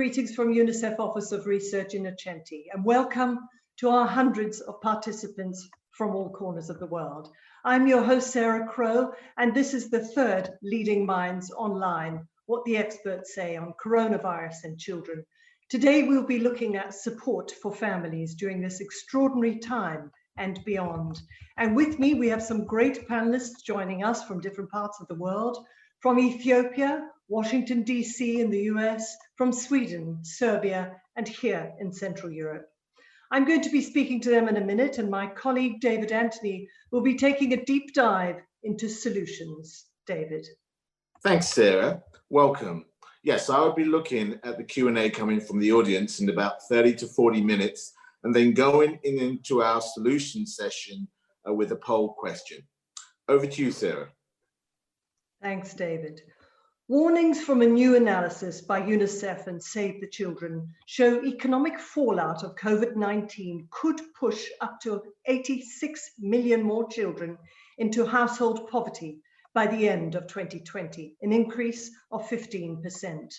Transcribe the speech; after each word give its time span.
greetings 0.00 0.34
from 0.34 0.54
UNICEF 0.54 0.98
Office 0.98 1.30
of 1.30 1.44
Research 1.44 1.92
Innocenti 1.92 2.64
and 2.72 2.82
welcome 2.82 3.38
to 3.76 3.90
our 3.90 4.06
hundreds 4.06 4.62
of 4.62 4.80
participants 4.80 5.68
from 5.90 6.16
all 6.16 6.30
corners 6.30 6.70
of 6.70 6.78
the 6.78 6.86
world. 6.86 7.28
I'm 7.66 7.86
your 7.86 8.02
host, 8.02 8.30
Sarah 8.30 8.66
Crowe, 8.66 9.12
and 9.36 9.54
this 9.54 9.74
is 9.74 9.90
the 9.90 10.02
third 10.02 10.48
Leading 10.62 11.04
Minds 11.04 11.52
Online, 11.52 12.26
What 12.46 12.64
the 12.64 12.78
Experts 12.78 13.34
Say 13.34 13.58
on 13.58 13.74
Coronavirus 13.84 14.64
and 14.64 14.78
Children. 14.78 15.22
Today, 15.68 16.04
we'll 16.04 16.24
be 16.26 16.38
looking 16.38 16.76
at 16.76 16.94
support 16.94 17.50
for 17.60 17.70
families 17.70 18.34
during 18.34 18.62
this 18.62 18.80
extraordinary 18.80 19.58
time 19.58 20.10
and 20.38 20.64
beyond. 20.64 21.20
And 21.58 21.76
with 21.76 21.98
me, 21.98 22.14
we 22.14 22.28
have 22.28 22.42
some 22.42 22.64
great 22.64 23.06
panelists 23.06 23.62
joining 23.62 24.02
us 24.02 24.24
from 24.24 24.40
different 24.40 24.70
parts 24.70 24.98
of 24.98 25.08
the 25.08 25.14
world, 25.16 25.58
from 26.00 26.18
Ethiopia, 26.18 27.08
Washington, 27.28 27.84
DC 27.84 28.38
in 28.38 28.50
the 28.50 28.62
US, 28.74 29.16
from 29.36 29.52
Sweden, 29.52 30.18
Serbia, 30.22 30.96
and 31.16 31.28
here 31.28 31.72
in 31.78 31.92
Central 31.92 32.32
Europe. 32.32 32.66
I'm 33.30 33.44
going 33.44 33.60
to 33.60 33.70
be 33.70 33.82
speaking 33.82 34.20
to 34.22 34.30
them 34.30 34.48
in 34.48 34.56
a 34.56 34.64
minute, 34.64 34.98
and 34.98 35.10
my 35.10 35.26
colleague 35.28 35.80
David 35.80 36.10
Anthony 36.10 36.68
will 36.90 37.02
be 37.02 37.16
taking 37.16 37.52
a 37.52 37.64
deep 37.64 37.94
dive 37.94 38.40
into 38.64 38.88
solutions. 38.88 39.86
David. 40.06 40.44
Thanks, 41.22 41.48
Sarah. 41.48 42.02
Welcome. 42.30 42.86
Yes, 43.22 43.48
I 43.48 43.60
will 43.60 43.74
be 43.74 43.84
looking 43.84 44.40
at 44.42 44.56
the 44.56 44.64
Q&A 44.64 45.10
coming 45.10 45.40
from 45.40 45.60
the 45.60 45.70
audience 45.70 46.18
in 46.18 46.30
about 46.30 46.62
30 46.68 46.94
to 46.94 47.06
40 47.06 47.42
minutes, 47.42 47.92
and 48.24 48.34
then 48.34 48.52
going 48.52 48.98
in 49.04 49.20
into 49.20 49.62
our 49.62 49.80
solution 49.80 50.46
session 50.46 51.06
uh, 51.48 51.52
with 51.52 51.70
a 51.70 51.76
poll 51.76 52.14
question. 52.14 52.58
Over 53.28 53.46
to 53.46 53.62
you, 53.62 53.70
Sarah. 53.70 54.08
Thanks, 55.42 55.72
David. 55.72 56.20
Warnings 56.86 57.40
from 57.40 57.62
a 57.62 57.66
new 57.66 57.96
analysis 57.96 58.60
by 58.60 58.82
UNICEF 58.82 59.46
and 59.46 59.62
Save 59.62 60.02
the 60.02 60.06
Children 60.06 60.68
show 60.84 61.24
economic 61.24 61.80
fallout 61.80 62.44
of 62.44 62.56
COVID-19 62.56 63.70
could 63.70 64.02
push 64.18 64.46
up 64.60 64.78
to 64.80 65.00
86 65.24 66.10
million 66.18 66.62
more 66.62 66.86
children 66.88 67.38
into 67.78 68.04
household 68.04 68.68
poverty 68.68 69.22
by 69.54 69.66
the 69.66 69.88
end 69.88 70.14
of 70.14 70.26
2020, 70.26 71.16
an 71.22 71.32
increase 71.32 71.90
of 72.12 72.28
15%. 72.28 73.32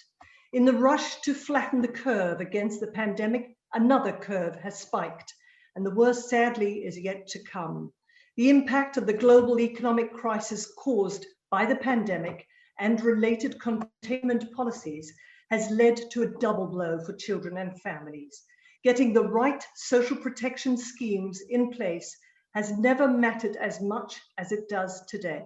In 0.54 0.66
the 0.66 0.74
rush 0.74 1.22
to 1.22 1.36
flatten 1.36 1.84
the 1.84 1.88
curve 1.88 2.42
against 2.42 2.80
the 2.80 2.88
pandemic, 2.88 3.56
another 3.76 4.12
curve 4.12 4.56
has 4.56 4.80
spiked, 4.80 5.36
and 5.76 5.86
the 5.86 5.94
worst 5.94 6.30
sadly 6.30 6.84
is 6.84 7.00
yet 7.00 7.28
to 7.28 7.44
come. 7.44 7.94
The 8.38 8.50
impact 8.50 8.98
of 8.98 9.06
the 9.06 9.14
global 9.14 9.60
economic 9.60 10.12
crisis 10.14 10.66
caused 10.80 11.28
by 11.52 11.66
the 11.66 11.76
pandemic 11.76 12.48
and 12.80 13.04
related 13.04 13.60
containment 13.60 14.52
policies 14.54 15.14
has 15.52 15.70
led 15.70 16.00
to 16.10 16.24
a 16.24 16.40
double 16.40 16.66
blow 16.66 16.98
for 17.00 17.14
children 17.14 17.58
and 17.58 17.80
families. 17.82 18.42
Getting 18.84 19.14
the 19.14 19.30
right 19.30 19.64
social 19.76 20.18
protection 20.18 20.78
schemes 20.78 21.42
in 21.50 21.70
place 21.70 22.18
has 22.56 22.72
never 22.78 23.08
mattered 23.08 23.58
as 23.58 23.82
much 23.82 24.20
as 24.38 24.52
it 24.52 24.68
does 24.70 25.06
today. 25.08 25.44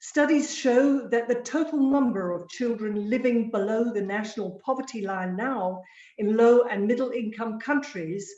Studies 0.00 0.54
show 0.54 1.08
that 1.08 1.28
the 1.28 1.40
total 1.42 1.78
number 1.78 2.32
of 2.32 2.48
children 2.50 3.08
living 3.08 3.50
below 3.50 3.92
the 3.92 4.02
national 4.02 4.60
poverty 4.66 5.00
line 5.00 5.36
now 5.36 5.80
in 6.18 6.36
low 6.36 6.64
and 6.64 6.86
middle 6.86 7.10
income 7.10 7.58
countries 7.58 8.30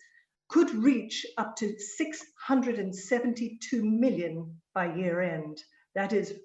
could 0.48 0.70
reach 0.70 1.27
up 1.38 1.56
to 1.56 1.77
672 1.78 3.84
million 3.84 4.60
by 4.74 4.94
year 4.94 5.20
end. 5.20 5.60
That 5.97 6.12
is 6.12 6.38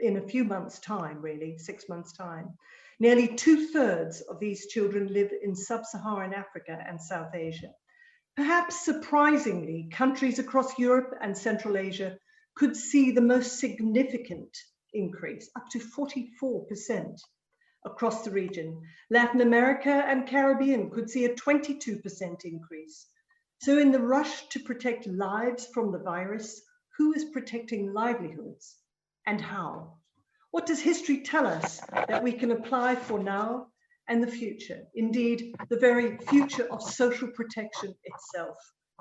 in 0.00 0.16
a 0.16 0.28
few 0.28 0.44
months' 0.44 0.78
time, 0.78 1.20
really, 1.20 1.58
six 1.58 1.88
months' 1.88 2.12
time. 2.12 2.56
Nearly 2.98 3.28
two 3.28 3.68
thirds 3.68 4.20
of 4.20 4.40
these 4.40 4.66
children 4.66 5.12
live 5.12 5.32
in 5.42 5.54
sub 5.54 5.86
Saharan 5.86 6.34
Africa 6.34 6.82
and 6.86 7.00
South 7.00 7.34
Asia. 7.34 7.72
Perhaps 8.36 8.84
surprisingly, 8.84 9.88
countries 9.90 10.38
across 10.38 10.78
Europe 10.78 11.16
and 11.20 11.36
Central 11.36 11.76
Asia 11.76 12.18
could 12.54 12.76
see 12.76 13.10
the 13.10 13.20
most 13.20 13.58
significant 13.58 14.56
increase, 14.92 15.50
up 15.56 15.68
to 15.70 15.78
44% 15.78 17.18
across 17.84 18.24
the 18.24 18.30
region. 18.30 18.82
Latin 19.08 19.40
America 19.40 19.90
and 19.90 20.28
Caribbean 20.28 20.90
could 20.90 21.08
see 21.08 21.24
a 21.24 21.34
22% 21.34 22.44
increase. 22.44 23.06
So, 23.62 23.78
in 23.78 23.92
the 23.92 24.00
rush 24.00 24.48
to 24.48 24.60
protect 24.60 25.06
lives 25.06 25.66
from 25.66 25.92
the 25.92 25.98
virus, 25.98 26.62
who 26.98 27.14
is 27.14 27.24
protecting 27.26 27.92
livelihoods? 27.92 28.76
And 29.26 29.40
how? 29.40 29.98
What 30.50 30.66
does 30.66 30.80
history 30.80 31.22
tell 31.22 31.46
us 31.46 31.80
that 32.08 32.22
we 32.22 32.32
can 32.32 32.50
apply 32.50 32.96
for 32.96 33.18
now 33.18 33.68
and 34.08 34.22
the 34.22 34.30
future? 34.30 34.82
Indeed, 34.94 35.54
the 35.68 35.78
very 35.78 36.18
future 36.18 36.66
of 36.70 36.82
social 36.82 37.28
protection 37.28 37.94
itself 38.04 38.56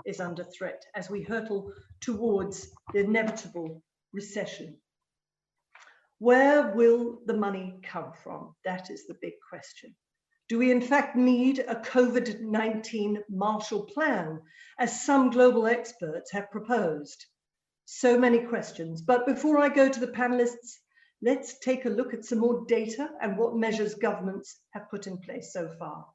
is 0.06 0.19
under 0.19 0.44
threat 0.44 0.84
as 0.96 1.09
we 1.09 1.24
hurtle 1.24 1.72
towards 2.02 2.69
the 2.94 3.00
inevitable 3.00 3.84
recession. 4.13 4.78
Where 6.19 6.74
will 6.75 7.19
the 7.25 7.38
money 7.38 7.80
come 7.81 8.12
from? 8.24 8.53
That 8.66 8.90
is 8.90 9.07
the 9.07 9.18
big 9.22 9.34
question. 9.50 9.96
Do 10.50 10.57
we 10.57 10.72
in 10.72 10.81
fact 10.81 11.16
need 11.16 11.59
a 11.59 11.75
COVID-19 11.75 13.19
Marshall 13.30 13.86
Plan, 13.86 14.41
as 14.80 15.06
some 15.06 15.30
global 15.30 15.68
experts 15.68 16.31
have 16.31 16.51
proposed? 16.51 17.25
So 17.92 18.20
many 18.20 18.46
questions. 18.46 19.02
But 19.02 19.26
before 19.26 19.58
I 19.58 19.68
go 19.68 19.90
to 19.90 20.00
the 20.00 20.12
panelists, 20.12 20.78
let's 21.24 21.58
take 21.58 21.86
a 21.86 21.90
look 21.90 22.14
at 22.14 22.24
some 22.24 22.38
more 22.38 22.64
data 22.68 23.10
and 23.20 23.36
what 23.36 23.58
measures 23.58 23.96
governments 23.96 24.60
have 24.74 24.92
put 24.92 25.08
in 25.08 25.18
place 25.18 25.52
so 25.52 25.68
far. 25.80 26.06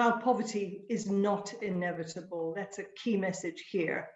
Child 0.00 0.22
poverty 0.22 0.80
is 0.88 1.10
not 1.10 1.52
inevitable. 1.60 2.54
That's 2.56 2.78
a 2.78 2.86
key 2.96 3.18
message 3.18 3.62
here. 3.70 4.08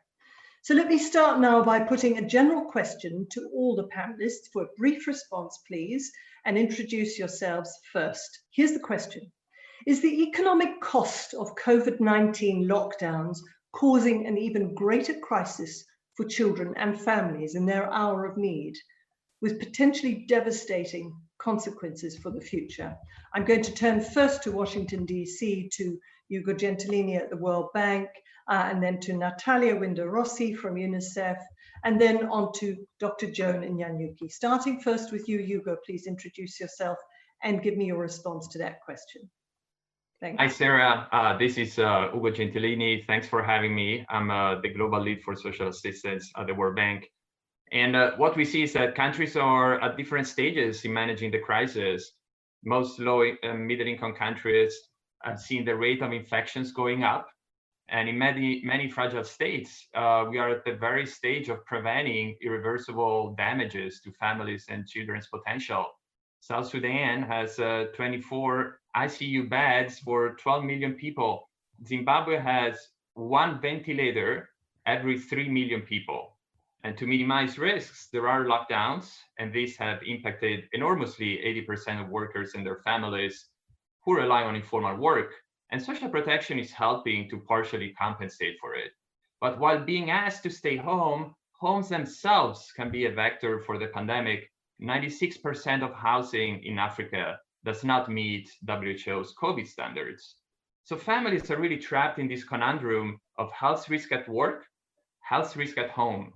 So 0.62 0.72
let 0.72 0.88
me 0.88 0.96
start 0.96 1.40
now 1.40 1.62
by 1.62 1.81
putting 1.81 2.16
a 2.16 2.26
general 2.26 2.64
question 2.70 3.26
to 3.32 3.50
all 3.52 3.76
the 3.76 3.88
panelists 3.88 4.48
for 4.50 4.62
a 4.62 4.75
brief 4.78 5.06
response, 5.06 5.60
please, 5.69 6.10
and 6.46 6.56
introduce 6.56 7.19
yourselves 7.19 7.70
first. 7.92 8.31
Here's 8.50 8.72
the 8.72 8.78
question. 8.78 9.31
Is 9.86 10.00
the 10.00 10.22
economic 10.22 10.81
cost 10.81 11.34
of 11.34 11.54
COVID-19 11.56 12.64
lockdowns 12.64 13.36
causing 13.75 14.26
an 14.26 14.38
even 14.38 14.75
greater 14.75 15.20
crisis 15.20 15.84
for 16.14 16.25
children 16.25 16.72
and 16.78 16.98
families 16.98 17.56
in 17.56 17.66
their 17.66 17.92
hour 17.92 18.25
of 18.25 18.38
need, 18.38 18.72
with 19.42 19.60
potentially 19.60 20.25
devastating 20.26 21.14
consequences 21.44 22.17
for 22.17 22.31
the 22.31 22.41
future. 22.41 22.96
I'm 23.35 23.44
going 23.44 23.62
to 23.62 23.75
turn 23.75 24.00
first 24.00 24.43
to 24.44 24.52
Washington, 24.52 25.05
D.C., 25.05 25.69
to 25.75 25.99
Ugo 26.32 26.55
Gentilini 26.55 27.17
at 27.17 27.29
the 27.29 27.37
World 27.37 27.69
Bank, 27.75 28.08
uh, 28.50 28.69
and 28.70 28.82
then 28.82 28.99
to 29.00 29.12
Natalia 29.12 29.76
Winder-Rossi 29.76 30.55
from 30.55 30.76
UNICEF, 30.76 31.38
and 31.85 32.00
then 32.00 32.26
on 32.29 32.52
to 32.61 32.76
Dr. 32.99 33.31
Joan 33.31 33.61
Nyanyuki. 33.61 34.31
Starting 34.31 34.81
first 34.81 35.12
with 35.12 35.29
you, 35.29 35.38
Hugo, 35.38 35.76
please 35.85 36.06
introduce 36.06 36.58
yourself 36.58 36.96
and 37.43 37.62
give 37.62 37.76
me 37.76 37.87
your 37.87 37.99
response 37.99 38.49
to 38.49 38.58
that 38.58 38.81
question. 38.81 39.31
Thank 40.23 40.41
Hi, 40.41 40.49
Sarah. 40.49 41.06
Uh, 41.12 41.37
this 41.37 41.58
is 41.58 41.79
uh, 41.79 42.08
Ugo 42.14 42.31
Gentilini. 42.31 43.05
Thanks 43.06 43.29
for 43.29 43.43
having 43.43 43.75
me. 43.75 44.06
I'm 44.08 44.31
uh, 44.31 44.61
the 44.62 44.70
Global 44.70 45.02
Lead 45.02 45.20
for 45.23 45.37
Social 45.37 45.69
Assistance 45.69 46.31
at 46.38 46.46
the 46.46 46.55
World 46.55 46.76
Bank. 46.76 47.11
And 47.75 47.97
uh, 47.97 48.12
what 48.17 48.37
we 48.37 48.44
see 48.44 48.62
is 48.62 48.73
that 48.75 48.94
countries 48.94 49.37
are 49.37 49.81
at 49.81 49.97
different 49.97 50.29
stages 50.29 50.85
in 50.85 50.93
managing 50.93 51.32
the 51.32 51.41
crisis. 51.41 52.12
Most 52.65 53.00
low 53.00 53.23
and 53.43 53.67
middle 53.67 53.88
income 53.88 54.15
countries 54.15 54.73
have 55.25 55.41
seen 55.41 55.65
the 55.65 55.75
rate 55.75 56.00
of 56.00 56.12
infections 56.12 56.71
going 56.71 57.03
up. 57.03 57.29
And 57.88 58.09
in 58.09 58.17
many, 58.17 58.62
many 58.65 58.88
fragile 58.88 59.25
states, 59.25 59.88
uh, 59.94 60.25
we 60.31 60.38
are 60.38 60.50
at 60.50 60.65
the 60.65 60.75
very 60.75 61.05
stage 61.05 61.49
of 61.49 61.65
preventing 61.67 62.37
irreversible 62.41 63.35
damages 63.37 64.00
to 64.03 64.12
families 64.12 64.67
and 64.69 64.87
children's 64.87 65.27
potential. 65.27 65.85
South 66.38 66.69
Sudan 66.69 67.23
has 67.23 67.59
uh, 67.59 67.87
24 67.97 68.79
ICU 68.97 69.50
beds 69.50 69.99
for 69.99 70.37
12 70.37 70.65
million 70.65 70.94
people. 70.94 71.50
Zimbabwe 71.85 72.38
has 72.38 72.79
one 73.15 73.61
ventilator 73.61 74.50
every 74.87 75.19
3 75.19 75.49
million 75.49 75.82
people. 75.82 76.33
And 76.84 76.98
to 76.98 77.06
minimize 77.06 77.56
risks, 77.58 78.08
there 78.12 78.28
are 78.28 78.44
lockdowns, 78.44 79.10
and 79.38 79.50
these 79.50 79.75
have 79.78 80.02
impacted 80.02 80.69
enormously 80.75 81.38
80% 81.66 82.02
of 82.02 82.10
workers 82.10 82.52
and 82.54 82.64
their 82.64 82.82
families 82.84 83.48
who 84.04 84.14
rely 84.14 84.42
on 84.42 84.54
informal 84.54 84.94
work. 84.98 85.32
And 85.70 85.82
social 85.82 86.10
protection 86.10 86.58
is 86.58 86.72
helping 86.72 87.31
to 87.31 87.40
partially 87.40 87.94
compensate 87.94 88.58
for 88.60 88.75
it. 88.75 88.92
But 89.40 89.58
while 89.58 89.82
being 89.82 90.10
asked 90.10 90.42
to 90.42 90.50
stay 90.50 90.76
home, 90.76 91.34
homes 91.52 91.88
themselves 91.88 92.70
can 92.76 92.90
be 92.90 93.06
a 93.06 93.12
vector 93.12 93.60
for 93.60 93.78
the 93.78 93.86
pandemic. 93.86 94.50
96% 94.82 95.82
of 95.82 95.94
housing 95.94 96.62
in 96.64 96.78
Africa 96.78 97.38
does 97.64 97.82
not 97.82 98.10
meet 98.10 98.50
WHO's 98.69 99.34
COVID 99.34 99.66
standards. 99.66 100.36
So 100.82 100.96
families 100.96 101.50
are 101.50 101.58
really 101.58 101.78
trapped 101.78 102.19
in 102.19 102.28
this 102.28 102.44
conundrum 102.44 103.19
of 103.38 103.50
health 103.52 103.88
risk 103.88 104.12
at 104.12 104.28
work, 104.28 104.66
health 105.20 105.56
risk 105.56 105.78
at 105.78 105.88
home. 105.88 106.34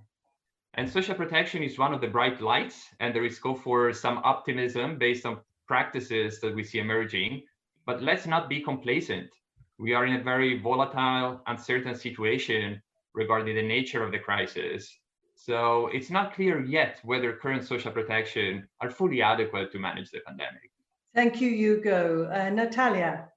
And 0.79 0.89
social 0.89 1.13
protection 1.13 1.61
is 1.61 1.77
one 1.77 1.93
of 1.93 1.99
the 1.99 2.07
bright 2.07 2.39
lights, 2.39 2.87
and 3.01 3.13
there 3.13 3.25
is 3.25 3.35
scope 3.35 3.61
for 3.61 3.91
some 3.91 4.19
optimism 4.23 4.97
based 4.97 5.25
on 5.25 5.41
practices 5.67 6.39
that 6.39 6.55
we 6.55 6.63
see 6.63 6.79
emerging. 6.79 7.43
But 7.85 8.01
let's 8.01 8.25
not 8.25 8.47
be 8.47 8.61
complacent. 8.61 9.29
We 9.77 9.93
are 9.93 10.05
in 10.05 10.15
a 10.15 10.23
very 10.23 10.57
volatile, 10.57 11.41
uncertain 11.47 11.95
situation 11.95 12.81
regarding 13.13 13.57
the 13.57 13.61
nature 13.61 14.05
of 14.05 14.13
the 14.13 14.19
crisis. 14.19 14.99
So 15.35 15.87
it's 15.87 16.09
not 16.09 16.33
clear 16.33 16.63
yet 16.63 17.01
whether 17.03 17.33
current 17.33 17.65
social 17.65 17.91
protection 17.91 18.65
are 18.79 18.89
fully 18.89 19.21
adequate 19.21 19.73
to 19.73 19.79
manage 19.79 20.11
the 20.11 20.21
pandemic. 20.25 20.71
Thank 21.13 21.41
you, 21.41 21.49
Hugo. 21.49 22.31
Uh, 22.33 22.51
Natalia. 22.51 23.27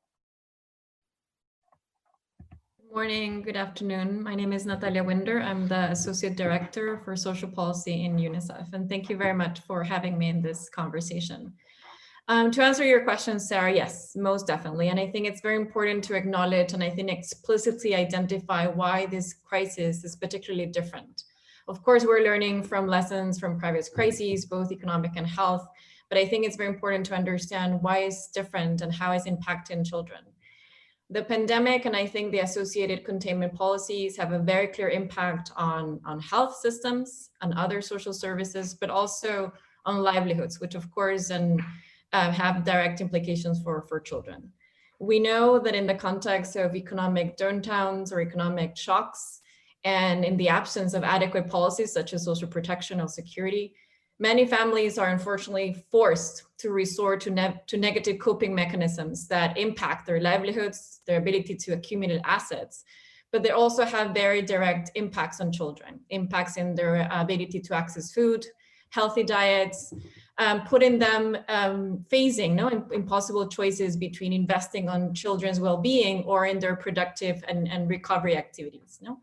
Good 2.48 2.58
morning, 2.92 3.40
good 3.40 3.56
afternoon. 3.56 4.22
My 4.22 4.34
name 4.34 4.52
is 4.52 4.66
Natalia 4.66 5.02
Winder. 5.02 5.40
I'm 5.40 5.66
the 5.66 5.90
Associate 5.92 6.36
Director 6.36 7.00
for 7.02 7.16
Social 7.16 7.48
Policy 7.48 8.04
in 8.04 8.18
UNICEF. 8.18 8.74
And 8.74 8.86
thank 8.86 9.08
you 9.08 9.16
very 9.16 9.32
much 9.32 9.60
for 9.60 9.82
having 9.82 10.18
me 10.18 10.28
in 10.28 10.42
this 10.42 10.68
conversation. 10.68 11.54
Um, 12.28 12.50
to 12.50 12.62
answer 12.62 12.84
your 12.84 13.02
question, 13.02 13.40
Sarah, 13.40 13.72
yes, 13.72 14.12
most 14.14 14.46
definitely. 14.46 14.90
And 14.90 15.00
I 15.00 15.10
think 15.10 15.26
it's 15.26 15.40
very 15.40 15.56
important 15.56 16.04
to 16.04 16.14
acknowledge 16.14 16.74
and 16.74 16.84
I 16.84 16.90
think 16.90 17.10
explicitly 17.10 17.94
identify 17.94 18.66
why 18.66 19.06
this 19.06 19.36
crisis 19.42 20.04
is 20.04 20.14
particularly 20.14 20.66
different. 20.66 21.22
Of 21.68 21.82
course, 21.82 22.04
we're 22.04 22.24
learning 22.24 22.64
from 22.64 22.86
lessons 22.86 23.40
from 23.40 23.58
previous 23.58 23.88
crises, 23.88 24.44
both 24.44 24.70
economic 24.70 25.12
and 25.16 25.26
health, 25.26 25.66
but 26.10 26.18
I 26.18 26.26
think 26.26 26.44
it's 26.44 26.56
very 26.56 26.68
important 26.68 27.06
to 27.06 27.14
understand 27.14 27.80
why 27.80 28.00
it's 28.00 28.30
different 28.32 28.82
and 28.82 28.92
how 28.94 29.12
it's 29.12 29.26
impacting 29.26 29.86
children. 29.86 30.24
The 31.12 31.24
pandemic 31.24 31.84
and 31.84 31.94
I 31.94 32.06
think 32.06 32.32
the 32.32 32.38
associated 32.38 33.04
containment 33.04 33.54
policies 33.54 34.16
have 34.16 34.32
a 34.32 34.38
very 34.38 34.68
clear 34.68 34.88
impact 34.88 35.52
on, 35.56 36.00
on 36.06 36.18
health 36.20 36.56
systems 36.56 37.28
and 37.42 37.52
other 37.52 37.82
social 37.82 38.14
services, 38.14 38.72
but 38.72 38.88
also 38.88 39.52
on 39.84 39.98
livelihoods, 39.98 40.58
which 40.58 40.74
of 40.74 40.90
course 40.90 41.28
and 41.28 41.60
uh, 42.14 42.30
have 42.30 42.64
direct 42.64 43.02
implications 43.02 43.62
for, 43.62 43.82
for 43.90 44.00
children. 44.00 44.50
We 45.00 45.20
know 45.20 45.58
that 45.58 45.74
in 45.74 45.86
the 45.86 45.94
context 45.94 46.56
of 46.56 46.74
economic 46.74 47.36
downtowns 47.36 48.10
or 48.10 48.22
economic 48.22 48.74
shocks, 48.74 49.42
and 49.84 50.24
in 50.24 50.38
the 50.38 50.48
absence 50.48 50.94
of 50.94 51.04
adequate 51.04 51.46
policies 51.46 51.92
such 51.92 52.14
as 52.14 52.24
social 52.24 52.48
protection 52.48 53.02
or 53.02 53.08
security, 53.08 53.74
Many 54.22 54.46
families 54.46 54.98
are 54.98 55.08
unfortunately 55.08 55.84
forced 55.90 56.44
to 56.58 56.70
resort 56.70 57.22
to, 57.22 57.30
ne 57.30 57.60
to 57.66 57.76
negative 57.76 58.20
coping 58.20 58.54
mechanisms 58.54 59.26
that 59.26 59.58
impact 59.58 60.06
their 60.06 60.20
livelihoods, 60.20 61.00
their 61.08 61.18
ability 61.18 61.56
to 61.56 61.72
accumulate 61.72 62.20
assets, 62.24 62.84
but 63.32 63.42
they 63.42 63.50
also 63.50 63.84
have 63.84 64.14
very 64.14 64.40
direct 64.40 64.92
impacts 64.94 65.40
on 65.40 65.50
children, 65.50 65.98
impacts 66.10 66.56
in 66.56 66.76
their 66.76 67.08
ability 67.10 67.58
to 67.58 67.74
access 67.74 68.12
food, 68.12 68.46
healthy 68.90 69.24
diets, 69.24 69.92
um, 70.38 70.62
putting 70.66 71.00
them 71.00 71.36
um, 71.48 72.06
facing 72.08 72.54
no 72.54 72.68
impossible 72.92 73.48
choices 73.48 73.96
between 73.96 74.32
investing 74.32 74.88
on 74.88 75.14
children's 75.14 75.58
well-being 75.58 76.22
or 76.26 76.46
in 76.46 76.60
their 76.60 76.76
productive 76.76 77.42
and, 77.48 77.66
and 77.66 77.90
recovery 77.90 78.36
activities. 78.36 79.00
No? 79.02 79.18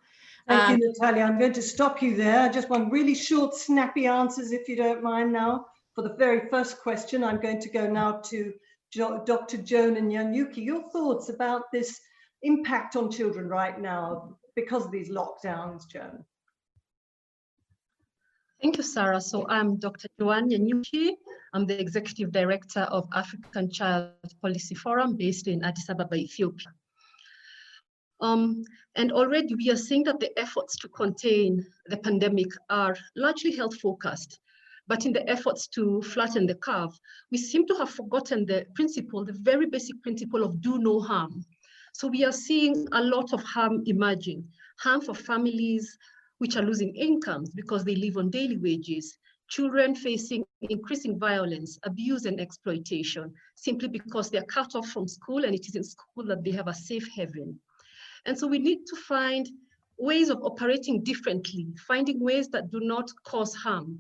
Thank 0.50 0.62
um, 0.64 0.80
you, 0.80 0.94
Natalia. 1.00 1.26
I'm 1.26 1.38
going 1.38 1.54
to 1.54 1.62
stop 1.62 2.02
you 2.02 2.16
there. 2.16 2.40
I 2.40 2.50
just 2.50 2.72
want 2.72 2.92
really 2.92 3.14
short, 3.14 3.54
snappy 3.54 4.08
answers, 4.08 4.52
if 4.52 4.68
you 4.68 4.76
don't 4.76 5.04
mind 5.04 5.32
now. 5.32 5.68
For 5.94 6.02
the 6.02 6.16
very 6.16 6.50
first 6.50 6.80
question, 6.80 7.24
I'm 7.24 7.40
going 7.40 7.62
to 7.62 7.70
go 7.70 7.88
now 7.88 8.22
to 8.30 8.52
jo 8.92 9.24
Dr. 9.26 9.58
Joan 9.58 9.96
Nyanyuki. 9.96 10.66
Your 10.66 10.90
thoughts 10.90 11.30
about 11.30 11.72
this 11.72 12.00
impact 12.42 12.96
on 12.96 13.12
children 13.12 13.48
right 13.48 13.80
now 13.80 14.38
because 14.56 14.86
of 14.86 14.92
these 14.92 15.12
lockdowns, 15.12 15.88
Joan? 15.88 16.26
Thank 18.60 18.78
you, 18.78 18.84
Sarah. 18.84 19.22
So 19.22 19.48
I'm 19.48 19.78
Dr. 19.78 20.08
Joan 20.20 20.50
Nyanyuki. 20.50 21.12
I'm 21.54 21.68
the 21.68 21.80
Executive 21.80 22.32
Director 22.32 22.88
of 22.90 23.08
African 23.14 23.70
Child 23.70 24.14
Policy 24.42 24.74
Forum 24.74 25.16
based 25.16 25.48
in 25.48 25.64
Addis 25.64 25.90
Ababa, 25.90 26.16
Ethiopia. 26.16 26.74
Um, 28.22 28.64
and 28.96 29.12
already 29.12 29.56
we 29.56 29.70
are 29.72 29.78
seeing 29.78 30.04
that 30.04 30.20
the 30.20 30.38
efforts 30.38 30.76
to 30.78 30.90
contain 30.90 31.66
the 31.86 31.98
pandemic 31.98 32.48
are 32.70 32.98
largely 33.16 33.56
health 33.56 33.80
focused. 33.80 34.40
But 34.88 35.06
in 35.06 35.14
the 35.14 35.28
efforts 35.30 35.68
to 35.68 36.02
flatten 36.02 36.48
the 36.48 36.56
curve, 36.56 37.00
we 37.32 37.38
seem 37.38 37.68
to 37.68 37.76
have 37.76 37.92
forgotten 37.92 38.46
the 38.46 38.66
principle, 38.74 39.24
the 39.24 39.34
very 39.34 39.68
basic 39.68 40.02
principle 40.02 40.44
of 40.44 40.62
do 40.62 40.80
no 40.80 41.00
harm. 41.00 41.46
So 41.94 42.08
we 42.08 42.26
are 42.26 42.32
seeing 42.32 42.88
a 42.92 43.04
lot 43.04 43.32
of 43.32 43.44
harm 43.44 43.84
emerging, 43.86 44.48
harm 44.80 45.02
for 45.02 45.14
families 45.14 45.98
which 46.40 46.56
are 46.56 46.64
losing 46.64 46.96
incomes 46.96 47.52
because 47.52 47.84
they 47.84 47.96
live 47.96 48.18
on 48.18 48.30
daily 48.30 48.58
wages, 48.58 49.18
children 49.50 49.96
facing 49.96 50.44
increasing 50.62 51.20
violence, 51.20 51.78
abuse 51.84 52.26
and 52.26 52.40
exploitation, 52.40 53.34
simply 53.56 53.88
because 53.88 54.30
they're 54.30 54.44
cut 54.44 54.76
off 54.76 54.88
from 54.90 55.08
school 55.08 55.46
and 55.46 55.54
it 55.54 55.68
is 55.68 55.76
in 55.76 55.84
school 55.84 56.26
that 56.26 56.44
they 56.44 56.52
have 56.52 56.68
a 56.68 56.74
safe 56.74 57.08
haven. 57.16 57.60
And 58.30 58.38
so 58.38 58.46
we 58.46 58.60
need 58.60 58.86
to 58.86 58.96
find 58.96 59.50
ways 59.98 60.30
of 60.30 60.44
operating 60.44 61.04
differently, 61.04 61.66
finding 61.88 62.20
ways 62.20 62.48
that 62.50 62.70
do 62.70 62.80
not 62.80 63.10
cause 63.24 63.56
harm, 63.56 63.98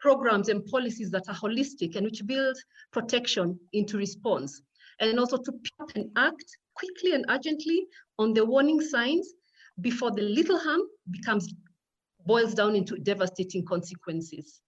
programs 0.00 0.48
and 0.48 0.66
policies 0.66 1.12
that 1.12 1.28
are 1.28 1.34
holistic 1.36 1.94
and 1.94 2.06
which 2.06 2.26
build 2.26 2.56
protection 2.90 3.56
into 3.72 3.98
response, 3.98 4.60
and 4.98 5.20
also 5.20 5.36
to 5.36 5.52
pick 5.52 5.72
up 5.80 5.90
and 5.94 6.10
act 6.16 6.44
quickly 6.74 7.12
and 7.12 7.24
urgently 7.28 7.86
on 8.18 8.34
the 8.34 8.44
warning 8.44 8.80
signs 8.80 9.32
before 9.80 10.10
the 10.10 10.22
little 10.22 10.58
harm 10.58 10.82
becomes 11.12 11.54
boils 12.26 12.52
down 12.52 12.74
into 12.74 12.96
devastating 12.96 13.64
consequences. 13.64 14.60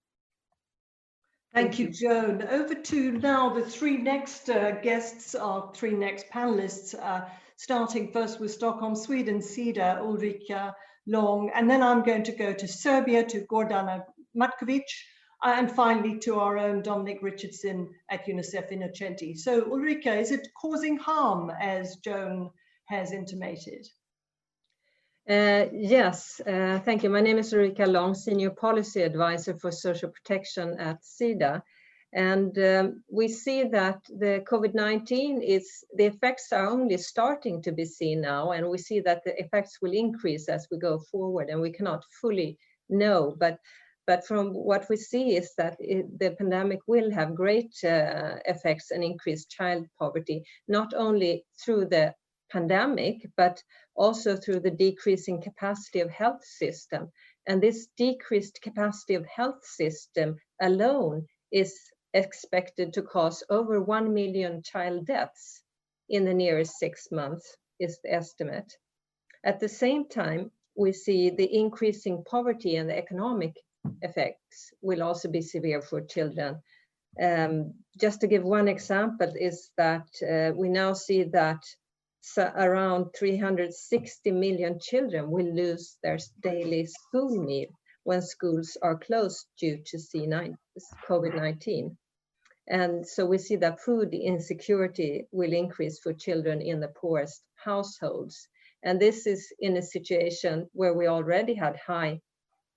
Thank 1.52 1.80
you, 1.80 1.88
Joan. 1.88 2.42
Over 2.42 2.76
to 2.76 3.12
now 3.12 3.52
the 3.52 3.62
three 3.62 3.96
next 3.96 4.48
uh, 4.48 4.70
guests, 4.82 5.34
our 5.34 5.72
three 5.74 5.94
next 5.94 6.28
panelists. 6.30 6.94
Uh, 6.94 7.24
starting 7.56 8.12
first 8.12 8.40
with 8.40 8.52
Stockholm, 8.52 8.94
Sweden, 8.94 9.38
Sida, 9.40 9.98
Ulrika 10.00 10.74
Long, 11.06 11.50
and 11.54 11.68
then 11.70 11.82
I'm 11.82 12.02
going 12.02 12.24
to 12.24 12.32
go 12.32 12.52
to 12.52 12.68
Serbia, 12.68 13.24
to 13.24 13.40
Gordana 13.42 14.04
Matkovic, 14.36 14.84
uh, 15.44 15.54
and 15.56 15.70
finally 15.70 16.18
to 16.20 16.38
our 16.38 16.58
own 16.58 16.82
Dominic 16.82 17.18
Richardson 17.22 17.90
at 18.10 18.26
UNICEF 18.26 18.72
Innocenti. 18.72 19.36
So 19.36 19.70
Ulrika, 19.70 20.14
is 20.14 20.30
it 20.30 20.48
causing 20.60 20.96
harm 20.98 21.50
as 21.60 21.96
Joan 21.96 22.50
has 22.86 23.12
intimated? 23.12 23.86
Uh, 25.28 25.66
yes, 25.72 26.40
uh, 26.46 26.78
thank 26.84 27.02
you. 27.02 27.10
My 27.10 27.20
name 27.20 27.38
is 27.38 27.52
Ulrika 27.52 27.84
Long, 27.84 28.14
Senior 28.14 28.50
Policy 28.50 29.02
Advisor 29.02 29.58
for 29.58 29.72
Social 29.72 30.08
Protection 30.08 30.76
at 30.78 31.02
SIDA. 31.02 31.62
And 32.16 32.58
um, 32.58 33.02
we 33.10 33.28
see 33.28 33.64
that 33.64 34.00
the 34.08 34.42
COVID-19 34.50 35.42
is, 35.42 35.84
the 35.94 36.06
effects 36.06 36.50
are 36.50 36.66
only 36.66 36.96
starting 36.96 37.60
to 37.60 37.72
be 37.72 37.84
seen 37.84 38.22
now, 38.22 38.52
and 38.52 38.70
we 38.70 38.78
see 38.78 39.00
that 39.00 39.22
the 39.24 39.38
effects 39.38 39.82
will 39.82 39.92
increase 39.92 40.48
as 40.48 40.66
we 40.70 40.78
go 40.78 40.98
forward, 40.98 41.50
and 41.50 41.60
we 41.60 41.70
cannot 41.70 42.04
fully 42.22 42.56
know. 42.88 43.36
But, 43.38 43.58
but 44.06 44.26
from 44.26 44.54
what 44.54 44.86
we 44.88 44.96
see 44.96 45.36
is 45.36 45.52
that 45.58 45.76
it, 45.78 46.18
the 46.18 46.30
pandemic 46.30 46.80
will 46.86 47.10
have 47.10 47.34
great 47.34 47.74
uh, 47.84 48.36
effects 48.46 48.92
and 48.92 49.04
increased 49.04 49.50
child 49.50 49.86
poverty, 49.98 50.42
not 50.68 50.94
only 50.94 51.44
through 51.62 51.84
the 51.84 52.14
pandemic, 52.50 53.26
but 53.36 53.62
also 53.94 54.36
through 54.36 54.60
the 54.60 54.70
decreasing 54.70 55.42
capacity 55.42 56.00
of 56.00 56.08
health 56.08 56.42
system. 56.42 57.10
And 57.46 57.62
this 57.62 57.88
decreased 57.98 58.62
capacity 58.62 59.16
of 59.16 59.26
health 59.26 59.66
system 59.66 60.36
alone 60.62 61.26
is 61.52 61.78
expected 62.16 62.94
to 62.94 63.02
cause 63.02 63.42
over 63.50 63.80
1 63.80 64.14
million 64.14 64.62
child 64.62 65.06
deaths 65.06 65.62
in 66.08 66.24
the 66.24 66.34
nearest 66.34 66.78
six 66.78 67.08
months 67.10 67.56
is 67.78 67.98
the 68.02 68.12
estimate. 68.12 68.72
At 69.44 69.60
the 69.60 69.68
same 69.68 70.08
time, 70.08 70.50
we 70.76 70.92
see 70.92 71.30
the 71.30 71.56
increasing 71.56 72.24
poverty 72.24 72.76
and 72.76 72.88
the 72.88 72.96
economic 72.96 73.54
effects 74.02 74.72
will 74.82 75.02
also 75.02 75.28
be 75.28 75.42
severe 75.42 75.82
for 75.82 76.00
children. 76.00 76.62
Um, 77.20 77.74
just 78.00 78.20
to 78.20 78.26
give 78.26 78.44
one 78.44 78.68
example 78.68 79.32
is 79.38 79.70
that 79.76 80.08
uh, 80.22 80.52
we 80.54 80.68
now 80.68 80.92
see 80.92 81.24
that 81.24 81.62
so 82.20 82.50
around 82.56 83.12
360 83.16 84.32
million 84.32 84.80
children 84.80 85.30
will 85.30 85.54
lose 85.54 85.96
their 86.02 86.18
daily 86.42 86.86
school 86.86 87.42
meal 87.42 87.68
when 88.02 88.20
schools 88.20 88.76
are 88.82 88.98
closed 88.98 89.46
due 89.58 89.78
to 89.86 89.98
COVID-19. 91.08 91.96
And 92.68 93.06
so 93.06 93.24
we 93.24 93.38
see 93.38 93.56
that 93.56 93.80
food 93.80 94.12
insecurity 94.12 95.26
will 95.30 95.52
increase 95.52 95.98
for 96.00 96.12
children 96.12 96.60
in 96.60 96.80
the 96.80 96.88
poorest 96.88 97.42
households. 97.54 98.48
And 98.82 99.00
this 99.00 99.26
is 99.26 99.52
in 99.60 99.76
a 99.76 99.82
situation 99.82 100.68
where 100.72 100.94
we 100.94 101.06
already 101.06 101.54
had 101.54 101.76
high 101.76 102.20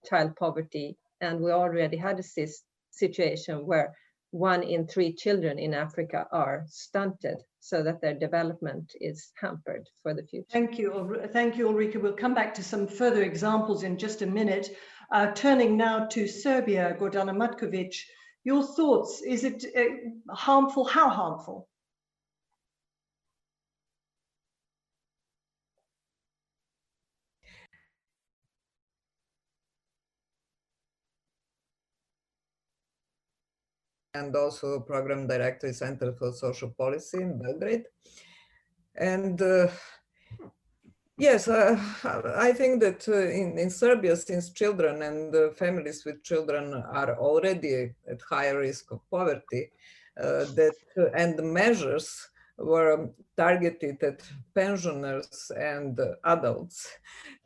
child 0.05 0.35
poverty 0.35 0.97
and 1.21 1.39
we 1.39 1.51
already 1.51 1.97
had 1.97 2.19
a 2.19 2.47
situation 2.91 3.65
where 3.65 3.93
one 4.31 4.61
in 4.61 4.87
three 4.87 5.11
children 5.13 5.57
in 5.57 5.73
Africa 5.73 6.27
are 6.31 6.63
stunted 6.67 7.37
so 7.59 7.81
that 7.83 7.99
their 7.99 8.13
development 8.13 8.91
is 9.01 9.31
hampered 9.41 9.87
for 10.03 10.13
the 10.13 10.23
future. 10.23 10.47
Thank 10.51 10.77
you. 10.77 11.27
Thank 11.33 11.57
you, 11.57 11.67
Ulrika. 11.67 11.99
We'll 11.99 12.13
come 12.13 12.35
back 12.35 12.53
to 12.55 12.63
some 12.63 12.87
further 12.87 13.23
examples 13.23 13.83
in 13.83 13.97
just 13.97 14.21
a 14.21 14.27
minute. 14.27 14.69
Uh, 15.11 15.31
turning 15.31 15.75
now 15.77 16.05
to 16.05 16.27
Serbia, 16.27 16.95
Gordana 16.99 17.35
Matkovic, 17.35 17.95
your 18.43 18.63
thoughts, 18.63 19.21
is 19.21 19.43
it 19.43 19.65
uh, 19.75 20.33
harmful? 20.33 20.85
How 20.85 21.09
harmful? 21.09 21.69
and 34.19 34.35
also 34.35 34.79
program 34.79 35.27
director 35.27 35.71
Center 35.71 36.13
for 36.13 36.31
Social 36.31 36.69
Policy 36.69 37.21
in 37.21 37.39
Belgrade. 37.41 37.83
And 38.95 39.41
uh, 39.41 39.67
yes, 41.19 41.47
uh, 41.47 41.77
I 42.37 42.53
think 42.53 42.81
that 42.81 43.07
uh, 43.07 43.27
in, 43.29 43.57
in 43.57 43.69
Serbia, 43.69 44.15
since 44.15 44.51
children 44.51 45.01
and 45.01 45.55
families 45.55 46.03
with 46.05 46.23
children 46.23 46.73
are 46.73 47.17
already 47.17 47.91
at 48.09 48.21
higher 48.29 48.59
risk 48.59 48.91
of 48.91 49.01
poverty, 49.11 49.71
uh, 50.19 50.45
that 50.55 50.75
uh, 50.97 51.11
and 51.15 51.37
the 51.37 51.43
measures 51.43 52.27
were 52.57 53.09
targeted 53.37 54.03
at 54.03 54.21
pensioners 54.53 55.51
and 55.55 55.99
adults. 56.25 56.89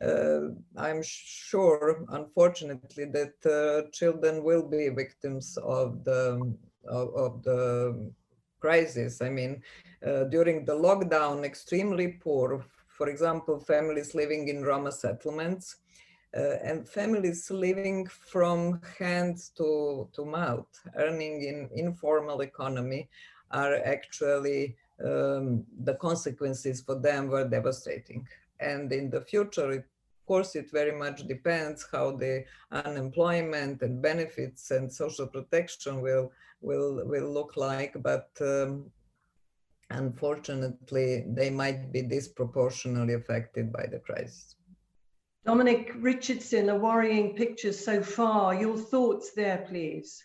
Uh, 0.04 0.48
I'm 0.76 1.02
sure, 1.04 2.04
unfortunately, 2.08 3.04
that 3.06 3.34
uh, 3.46 3.90
children 3.92 4.42
will 4.42 4.68
be 4.68 4.88
victims 4.88 5.56
of 5.62 6.04
the 6.04 6.54
of, 6.88 7.14
of 7.14 7.42
the 7.44 8.12
crisis. 8.60 9.22
I 9.22 9.28
mean, 9.28 9.62
uh, 10.04 10.24
during 10.24 10.64
the 10.64 10.74
lockdown, 10.74 11.44
extremely 11.44 12.08
poor, 12.08 12.64
for 12.96 13.08
example, 13.08 13.58
families 13.60 14.14
living 14.14 14.48
in 14.48 14.64
Roma 14.64 14.92
settlements, 14.92 15.76
uh, 16.36 16.56
and 16.62 16.88
families 16.88 17.50
living 17.50 18.06
from 18.06 18.80
hand 18.98 19.38
to, 19.56 20.08
to 20.12 20.24
mouth, 20.24 20.66
earning 20.96 21.42
in 21.42 21.68
informal 21.74 22.40
economy, 22.40 23.08
are 23.50 23.76
actually 23.84 24.76
um, 25.04 25.64
the 25.84 25.94
consequences 25.94 26.80
for 26.80 26.96
them 26.96 27.28
were 27.28 27.48
devastating. 27.48 28.26
And 28.60 28.92
in 28.92 29.10
the 29.10 29.20
future, 29.20 29.70
it, 29.72 29.86
of 30.20 30.26
course, 30.26 30.56
it 30.56 30.70
very 30.70 30.96
much 30.96 31.26
depends 31.26 31.86
how 31.90 32.16
the 32.16 32.44
unemployment 32.70 33.82
and 33.82 34.00
benefits 34.00 34.70
and 34.70 34.92
social 34.92 35.26
protection 35.26 36.00
will 36.00 36.32
will 36.60 37.02
will 37.04 37.30
look 37.30 37.56
like. 37.56 37.94
But 38.02 38.30
um, 38.40 38.90
unfortunately, 39.94 41.24
they 41.28 41.50
might 41.50 41.92
be 41.92 42.02
disproportionately 42.02 43.14
affected 43.14 43.72
by 43.72 43.86
the 43.90 43.98
crisis. 44.00 44.56
Dominic 45.44 45.92
Richardson, 45.96 46.70
a 46.70 46.76
worrying 46.76 47.34
picture 47.34 47.72
so 47.72 48.02
far. 48.02 48.54
Your 48.54 48.76
thoughts 48.76 49.32
there, 49.32 49.66
please. 49.68 50.24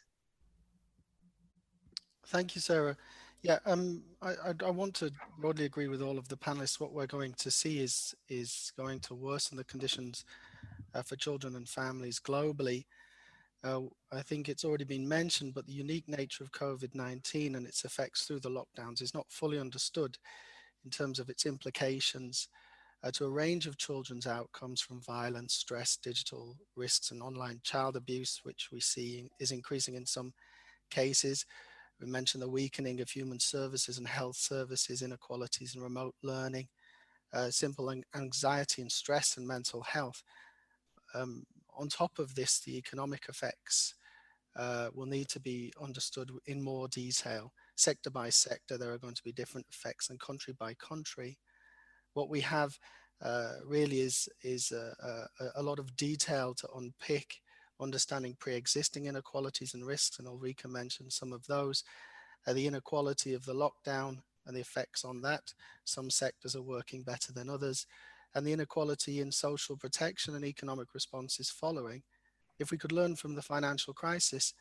Thank 2.27 2.55
you, 2.55 2.61
Sarah. 2.61 2.95
Yeah, 3.41 3.59
um, 3.65 4.03
I, 4.21 4.31
I, 4.31 4.53
I, 4.65 4.69
want 4.69 4.93
to 4.95 5.11
broadly 5.39 5.65
agree 5.65 5.88
with 5.88 6.01
all 6.01 6.17
of 6.17 6.27
the 6.27 6.35
panelists. 6.35 6.79
What 6.79 6.91
we're 6.91 7.07
going 7.07 7.33
to 7.38 7.49
see 7.49 7.79
is 7.79 8.13
is 8.27 8.73
going 8.77 8.99
to 9.01 9.15
worsen 9.15 9.55
the 9.55 9.63
conditions 9.63 10.25
uh, 10.93 11.01
for 11.01 11.15
children 11.15 11.55
and 11.55 11.67
families 11.67 12.19
globally. 12.19 12.85
Uh, 13.63 13.81
I 14.11 14.21
think 14.21 14.47
it's 14.47 14.63
already 14.63 14.85
been 14.85 15.07
mentioned, 15.07 15.53
but 15.53 15.65
the 15.65 15.73
unique 15.73 16.07
nature 16.07 16.43
of 16.43 16.51
COVID-19 16.51 17.55
and 17.55 17.67
its 17.67 17.83
effects 17.83 18.23
through 18.25 18.39
the 18.39 18.49
lockdowns 18.49 19.01
is 19.01 19.13
not 19.13 19.25
fully 19.29 19.59
understood 19.59 20.17
in 20.85 20.91
terms 20.91 21.19
of 21.19 21.29
its 21.29 21.45
implications 21.45 22.47
uh, 23.03 23.11
to 23.11 23.25
a 23.25 23.29
range 23.29 23.67
of 23.67 23.77
children's 23.77 24.27
outcomes 24.27 24.81
from 24.81 25.01
violence, 25.01 25.53
stress, 25.53 25.97
digital 25.97 26.55
risks, 26.75 27.11
and 27.11 27.21
online 27.21 27.59
child 27.63 27.95
abuse, 27.95 28.39
which 28.43 28.69
we 28.71 28.79
see 28.79 29.29
is 29.39 29.51
increasing 29.51 29.95
in 29.95 30.05
some 30.05 30.33
cases. 30.89 31.45
We 31.99 32.07
mentioned 32.07 32.41
the 32.41 32.49
weakening 32.49 33.01
of 33.01 33.09
human 33.09 33.39
services 33.39 33.97
and 33.97 34.07
health 34.07 34.37
services, 34.37 35.01
inequalities 35.01 35.75
and 35.75 35.83
remote 35.83 36.15
learning, 36.23 36.67
uh, 37.33 37.49
simple 37.51 37.93
anxiety 38.15 38.81
and 38.81 38.91
stress 38.91 39.37
and 39.37 39.47
mental 39.47 39.81
health. 39.81 40.23
Um, 41.13 41.45
on 41.79 41.88
top 41.88 42.19
of 42.19 42.36
this, 42.36 42.59
the 42.59 42.77
economic 42.77 43.25
effects 43.29 43.95
uh, 44.55 44.89
will 44.93 45.05
need 45.05 45.29
to 45.29 45.39
be 45.39 45.71
understood 45.81 46.29
in 46.45 46.62
more 46.62 46.88
detail. 46.89 47.53
Sector 47.75 48.09
by 48.09 48.29
sector, 48.29 48.77
there 48.77 48.91
are 48.91 48.98
going 48.98 49.15
to 49.15 49.24
be 49.24 49.31
different 49.31 49.65
effects 49.71 50.09
and 50.09 50.19
country 50.19 50.53
by 50.57 50.74
country. 50.74 51.38
What 52.13 52.29
we 52.29 52.41
have 52.41 52.77
uh, 53.21 53.53
really 53.65 54.01
is, 54.01 54.27
is 54.43 54.71
a, 54.71 55.27
a, 55.39 55.62
a, 55.62 55.63
lot 55.63 55.79
of 55.79 55.95
detail 55.95 56.53
to 56.53 56.67
unpick 56.75 57.41
understanding 57.81 58.36
pre-existing 58.39 59.05
inequalities 59.05 59.74
and 59.74 59.86
risks, 59.86 60.19
and 60.19 60.27
Ulrika 60.27 60.67
mentioned 60.67 61.13
some 61.13 61.33
of 61.33 61.45
those. 61.48 61.83
Uh, 62.48 62.53
the 62.53 62.67
inequality 62.67 63.33
of 63.33 63.45
the 63.45 63.53
lockdown 63.53 64.19
and 64.45 64.55
the 64.55 64.62
effects 64.62 65.05
on 65.05 65.21
that. 65.21 65.53
Some 65.83 66.09
sectors 66.09 66.55
are 66.55 66.62
working 66.62 67.03
better 67.03 67.31
than 67.31 67.50
others. 67.50 67.86
And 68.36 68.45
the 68.45 68.53
inequality 68.53 69.21
in 69.21 69.31
social 69.31 69.75
protection 69.75 70.36
and 70.36 70.45
economic 70.45 70.93
responses 70.93 71.50
following. 71.50 72.03
If 72.59 72.71
we 72.71 72.77
could 72.77 72.91
learn 72.91 73.15
from 73.15 73.36
the 73.36 73.41
financial 73.41 73.93
crisis 73.93 74.53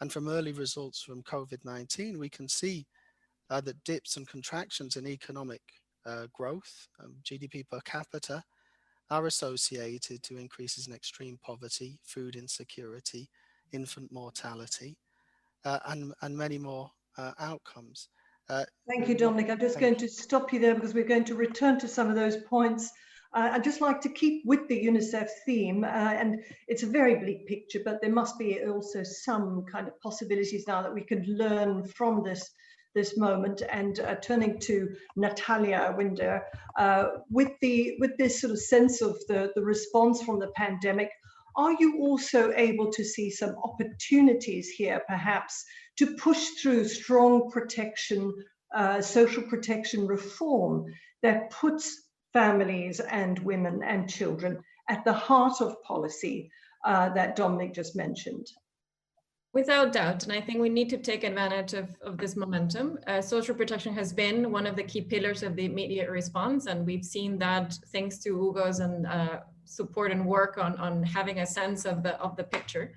and 0.00 0.12
from 0.12 0.28
early 0.28 0.52
results 0.52 1.02
from 1.02 1.22
COVID-19, 1.22 2.18
we 2.18 2.28
can 2.28 2.48
see 2.48 2.86
uh, 3.50 3.60
that 3.62 3.82
dips 3.84 4.16
and 4.16 4.28
contractions 4.28 4.96
in 4.96 5.06
economic 5.06 5.62
uh, 6.06 6.26
growth, 6.32 6.88
um, 7.02 7.16
GDP 7.24 7.68
per 7.68 7.80
capita, 7.80 8.44
are 9.10 9.26
associated 9.26 10.22
to 10.22 10.36
increases 10.36 10.86
in 10.86 10.94
extreme 10.94 11.38
poverty, 11.42 11.98
food 12.04 12.36
insecurity, 12.36 13.28
infant 13.72 14.12
mortality, 14.12 14.96
uh, 15.64 15.78
and, 15.86 16.12
and 16.22 16.36
many 16.36 16.58
more 16.58 16.90
uh, 17.16 17.32
outcomes. 17.38 18.08
Thank 18.50 19.08
you, 19.08 19.14
Dominic. 19.14 19.50
I'm 19.50 19.60
just 19.60 19.78
going 19.78 19.96
to 19.96 20.08
stop 20.08 20.52
you 20.52 20.58
there 20.58 20.74
because 20.74 20.94
we're 20.94 21.04
going 21.04 21.24
to 21.24 21.34
return 21.34 21.78
to 21.80 21.88
some 21.88 22.08
of 22.08 22.14
those 22.16 22.36
points. 22.36 22.90
Uh, 23.34 23.50
I'd 23.52 23.64
just 23.64 23.82
like 23.82 24.00
to 24.00 24.08
keep 24.08 24.42
with 24.46 24.66
the 24.68 24.86
UNICEF 24.86 25.28
theme, 25.44 25.84
uh, 25.84 25.88
and 25.88 26.42
it's 26.66 26.82
a 26.82 26.86
very 26.86 27.16
bleak 27.16 27.46
picture, 27.46 27.80
but 27.84 28.00
there 28.00 28.12
must 28.12 28.38
be 28.38 28.64
also 28.64 29.02
some 29.02 29.66
kind 29.70 29.86
of 29.86 30.00
possibilities 30.00 30.64
now 30.66 30.80
that 30.80 30.94
we 30.94 31.02
can 31.02 31.24
learn 31.24 31.86
from 31.86 32.22
this 32.24 32.50
this 32.94 33.18
moment 33.18 33.62
and 33.70 34.00
uh, 34.00 34.14
turning 34.16 34.58
to 34.58 34.88
Natalia 35.14 35.94
Winder, 35.96 36.42
uh, 36.78 37.04
with 37.30 37.52
the 37.60 37.96
with 38.00 38.16
this 38.16 38.40
sort 38.40 38.52
of 38.52 38.58
sense 38.58 39.02
of 39.02 39.18
the, 39.28 39.52
the 39.54 39.62
response 39.62 40.22
from 40.22 40.38
the 40.38 40.50
pandemic, 40.56 41.10
are 41.56 41.76
you 41.78 41.98
also 42.00 42.52
able 42.56 42.90
to 42.92 43.04
see 43.04 43.30
some 43.30 43.54
opportunities 43.62 44.70
here 44.70 45.02
perhaps 45.06 45.64
to 45.98 46.16
push 46.16 46.48
through 46.60 46.86
strong 46.86 47.50
protection, 47.50 48.32
uh, 48.74 49.00
social 49.00 49.42
protection 49.42 50.06
reform 50.06 50.86
that 51.22 51.50
puts 51.50 52.04
families 52.32 53.00
and 53.00 53.38
women 53.40 53.82
and 53.82 54.08
children 54.08 54.62
at 54.88 55.04
the 55.04 55.12
heart 55.12 55.60
of 55.60 55.82
policy 55.82 56.50
uh, 56.84 57.08
that 57.10 57.36
Dominic 57.36 57.74
just 57.74 57.96
mentioned. 57.96 58.46
Without 59.54 59.92
doubt, 59.92 60.22
and 60.24 60.32
I 60.32 60.40
think 60.40 60.60
we 60.60 60.68
need 60.68 60.90
to 60.90 60.98
take 60.98 61.24
advantage 61.24 61.72
of, 61.72 61.96
of 62.02 62.18
this 62.18 62.36
momentum. 62.36 62.98
Uh, 63.06 63.20
social 63.20 63.54
protection 63.54 63.94
has 63.94 64.12
been 64.12 64.52
one 64.52 64.66
of 64.66 64.76
the 64.76 64.82
key 64.82 65.00
pillars 65.00 65.42
of 65.42 65.56
the 65.56 65.64
immediate 65.64 66.10
response, 66.10 66.66
and 66.66 66.86
we've 66.86 67.04
seen 67.04 67.38
that 67.38 67.76
thanks 67.90 68.18
to 68.18 68.36
Hugo's 68.36 68.78
and 68.80 69.06
uh, 69.06 69.40
support 69.64 70.12
and 70.12 70.24
work 70.24 70.58
on, 70.58 70.76
on 70.76 71.02
having 71.02 71.40
a 71.40 71.46
sense 71.46 71.86
of 71.86 72.02
the, 72.02 72.20
of 72.20 72.36
the 72.36 72.44
picture. 72.44 72.94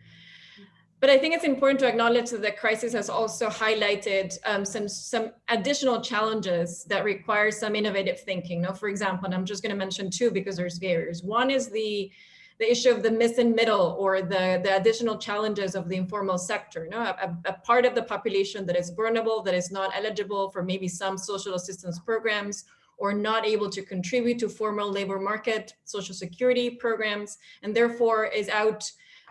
But 1.01 1.09
I 1.09 1.17
think 1.17 1.33
it's 1.33 1.43
important 1.43 1.79
to 1.79 1.87
acknowledge 1.87 2.29
that 2.29 2.43
the 2.43 2.51
crisis 2.51 2.93
has 2.93 3.09
also 3.09 3.49
highlighted 3.49 4.37
um, 4.45 4.63
some, 4.63 4.87
some 4.87 5.31
additional 5.49 5.99
challenges 5.99 6.83
that 6.85 7.03
require 7.03 7.49
some 7.49 7.75
innovative 7.75 8.19
thinking. 8.19 8.61
Now, 8.61 8.73
for 8.73 8.87
example, 8.87 9.25
and 9.25 9.33
I'm 9.33 9.43
just 9.43 9.63
going 9.63 9.71
to 9.71 9.75
mention 9.75 10.11
two 10.11 10.29
because 10.29 10.55
there's 10.55 10.77
various. 10.77 11.23
One 11.23 11.49
is 11.49 11.69
the 11.69 12.11
the 12.59 12.71
issue 12.71 12.91
of 12.91 13.01
the 13.01 13.09
missing 13.09 13.55
middle 13.55 13.95
or 13.97 14.21
the, 14.21 14.61
the 14.63 14.75
additional 14.75 15.17
challenges 15.17 15.73
of 15.73 15.89
the 15.89 15.95
informal 15.95 16.37
sector. 16.37 16.83
You 16.83 16.91
know, 16.91 16.99
a, 16.99 17.35
a 17.45 17.53
part 17.53 17.87
of 17.87 17.95
the 17.95 18.03
population 18.03 18.67
that 18.67 18.77
is 18.77 18.91
vulnerable, 18.91 19.41
that 19.41 19.55
is 19.55 19.71
not 19.71 19.89
eligible 19.95 20.51
for 20.51 20.61
maybe 20.61 20.87
some 20.87 21.17
social 21.17 21.55
assistance 21.55 21.97
programs 21.97 22.65
or 22.99 23.13
not 23.13 23.47
able 23.47 23.67
to 23.71 23.81
contribute 23.81 24.37
to 24.37 24.47
formal 24.47 24.91
labor 24.91 25.19
market, 25.19 25.73
social 25.85 26.13
security 26.13 26.69
programs, 26.69 27.39
and 27.63 27.75
therefore 27.75 28.25
is 28.25 28.47
out 28.47 28.83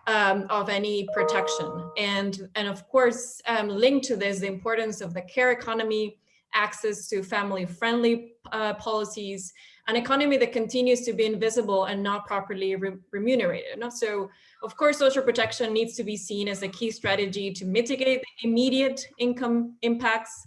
um, 0.07 0.47
of 0.51 0.69
any 0.69 1.09
protection. 1.13 1.91
And, 1.97 2.49
and 2.55 2.69
of 2.69 2.89
course, 2.89 3.41
um, 3.47 3.69
linked 3.69 4.07
to 4.07 4.17
this, 4.17 4.41
the 4.41 4.47
importance 4.47 5.01
of 5.01 5.15
the 5.15 5.23
care 5.23 5.53
economy, 5.53 6.19
access 6.53 7.09
to 7.09 7.23
family-friendly 7.23 8.33
uh, 8.53 8.75
policies, 8.75 9.53
an 9.87 9.97
economy 9.97 10.37
that 10.37 10.53
continues 10.53 11.03
to 11.03 11.13
be 11.13 11.25
invisible 11.25 11.85
and 11.85 12.03
not 12.03 12.27
properly 12.27 12.75
re 12.77 12.93
remunerated. 13.13 13.83
So 13.93 14.31
of 14.63 14.77
course, 14.77 14.99
social 14.99 15.23
protection 15.23 15.73
needs 15.73 15.97
to 15.97 16.05
be 16.05 16.17
seen 16.17 16.49
as 16.49 16.63
a 16.63 16.69
key 16.69 16.91
strategy 16.91 17.51
to 17.53 17.65
mitigate 17.65 18.21
the 18.21 18.49
immediate 18.49 19.07
income 19.19 19.77
impacts, 19.83 20.47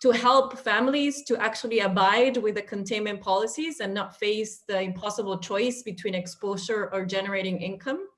to 0.00 0.10
help 0.10 0.58
families 0.58 1.22
to 1.24 1.36
actually 1.36 1.80
abide 1.80 2.36
with 2.38 2.54
the 2.54 2.62
containment 2.62 3.20
policies 3.20 3.80
and 3.80 3.92
not 3.92 4.18
face 4.18 4.62
the 4.66 4.80
impossible 4.80 5.38
choice 5.38 5.82
between 5.82 6.14
exposure 6.14 6.88
or 6.92 7.04
generating 7.04 7.60
income. 7.60 8.08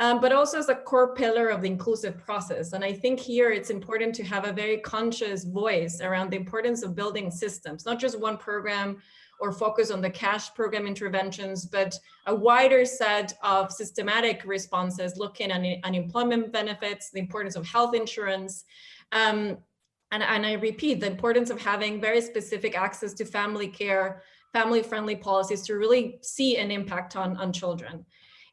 Um, 0.00 0.20
but 0.20 0.32
also 0.32 0.58
as 0.58 0.68
a 0.68 0.76
core 0.76 1.12
pillar 1.14 1.48
of 1.48 1.60
the 1.62 1.66
inclusive 1.66 2.18
process. 2.18 2.72
And 2.72 2.84
I 2.84 2.92
think 2.92 3.18
here 3.18 3.50
it's 3.50 3.70
important 3.70 4.14
to 4.14 4.22
have 4.24 4.46
a 4.46 4.52
very 4.52 4.78
conscious 4.78 5.42
voice 5.42 6.00
around 6.00 6.30
the 6.30 6.36
importance 6.36 6.84
of 6.84 6.94
building 6.94 7.32
systems, 7.32 7.84
not 7.84 7.98
just 7.98 8.20
one 8.20 8.36
program 8.36 9.02
or 9.40 9.52
focus 9.52 9.90
on 9.90 10.00
the 10.00 10.10
cash 10.10 10.54
program 10.54 10.86
interventions, 10.86 11.64
but 11.64 11.98
a 12.26 12.34
wider 12.34 12.84
set 12.84 13.34
of 13.42 13.72
systematic 13.72 14.42
responses 14.44 15.16
looking 15.16 15.50
at 15.50 15.84
unemployment 15.84 16.52
benefits, 16.52 17.10
the 17.10 17.20
importance 17.20 17.56
of 17.56 17.66
health 17.66 17.94
insurance, 17.94 18.64
um, 19.12 19.58
and, 20.10 20.22
and 20.22 20.46
I 20.46 20.54
repeat, 20.54 21.00
the 21.00 21.06
importance 21.06 21.50
of 21.50 21.60
having 21.60 22.00
very 22.00 22.20
specific 22.20 22.76
access 22.76 23.12
to 23.14 23.24
family 23.24 23.68
care, 23.68 24.22
family-friendly 24.52 25.16
policies 25.16 25.62
to 25.66 25.74
really 25.74 26.18
see 26.22 26.56
an 26.56 26.70
impact 26.70 27.14
on, 27.14 27.36
on 27.36 27.52
children 27.52 28.04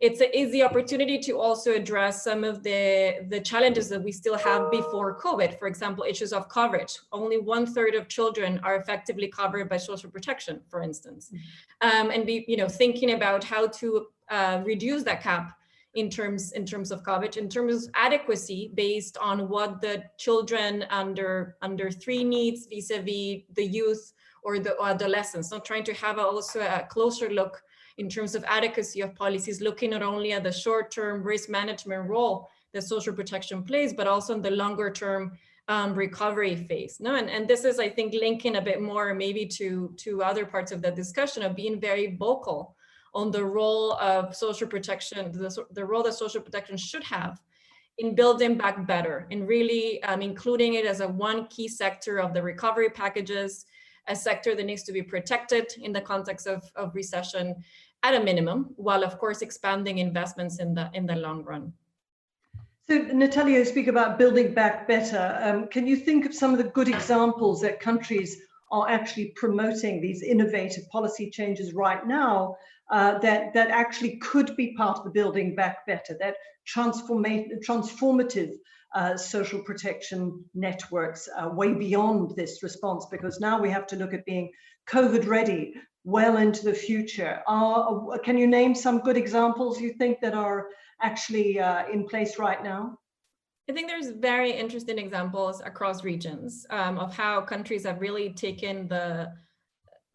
it's, 0.01 0.21
a, 0.21 0.37
it's 0.37 0.51
the 0.51 0.63
opportunity 0.63 1.17
to 1.19 1.39
also 1.39 1.73
address 1.73 2.23
some 2.23 2.43
of 2.43 2.63
the, 2.63 3.25
the 3.29 3.39
challenges 3.39 3.89
that 3.89 4.03
we 4.03 4.11
still 4.11 4.37
have 4.37 4.71
before 4.71 5.19
COVID. 5.19 5.57
For 5.59 5.67
example, 5.67 6.05
issues 6.07 6.33
of 6.33 6.49
coverage. 6.49 6.93
Only 7.11 7.37
one 7.37 7.65
third 7.65 7.95
of 7.95 8.07
children 8.07 8.59
are 8.63 8.75
effectively 8.75 9.27
covered 9.27 9.69
by 9.69 9.77
social 9.77 10.09
protection, 10.09 10.61
for 10.69 10.81
instance. 10.81 11.31
Mm-hmm. 11.33 12.01
Um, 12.01 12.11
and 12.11 12.25
be, 12.25 12.45
you 12.47 12.57
know, 12.57 12.67
thinking 12.67 13.13
about 13.13 13.43
how 13.43 13.67
to 13.67 14.07
uh, 14.29 14.61
reduce 14.65 15.03
that 15.03 15.21
cap 15.21 15.57
in 15.95 16.09
terms 16.09 16.51
in 16.51 16.65
terms 16.65 16.91
of 16.91 17.03
coverage, 17.03 17.37
in 17.37 17.47
terms 17.47 17.85
of 17.85 17.91
adequacy 17.95 18.71
based 18.75 19.17
on 19.17 19.47
what 19.47 19.81
the 19.81 20.03
children 20.17 20.85
under 20.89 21.55
under 21.61 21.89
three 21.89 22.23
needs 22.23 22.67
vis-a-vis 22.67 23.05
-vis 23.05 23.45
the 23.55 23.65
youth 23.65 24.13
or 24.43 24.59
the 24.59 24.75
adolescents, 24.81 25.51
not 25.51 25.65
trying 25.65 25.83
to 25.83 25.93
have 25.93 26.17
a, 26.19 26.21
also 26.21 26.59
a 26.59 26.85
closer 26.89 27.29
look 27.29 27.63
in 27.97 28.09
terms 28.09 28.35
of 28.35 28.43
adequacy 28.45 29.01
of 29.01 29.15
policies, 29.15 29.61
looking 29.61 29.91
not 29.91 30.03
only 30.03 30.33
at 30.33 30.43
the 30.43 30.51
short-term 30.51 31.23
risk 31.23 31.49
management 31.49 32.09
role 32.09 32.49
that 32.73 32.83
social 32.83 33.13
protection 33.13 33.63
plays, 33.63 33.93
but 33.93 34.07
also 34.07 34.33
in 34.33 34.41
the 34.41 34.51
longer 34.51 34.91
term 34.91 35.37
um, 35.67 35.95
recovery 35.95 36.55
phase. 36.55 36.97
No, 36.99 37.15
and, 37.15 37.29
and 37.29 37.47
this 37.47 37.65
is, 37.65 37.79
I 37.79 37.89
think, 37.89 38.13
linking 38.13 38.57
a 38.57 38.61
bit 38.61 38.81
more 38.81 39.13
maybe 39.13 39.45
to, 39.47 39.93
to 39.97 40.21
other 40.23 40.45
parts 40.45 40.71
of 40.71 40.81
the 40.81 40.91
discussion 40.91 41.41
of 41.41 41.55
being 41.55 41.79
very 41.79 42.15
vocal 42.15 42.75
on 43.13 43.31
the 43.31 43.43
role 43.43 43.93
of 43.93 44.35
social 44.35 44.67
protection, 44.67 45.31
the, 45.31 45.65
the 45.71 45.85
role 45.85 46.03
that 46.03 46.13
social 46.13 46.41
protection 46.41 46.77
should 46.77 47.03
have 47.03 47.39
in 47.97 48.13
building 48.13 48.57
back 48.57 48.85
better, 48.85 49.25
in 49.29 49.47
really 49.47 50.03
um, 50.03 50.21
including 50.21 50.73
it 50.73 50.85
as 50.85 50.99
a 50.99 51.07
one 51.07 51.47
key 51.47 51.67
sector 51.67 52.17
of 52.17 52.33
the 52.33 52.43
recovery 52.43 52.89
packages, 52.89 53.65
a 54.07 54.15
sector 54.15 54.53
that 54.53 54.65
needs 54.65 54.83
to 54.83 54.91
be 54.91 55.01
protected 55.01 55.65
in 55.81 55.93
the 55.93 56.01
context 56.01 56.45
of, 56.45 56.61
of 56.75 56.93
recession, 56.93 57.55
at 58.05 58.13
a 58.13 58.23
minimum, 58.29 58.59
while 58.87 59.03
of 59.09 59.13
course 59.23 59.39
expanding 59.41 59.97
investments 59.97 60.55
in 60.63 60.69
the 60.77 60.85
in 60.93 61.05
the 61.11 61.17
long 61.25 61.39
run. 61.51 61.73
So 62.87 62.93
Natalia, 63.23 63.57
you 63.59 63.65
speak 63.65 63.87
about 63.95 64.19
building 64.21 64.53
back 64.53 64.75
better. 64.87 65.23
Um, 65.45 65.67
can 65.75 65.87
you 65.89 65.97
think 66.07 66.21
of 66.27 66.33
some 66.41 66.51
of 66.53 66.59
the 66.63 66.69
good 66.77 66.89
examples 66.97 67.57
that 67.61 67.85
countries 67.89 68.31
are 68.71 68.87
actually 68.97 69.27
promoting 69.43 70.01
these 70.01 70.21
innovative 70.33 70.85
policy 70.95 71.27
changes 71.37 71.67
right 71.85 72.03
now 72.05 72.55
uh, 72.95 73.17
that, 73.25 73.41
that 73.55 73.69
actually 73.81 74.13
could 74.17 74.55
be 74.55 74.75
part 74.81 74.97
of 74.99 75.03
the 75.03 75.15
building 75.19 75.55
back 75.55 75.75
better, 75.87 76.13
that 76.19 76.35
transformative 76.75 78.51
uh, 78.99 79.17
social 79.17 79.61
protection 79.69 80.19
networks 80.53 81.27
uh, 81.37 81.49
way 81.49 81.73
beyond 81.73 82.35
this 82.35 82.53
response, 82.67 83.03
because 83.15 83.39
now 83.39 83.55
we 83.59 83.69
have 83.69 83.87
to 83.87 83.95
look 83.95 84.13
at 84.13 84.25
being 84.25 84.51
COVID 84.87 85.27
ready, 85.37 85.73
well 86.05 86.37
into 86.37 86.63
the 86.63 86.73
future. 86.73 87.41
Uh, 87.47 88.17
can 88.23 88.37
you 88.37 88.47
name 88.47 88.73
some 88.73 88.99
good 88.99 89.17
examples 89.17 89.81
you 89.81 89.91
think 89.93 90.21
that 90.21 90.33
are 90.33 90.67
actually 91.01 91.59
uh, 91.59 91.87
in 91.91 92.07
place 92.07 92.39
right 92.39 92.63
now? 92.63 92.97
I 93.67 93.73
think 93.73 93.87
there's 93.87 94.11
very 94.11 94.51
interesting 94.51 94.99
examples 94.99 95.61
across 95.65 96.03
regions 96.03 96.67
um, 96.69 96.99
of 96.99 97.15
how 97.15 97.41
countries 97.41 97.83
have 97.85 97.99
really 97.99 98.29
taken 98.29 98.87
the 98.87 99.33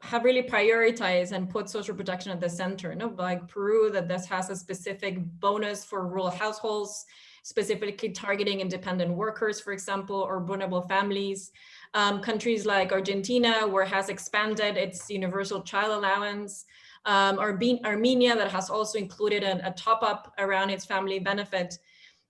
have 0.03 0.25
really 0.25 0.43
prioritized 0.43 1.33
and 1.33 1.51
put 1.51 1.69
social 1.69 1.95
protection 1.95 2.33
at 2.33 2.41
the 2.41 2.49
center. 2.49 2.91
You 2.91 2.97
know, 2.97 3.15
like 3.19 3.49
Peru, 3.49 3.91
that 3.91 4.09
this 4.09 4.25
has 4.27 4.49
a 4.49 4.57
specific 4.57 5.19
bonus 5.41 5.85
for 5.85 6.07
rural 6.07 6.31
households, 6.31 7.05
specifically 7.43 8.11
targeting 8.11 8.61
independent 8.61 9.13
workers, 9.13 9.61
for 9.61 9.73
example, 9.73 10.17
or 10.17 10.43
vulnerable 10.43 10.83
families. 10.83 11.53
Um, 11.93 12.21
countries 12.21 12.65
like 12.67 12.93
Argentina, 12.93 13.67
where 13.67 13.85
has 13.85 14.09
expanded 14.09 14.77
its 14.77 15.11
universal 15.11 15.61
child 15.63 15.93
allowance, 15.93 16.65
um, 17.05 17.39
Armenia 17.39 18.37
that 18.37 18.51
has 18.51 18.71
also 18.71 18.99
included 18.99 19.43
an, 19.43 19.61
a 19.63 19.73
top 19.73 20.03
up 20.03 20.33
around 20.39 20.71
its 20.71 20.85
family 20.85 21.19
benefit. 21.19 21.79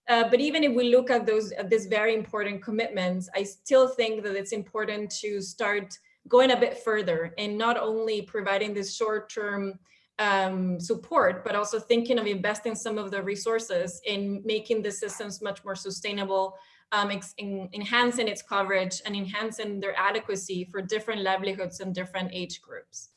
Uh, 0.08 0.28
but 0.30 0.40
even 0.40 0.64
if 0.64 0.74
we 0.74 0.84
look 0.94 1.10
at 1.10 1.26
those 1.26 1.52
at 1.52 1.70
very 1.88 2.14
important 2.14 2.62
commitments, 2.62 3.28
I 3.34 3.42
still 3.42 3.86
think 3.88 4.22
that 4.22 4.34
it's 4.34 4.52
important 4.52 5.10
to 5.20 5.40
start 5.40 5.98
going 6.28 6.52
a 6.52 6.56
bit 6.56 6.78
further 6.78 7.34
and 7.38 7.58
not 7.58 7.76
only 7.76 8.22
providing 8.22 8.74
this 8.74 8.96
short-term 8.96 9.78
um, 10.18 10.78
support, 10.78 11.44
but 11.44 11.54
also 11.54 11.78
thinking 11.78 12.18
of 12.18 12.26
investing 12.26 12.74
some 12.74 12.98
of 12.98 13.10
the 13.10 13.22
resources 13.22 14.00
in 14.04 14.42
making 14.44 14.82
the 14.82 14.90
systems 14.90 15.40
much 15.40 15.64
more 15.64 15.74
sustainable, 15.74 16.56
um, 16.92 17.10
in, 17.38 17.68
enhancing 17.72 18.28
its 18.28 18.42
coverage 18.42 19.00
and 19.04 19.14
enhancing 19.14 19.80
their 19.80 19.98
adequacy 19.98 20.64
for 20.70 20.82
different 20.82 21.22
livelihoods 21.22 21.80
and 21.80 21.94
different 21.94 22.30
age 22.32 22.60
groups. 22.60 23.10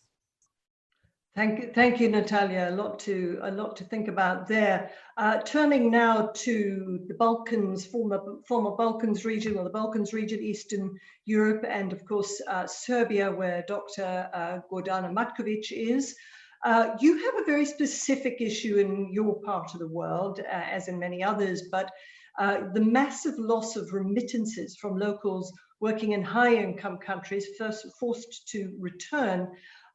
Thank 1.35 1.59
you, 1.59 1.71
thank 1.73 1.99
you, 1.99 2.09
Natalia. 2.09 2.69
A 2.69 2.75
lot 2.75 2.99
to 2.99 3.39
a 3.41 3.49
lot 3.49 3.75
to 3.77 3.83
think 3.83 4.07
about 4.07 4.47
there. 4.47 4.91
Uh, 5.17 5.39
turning 5.41 5.89
now 5.89 6.29
to 6.35 6.99
the 7.07 7.15
Balkans, 7.15 7.87
former 7.87 8.21
former 8.47 8.75
Balkans 8.75 9.25
region, 9.25 9.57
or 9.57 9.63
the 9.63 9.71
Balkans 9.71 10.13
region, 10.13 10.43
Eastern 10.43 10.95
Europe, 11.25 11.65
and 11.67 11.91
of 11.91 12.05
course 12.05 12.39
uh, 12.47 12.67
Serbia, 12.67 13.31
where 13.31 13.63
Dr. 13.67 14.29
Uh, 14.31 14.59
Gordana 14.71 15.11
Matkovic 15.11 15.71
is. 15.71 16.15
Uh, 16.63 16.95
you 17.01 17.17
have 17.17 17.41
a 17.41 17.45
very 17.45 17.65
specific 17.65 18.39
issue 18.39 18.77
in 18.77 19.11
your 19.11 19.41
part 19.41 19.73
of 19.73 19.79
the 19.79 19.87
world, 19.87 20.39
uh, 20.39 20.45
as 20.47 20.87
in 20.87 20.99
many 20.99 21.23
others, 21.23 21.63
but 21.71 21.91
uh, 22.39 22.71
the 22.73 22.81
massive 22.81 23.37
loss 23.37 23.75
of 23.75 23.93
remittances 23.93 24.75
from 24.75 24.97
locals 24.97 25.51
working 25.79 26.13
in 26.13 26.23
high 26.23 26.55
income 26.55 26.97
countries, 26.97 27.45
first 27.57 27.85
forced 27.99 28.47
to 28.47 28.75
return 28.79 29.47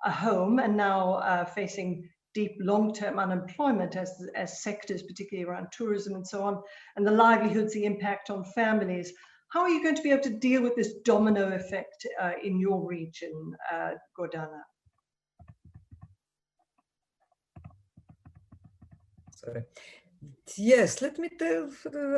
a 0.05 0.11
home 0.11 0.59
and 0.59 0.77
now 0.77 1.15
uh, 1.15 1.45
facing 1.45 2.09
deep 2.35 2.53
long-term 2.61 3.19
unemployment 3.19 3.97
as, 3.97 4.13
as 4.37 4.63
sectors, 4.63 5.03
particularly 5.03 5.49
around 5.49 5.67
tourism 5.73 6.15
and 6.15 6.27
so 6.27 6.43
on, 6.43 6.63
and 6.97 7.07
the 7.07 7.11
livelihoods, 7.11 7.73
the 7.73 7.85
impact 7.85 8.31
on 8.31 8.45
families. 8.55 9.13
How 9.51 9.63
are 9.63 9.71
you 9.71 9.83
going 9.83 9.97
to 9.97 10.03
be 10.03 10.11
able 10.11 10.23
to 10.25 10.39
deal 10.39 10.63
with 10.63 10.77
this 10.77 10.95
domino 11.05 11.53
effect 11.53 12.07
uh, 12.21 12.33
in 12.43 12.61
your 12.61 12.87
region, 12.87 13.57
uh, 13.73 13.93
Gordana? 14.17 14.61
Sorry. 19.35 19.63
Yes, 20.57 21.03
let 21.03 21.19
me 21.19 21.29
tell. 21.29 21.71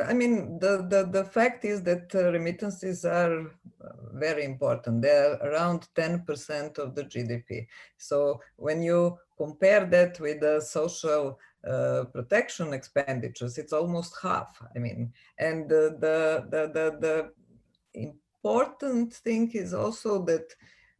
I 0.05 0.13
mean, 0.13 0.59
the, 0.59 0.85
the, 0.87 1.09
the 1.11 1.25
fact 1.25 1.65
is 1.65 1.81
that 1.83 2.13
uh, 2.13 2.31
remittances 2.31 3.03
are 3.03 3.47
uh, 3.47 3.89
very 4.13 4.45
important. 4.45 5.01
They're 5.01 5.33
around 5.35 5.87
10% 5.95 6.77
of 6.77 6.95
the 6.95 7.03
GDP. 7.03 7.67
So 7.97 8.39
when 8.57 8.81
you 8.81 9.17
compare 9.37 9.85
that 9.85 10.19
with 10.19 10.39
the 10.39 10.61
social 10.61 11.39
uh, 11.67 12.05
protection 12.13 12.73
expenditures, 12.73 13.57
it's 13.57 13.73
almost 13.73 14.15
half. 14.21 14.61
I 14.75 14.79
mean, 14.79 15.11
and 15.39 15.67
the, 15.67 15.97
the, 15.99 16.45
the, 16.49 16.67
the, 16.71 16.97
the 16.99 18.09
important 18.43 19.13
thing 19.13 19.51
is 19.53 19.73
also 19.73 20.23
that, 20.25 20.53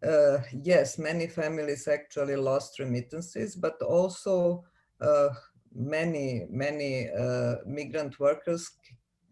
uh, 0.06 0.44
yes, 0.52 0.98
many 0.98 1.28
families 1.28 1.88
actually 1.88 2.36
lost 2.36 2.80
remittances, 2.80 3.56
but 3.56 3.80
also 3.82 4.66
uh, 5.00 5.30
many, 5.74 6.46
many 6.50 7.10
uh, 7.10 7.56
migrant 7.66 8.20
workers 8.20 8.72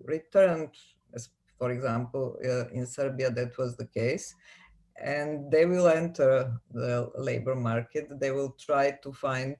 returned, 0.04 0.70
for 1.58 1.72
example, 1.72 2.38
uh, 2.46 2.68
in 2.70 2.86
Serbia, 2.86 3.30
that 3.32 3.58
was 3.58 3.76
the 3.76 3.86
case. 3.86 4.34
And 5.02 5.52
they 5.52 5.66
will 5.66 5.88
enter 5.88 6.60
the 6.72 7.12
labor 7.18 7.56
market. 7.56 8.08
They 8.20 8.32
will 8.32 8.56
try 8.60 8.92
to 9.04 9.14
find 9.14 9.56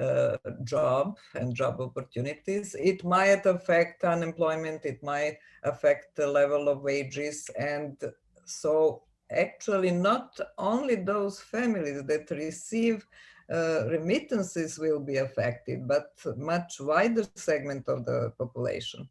uh, 0.00 0.36
job 0.64 1.16
and 1.34 1.54
job 1.54 1.80
opportunities. 1.80 2.74
It 2.78 3.04
might 3.04 3.46
affect 3.46 4.04
unemployment. 4.04 4.84
It 4.84 5.02
might 5.02 5.38
affect 5.64 6.16
the 6.16 6.26
level 6.26 6.68
of 6.68 6.82
wages. 6.82 7.48
And 7.58 7.96
so 8.44 9.02
actually 9.30 9.90
not 9.90 10.38
only 10.58 10.96
those 10.96 11.40
families 11.40 12.02
that 12.04 12.30
receive 12.30 13.06
uh, 13.52 13.86
remittances 13.88 14.78
will 14.78 15.00
be 15.00 15.16
affected, 15.16 15.88
but 15.88 16.12
much 16.36 16.80
wider 16.80 17.24
segment 17.34 17.88
of 17.88 18.04
the 18.04 18.32
population. 18.38 19.08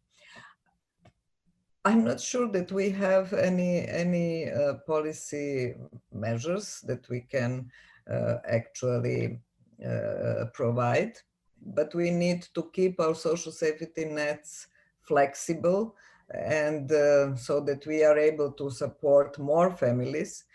I'm 1.86 2.04
not 2.04 2.20
sure 2.20 2.48
that 2.52 2.72
we 2.72 2.90
have 2.92 3.34
any 3.34 3.88
any 3.88 4.50
uh, 4.52 4.76
policy 4.86 5.76
measures 6.12 6.82
that 6.88 7.08
we 7.10 7.22
can 7.22 7.72
uh, 8.10 8.36
actually 8.48 9.40
uh, 9.86 10.46
provide, 10.54 11.18
but 11.66 11.96
we 11.96 12.12
need 12.12 12.48
to 12.54 12.70
keep 12.74 13.00
our 13.00 13.16
social 13.16 13.52
safety 13.52 14.06
nets 14.06 14.68
flexible 15.02 15.96
and 16.34 16.92
uh, 16.92 17.36
so 17.36 17.60
that 17.62 17.86
we 17.88 18.04
are 18.04 18.18
able 18.18 18.52
to 18.52 18.70
support 18.70 19.40
more 19.40 19.72
families. 19.72 20.46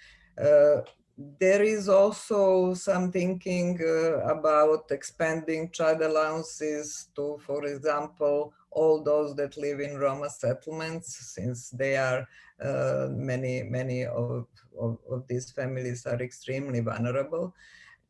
There 1.16 1.62
is 1.62 1.88
also 1.88 2.74
some 2.74 3.12
thinking 3.12 3.78
uh, 3.80 4.18
about 4.26 4.90
expanding 4.90 5.70
child 5.70 6.02
allowances 6.02 7.08
to, 7.14 7.38
for 7.46 7.66
example, 7.66 8.52
all 8.72 9.02
those 9.02 9.36
that 9.36 9.56
live 9.56 9.78
in 9.78 9.96
Roma 9.96 10.28
settlements, 10.28 11.34
since 11.34 11.70
they 11.70 11.96
are 11.96 12.26
uh, 12.60 13.08
many, 13.10 13.62
many 13.62 14.04
of, 14.04 14.46
of, 14.78 14.98
of, 15.08 15.24
these 15.28 15.52
families 15.52 16.04
are 16.06 16.20
extremely 16.20 16.80
vulnerable, 16.80 17.54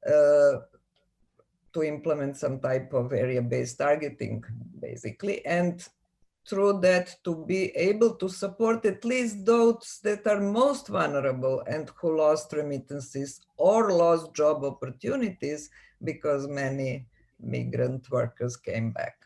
uh, 0.06 0.60
to 1.74 1.82
implement 1.82 2.38
some 2.38 2.60
type 2.60 2.94
of 2.94 3.12
area-based 3.12 3.76
targeting, 3.76 4.42
basically. 4.80 5.44
And 5.44 5.86
through 6.48 6.80
that 6.80 7.14
to 7.24 7.44
be 7.46 7.70
able 7.76 8.14
to 8.16 8.28
support 8.28 8.84
at 8.84 9.04
least 9.04 9.44
those 9.44 10.00
that 10.02 10.26
are 10.26 10.40
most 10.40 10.88
vulnerable 10.88 11.62
and 11.66 11.90
who 12.00 12.18
lost 12.18 12.52
remittances 12.52 13.40
or 13.56 13.92
lost 13.92 14.34
job 14.34 14.64
opportunities 14.64 15.70
because 16.02 16.46
many 16.46 17.06
migrant 17.40 18.10
workers 18.10 18.56
came 18.56 18.90
back. 18.90 19.16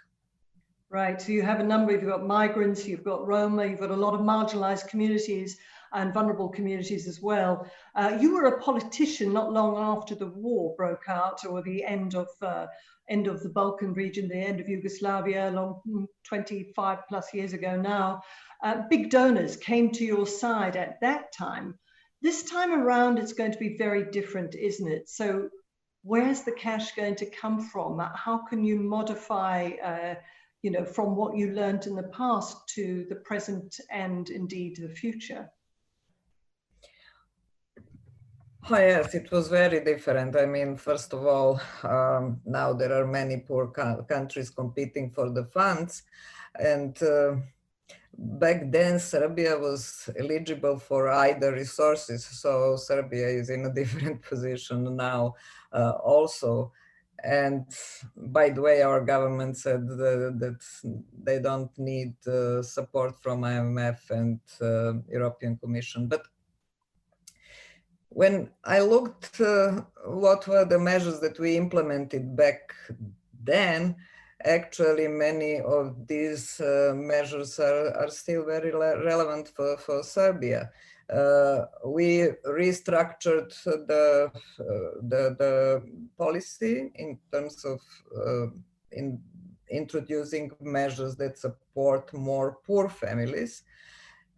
Right, 0.91 1.21
so 1.21 1.33
you 1.33 1.43
have 1.43 1.61
a 1.61 1.65
number, 1.65 1.93
you've 1.93 2.07
got 2.07 2.25
migrants, 2.25 2.87
you've 2.87 3.05
got 3.05 3.27
Roma, 3.27 3.67
you've 3.67 3.81
got 3.81 3.91
a 3.91 3.97
lot 3.97 4.15
of 4.15 4.21
marginalized 4.21 4.89
communities 4.89 5.59
and 5.93 6.15
vulnerable 6.15 6.49
communities 6.49 7.07
as 7.09 7.21
well. 7.21 7.71
Uh, 7.95 8.17
you 8.21 8.35
were 8.35 8.47
a 8.47 8.61
politician 8.61 9.33
not 9.33 9.53
long 9.53 9.77
after 9.77 10.15
the 10.15 10.27
war 10.27 10.75
broke 10.77 11.09
out 11.09 11.45
or 11.45 11.63
the 11.63 11.85
end 11.85 12.15
of 12.15 12.29
uh, 12.43 12.67
end 13.09 13.27
of 13.27 13.43
the 13.43 13.49
Balkan 13.49 13.95
region, 13.95 14.29
the 14.29 14.37
end 14.37 14.61
of 14.61 14.69
Yugoslavia, 14.69 15.51
long 15.51 15.81
mm, 15.89 16.07
25 16.25 16.99
plus 17.09 17.33
years 17.33 17.53
ago 17.53 17.77
now, 17.77 18.23
uh, 18.63 18.83
big 18.91 19.11
donors 19.11 19.57
came 19.57 19.91
to 19.93 20.05
your 20.05 20.27
side 20.27 20.77
at 20.77 21.01
that 21.01 21.33
time. 21.33 21.79
This 22.21 22.43
time 22.43 22.73
around, 22.73 23.19
it's 23.19 23.33
going 23.33 23.53
to 23.53 23.59
be 23.59 23.77
very 23.79 24.11
different, 24.11 24.55
isn't 24.55 24.91
it? 24.91 25.09
So, 25.09 25.49
where's 26.03 26.43
the 26.43 26.53
cash 26.53 26.93
going 26.95 27.17
to 27.17 27.31
come 27.31 27.61
from? 27.61 27.99
How 27.99 28.39
can 28.39 28.65
you 28.65 28.77
modify, 28.77 29.71
uh, 29.83 30.15
you 30.63 30.73
know, 30.73 30.85
from 30.85 31.15
what 31.15 31.37
you 31.37 31.53
learned 31.53 31.87
in 31.87 31.95
the 31.95 32.11
past 32.15 32.57
to 32.75 33.07
the 33.09 33.17
present 33.17 33.79
and 33.91 34.29
indeed 34.29 34.77
the 34.77 34.89
future? 34.89 35.49
Oh, 38.71 38.77
yes, 38.77 39.15
it 39.15 39.33
was 39.33 39.49
very 39.49 39.83
different. 39.83 40.37
I 40.37 40.45
mean, 40.45 40.77
first 40.77 41.15
of 41.15 41.25
all, 41.25 41.59
um, 41.83 42.39
now 42.45 42.75
there 42.75 42.93
are 42.93 43.07
many 43.07 43.39
poor 43.39 43.69
countries 43.69 44.51
competing 44.51 45.11
for 45.11 45.31
the 45.31 45.47
funds. 45.47 46.03
And 46.55 47.03
uh, 47.03 47.37
back 48.19 48.71
then, 48.71 48.99
Serbia 48.99 49.59
was 49.59 50.11
eligible 50.19 50.79
for 50.79 51.09
either 51.09 51.51
resources. 51.53 52.27
So 52.27 52.77
Serbia 52.77 53.29
is 53.29 53.49
in 53.49 53.65
a 53.65 53.73
different 53.81 54.21
position 54.21 54.97
now 54.97 55.35
uh, 55.73 55.93
also. 56.05 56.71
And 57.25 57.65
by 58.17 58.51
the 58.51 58.61
way, 58.61 58.83
our 58.83 59.01
government 59.03 59.57
said 59.57 59.89
that, 59.89 60.37
that 60.41 60.91
they 61.25 61.39
don't 61.41 61.71
need 61.79 62.15
uh, 62.27 62.63
support 62.63 63.23
from 63.23 63.41
IMF 63.41 64.11
and 64.11 64.41
uh, 64.61 65.01
European 65.11 65.57
Commission. 65.57 66.07
But 66.07 66.27
when 68.19 68.51
I 68.65 68.81
looked 68.81 69.41
uh, 69.41 69.83
what 70.05 70.49
were 70.49 70.65
the 70.65 70.81
measures 70.91 71.21
that 71.21 71.39
we 71.39 71.57
implemented 71.57 72.35
back 72.35 72.73
then, 73.45 73.95
actually 74.45 75.07
many 75.07 75.61
of 75.61 76.09
these 76.09 76.61
uh, 76.61 76.95
measures 76.97 77.61
are, 77.61 77.95
are 77.97 78.11
still 78.11 78.45
very 78.45 78.73
relevant 78.73 79.53
for, 79.55 79.77
for 79.77 80.03
Serbia. 80.03 80.69
Uh, 81.09 81.67
we 81.87 82.31
restructured 82.45 83.51
the, 83.65 84.33
uh, 84.35 84.65
the, 85.13 85.37
the, 85.39 85.83
policy 86.19 86.91
in 86.97 87.17
terms 87.31 87.65
of 87.65 87.81
uh, 88.27 88.47
in 88.91 89.21
introducing 89.71 90.51
measures 90.61 91.15
that 91.15 91.39
support 91.39 92.13
more 92.13 92.59
poor 92.67 92.89
families. 92.89 93.63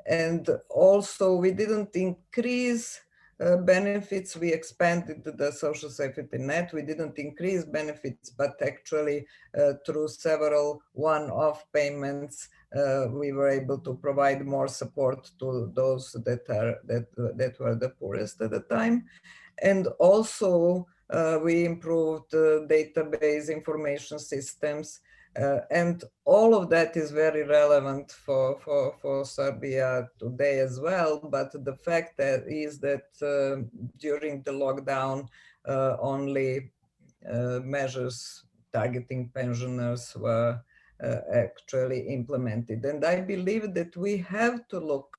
And 0.07 0.47
also 0.69 1.37
we 1.37 1.53
didn't 1.53 1.97
increase 1.97 3.01
uh, 3.40 3.57
benefits, 3.57 4.37
we 4.37 4.53
expanded 4.53 5.24
the 5.24 5.50
social 5.53 5.88
safety 5.88 6.38
net. 6.38 6.72
We 6.72 6.83
didn't 6.83 7.18
increase 7.18 7.64
benefits, 7.64 8.31
but 8.31 8.61
actually 8.62 9.26
uh, 9.59 9.74
through 9.87 10.09
several 10.09 10.83
one-off 10.92 11.64
payments, 11.72 12.48
uh, 12.76 13.07
we 13.11 13.33
were 13.33 13.48
able 13.48 13.79
to 13.79 13.94
provide 13.94 14.44
more 14.46 14.68
support 14.68 15.31
to 15.38 15.72
those 15.74 16.12
that 16.12 16.48
are 16.50 16.76
that 16.85 17.07
that 17.37 17.59
were 17.59 17.74
the 17.74 17.90
poorest 17.90 18.40
at 18.42 18.50
the 18.50 18.61
time, 18.61 19.07
and 19.62 19.87
also 19.98 20.87
uh, 21.11 21.38
we 21.42 21.64
improved 21.64 22.31
database 22.33 23.50
information 23.50 24.18
systems 24.18 25.00
uh, 25.38 25.61
and 25.71 26.03
all 26.25 26.55
of 26.55 26.71
that 26.71 26.97
is 26.97 27.12
very 27.12 27.45
relevant 27.45 28.11
for, 28.11 28.59
for, 28.61 28.97
for 29.01 29.25
Serbia 29.25 30.09
today 30.19 30.59
as 30.59 30.81
well. 30.81 31.21
But 31.21 31.53
the 31.64 31.77
fact 31.77 32.16
that 32.19 32.45
is 32.49 32.81
that 32.81 33.07
uh, 33.23 33.62
during 33.99 34.43
the 34.43 34.51
lockdown, 34.51 35.29
uh, 35.69 35.97
only 36.01 36.73
uh, 37.31 37.61
measures 37.62 38.45
targeting 38.73 39.31
pensioners 39.35 40.16
were 40.16 40.61
uh, 41.03 41.16
actually 41.33 42.09
implemented. 42.09 42.85
And 42.85 43.05
I 43.05 43.21
believe 43.21 43.75
that 43.75 43.97
we 43.97 44.16
have 44.19 44.66
to 44.69 44.81
look 44.81 45.16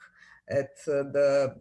at 0.50 0.72
uh, 0.88 1.04
the 1.04 1.56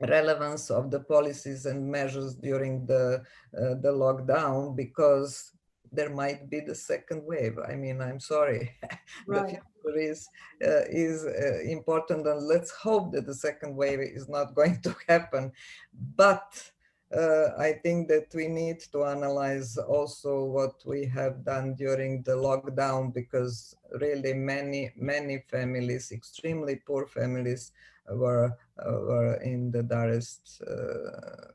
relevance 0.00 0.70
of 0.70 0.90
the 0.90 1.00
policies 1.00 1.66
and 1.66 1.90
measures 1.90 2.34
during 2.34 2.84
the, 2.86 3.22
the 3.52 3.92
lockdown 3.92 4.76
because 4.76 5.53
there 5.94 6.10
might 6.10 6.48
be 6.50 6.60
the 6.60 6.74
second 6.74 7.22
wave. 7.24 7.58
I 7.58 7.74
mean, 7.74 8.00
I'm 8.00 8.20
sorry. 8.20 8.72
Right. 9.26 9.46
the 9.46 9.60
future 9.82 9.98
is 9.98 10.28
uh, 10.64 10.84
is 10.90 11.24
uh, 11.24 11.60
important, 11.62 12.26
and 12.26 12.46
let's 12.46 12.70
hope 12.70 13.12
that 13.12 13.26
the 13.26 13.34
second 13.34 13.76
wave 13.76 14.00
is 14.00 14.28
not 14.28 14.54
going 14.58 14.80
to 14.82 14.94
happen. 15.08 15.52
But 16.16 16.48
uh, 17.14 17.50
I 17.58 17.74
think 17.82 18.08
that 18.08 18.34
we 18.34 18.48
need 18.48 18.80
to 18.92 19.04
analyze 19.04 19.76
also 19.76 20.44
what 20.44 20.82
we 20.84 21.06
have 21.06 21.44
done 21.44 21.74
during 21.74 22.22
the 22.22 22.32
lockdown 22.32 23.12
because 23.14 23.76
really 24.00 24.34
many, 24.34 24.92
many 24.96 25.44
families, 25.48 26.10
extremely 26.10 26.76
poor 26.76 27.06
families 27.06 27.72
were, 28.10 28.56
uh, 28.78 28.90
were 28.90 29.34
in 29.42 29.70
the 29.70 29.82
direst 29.82 30.62
uh, 30.66 31.52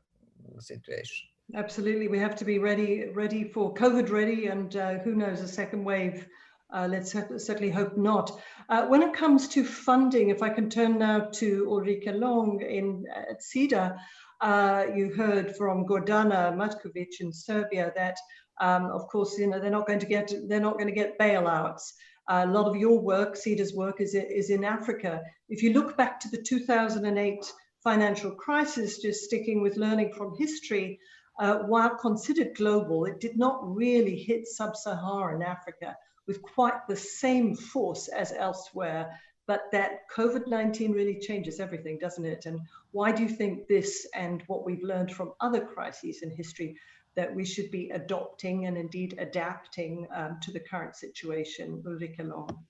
situation. 0.58 1.29
Absolutely, 1.54 2.06
we 2.06 2.18
have 2.18 2.36
to 2.36 2.44
be 2.44 2.58
ready, 2.58 3.08
ready 3.12 3.44
for 3.44 3.74
COVID 3.74 4.10
ready, 4.10 4.46
and 4.46 4.76
uh, 4.76 4.98
who 4.98 5.14
knows, 5.16 5.40
a 5.40 5.48
second 5.48 5.82
wave. 5.82 6.28
Uh, 6.72 6.86
let's 6.88 7.10
certainly 7.10 7.70
hope 7.70 7.96
not. 7.96 8.40
Uh, 8.68 8.86
when 8.86 9.02
it 9.02 9.14
comes 9.14 9.48
to 9.48 9.64
funding, 9.64 10.28
if 10.28 10.42
I 10.42 10.50
can 10.50 10.70
turn 10.70 10.98
now 10.98 11.28
to 11.32 11.66
Ulrika 11.68 12.12
Long 12.12 12.62
in 12.62 13.04
at 13.12 13.42
SIDA, 13.42 13.98
uh, 14.40 14.84
you 14.94 15.12
heard 15.12 15.56
from 15.56 15.86
Gordana 15.86 16.54
Matkovic 16.54 17.20
in 17.20 17.32
Serbia 17.32 17.92
that, 17.96 18.16
um, 18.60 18.84
of 18.86 19.08
course, 19.08 19.36
you 19.36 19.48
know 19.48 19.58
they're 19.58 19.70
not 19.70 19.88
going 19.88 19.98
to 19.98 20.06
get 20.06 20.32
they're 20.46 20.60
not 20.60 20.74
going 20.74 20.86
to 20.86 20.92
get 20.92 21.18
bailouts. 21.18 21.82
Uh, 22.28 22.44
a 22.46 22.50
lot 22.50 22.68
of 22.68 22.76
your 22.76 23.00
work, 23.00 23.34
SIDA's 23.34 23.74
work, 23.74 24.00
is 24.00 24.14
is 24.14 24.50
in 24.50 24.62
Africa. 24.62 25.20
If 25.48 25.64
you 25.64 25.72
look 25.72 25.96
back 25.96 26.20
to 26.20 26.28
the 26.28 26.42
2008 26.42 27.52
financial 27.82 28.30
crisis, 28.30 28.98
just 28.98 29.24
sticking 29.24 29.62
with 29.62 29.76
learning 29.76 30.12
from 30.12 30.36
history, 30.38 31.00
uh, 31.40 31.56
while 31.60 31.96
considered 31.96 32.54
global, 32.54 33.06
it 33.06 33.18
did 33.18 33.38
not 33.38 33.58
really 33.74 34.14
hit 34.14 34.46
sub-Saharan 34.46 35.42
Africa 35.42 35.96
with 36.26 36.42
quite 36.42 36.86
the 36.86 36.96
same 36.96 37.56
force 37.56 38.08
as 38.08 38.32
elsewhere. 38.32 39.18
But 39.46 39.62
that 39.72 40.02
COVID-19 40.14 40.94
really 40.94 41.18
changes 41.18 41.58
everything, 41.58 41.98
doesn't 41.98 42.24
it? 42.24 42.44
And 42.44 42.60
why 42.92 43.10
do 43.10 43.22
you 43.22 43.28
think 43.28 43.66
this 43.66 44.06
and 44.14 44.44
what 44.48 44.66
we've 44.66 44.82
learned 44.82 45.12
from 45.12 45.32
other 45.40 45.64
crises 45.64 46.20
in 46.22 46.30
history 46.30 46.76
that 47.16 47.34
we 47.34 47.44
should 47.44 47.70
be 47.70 47.88
adopting 47.90 48.66
and 48.66 48.76
indeed 48.76 49.16
adapting 49.18 50.06
um, 50.14 50.38
to 50.42 50.52
the 50.52 50.60
current 50.60 50.94
situation, 50.94 51.82
Ulrike 51.84 52.22
Long? 52.22 52.66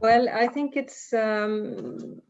Well, 0.00 0.28
I 0.30 0.46
think 0.46 0.76
it's 0.76 1.12
um, 1.12 2.22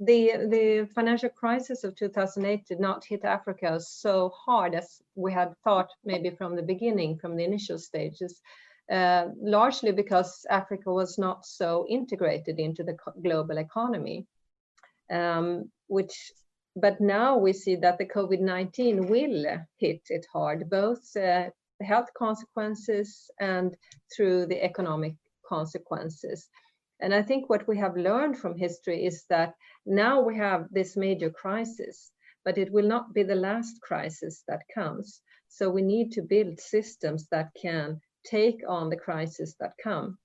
the 0.00 0.32
the 0.50 0.88
financial 0.94 1.30
crisis 1.30 1.84
of 1.84 1.96
2008 1.96 2.66
did 2.66 2.80
not 2.80 3.04
hit 3.04 3.24
Africa 3.24 3.80
so 3.80 4.30
hard 4.30 4.74
as 4.74 5.00
we 5.14 5.32
had 5.32 5.54
thought 5.64 5.90
maybe 6.04 6.30
from 6.30 6.54
the 6.54 6.62
beginning, 6.62 7.18
from 7.18 7.36
the 7.36 7.44
initial 7.44 7.78
stages, 7.78 8.40
uh, 8.92 9.28
largely 9.40 9.92
because 9.92 10.44
Africa 10.50 10.92
was 10.92 11.18
not 11.18 11.46
so 11.46 11.86
integrated 11.88 12.58
into 12.58 12.84
the 12.84 12.96
global 13.22 13.58
economy. 13.58 14.26
Um, 15.10 15.70
which, 15.86 16.32
but 16.74 17.00
now 17.00 17.36
we 17.38 17.52
see 17.52 17.76
that 17.76 17.98
the 17.98 18.06
COVID-19 18.06 19.08
will 19.08 19.58
hit 19.78 20.02
it 20.08 20.26
hard, 20.32 20.68
both 20.68 21.16
uh, 21.16 21.50
the 21.78 21.84
health 21.84 22.08
consequences 22.16 23.30
and 23.40 23.76
through 24.14 24.46
the 24.46 24.62
economic 24.64 25.14
consequences. 25.48 26.48
And 27.00 27.14
I 27.14 27.22
think 27.22 27.48
what 27.48 27.68
we 27.68 27.78
have 27.78 27.96
learned 27.96 28.38
from 28.38 28.56
history 28.56 29.04
is 29.04 29.24
that 29.28 29.54
now 29.84 30.22
we 30.22 30.36
have 30.36 30.68
this 30.70 30.96
major 30.96 31.30
crisis, 31.30 32.10
but 32.44 32.58
it 32.58 32.72
will 32.72 32.86
not 32.86 33.12
be 33.12 33.22
the 33.22 33.34
last 33.34 33.80
crisis 33.82 34.42
that 34.48 34.62
comes. 34.74 35.20
So 35.48 35.68
we 35.68 35.82
need 35.82 36.12
to 36.12 36.22
build 36.22 36.58
systems 36.58 37.28
that 37.28 37.50
can 37.60 38.00
take 38.24 38.62
on 38.66 38.88
the 38.88 38.96
crisis 38.96 39.54
that 39.60 39.74
come. 39.82 40.18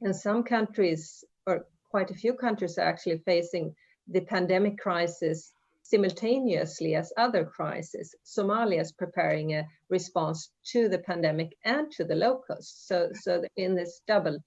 And 0.00 0.14
some 0.14 0.42
countries, 0.42 1.24
or 1.46 1.66
quite 1.90 2.10
a 2.10 2.14
few 2.14 2.34
countries, 2.34 2.78
are 2.78 2.86
actually 2.86 3.18
facing 3.18 3.74
the 4.08 4.20
pandemic 4.22 4.78
crisis 4.78 5.52
simultaneously 5.82 6.94
as 6.94 7.12
other 7.16 7.44
crises. 7.44 8.14
Somalia 8.24 8.80
is 8.80 8.92
preparing 8.92 9.54
a 9.54 9.66
response 9.88 10.50
to 10.72 10.88
the 10.88 10.98
pandemic 10.98 11.56
and 11.64 11.90
to 11.92 12.04
the 12.04 12.14
locusts. 12.14 12.86
So, 12.86 13.10
so 13.14 13.42
in 13.56 13.74
this 13.74 14.02
double 14.06 14.38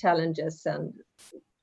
challenges 0.00 0.66
and 0.66 0.92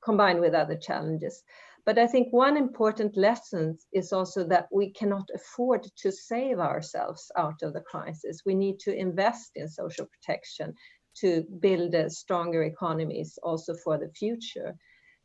combined 0.03 0.39
with 0.39 0.53
other 0.53 0.77
challenges. 0.77 1.43
But 1.85 1.97
I 1.97 2.07
think 2.07 2.33
one 2.33 2.57
important 2.57 3.15
lesson 3.15 3.77
is 3.93 4.11
also 4.11 4.43
that 4.47 4.67
we 4.71 4.91
cannot 4.91 5.29
afford 5.33 5.83
to 6.01 6.11
save 6.11 6.59
ourselves 6.59 7.31
out 7.37 7.61
of 7.63 7.73
the 7.73 7.81
crisis. 7.81 8.41
We 8.45 8.55
need 8.55 8.79
to 8.79 8.93
invest 8.93 9.51
in 9.55 9.69
social 9.69 10.05
protection 10.05 10.73
to 11.21 11.43
build 11.59 11.95
stronger 12.11 12.63
economies 12.63 13.39
also 13.41 13.73
for 13.83 13.97
the 13.97 14.09
future. 14.09 14.75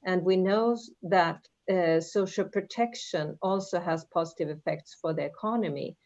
And 0.05 0.25
we 0.25 0.37
know 0.37 0.77
that 1.03 1.41
uh, 1.73 2.01
social 2.01 2.45
protection 2.45 3.37
also 3.43 3.81
has 3.81 4.05
positive 4.13 4.49
effects 4.57 4.97
for 5.01 5.13
the 5.13 5.25
economy 5.25 5.97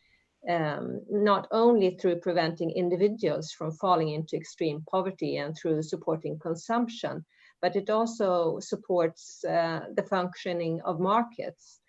um, 0.48 1.00
not 1.10 1.48
only 1.50 1.96
through 1.96 2.20
preventing 2.20 2.70
individuals 2.70 3.52
from 3.52 3.72
falling 3.72 4.10
into 4.10 4.36
extreme 4.36 4.84
poverty 4.90 5.36
and 5.36 5.56
through 5.56 5.82
supporting 5.82 6.38
consumption, 6.38 7.24
but 7.60 7.76
it 7.76 7.90
also 7.90 8.58
supports 8.60 9.44
uh, 9.44 9.80
the 9.94 10.02
functioning 10.04 10.80
of 10.84 11.00
markets. 11.00 11.80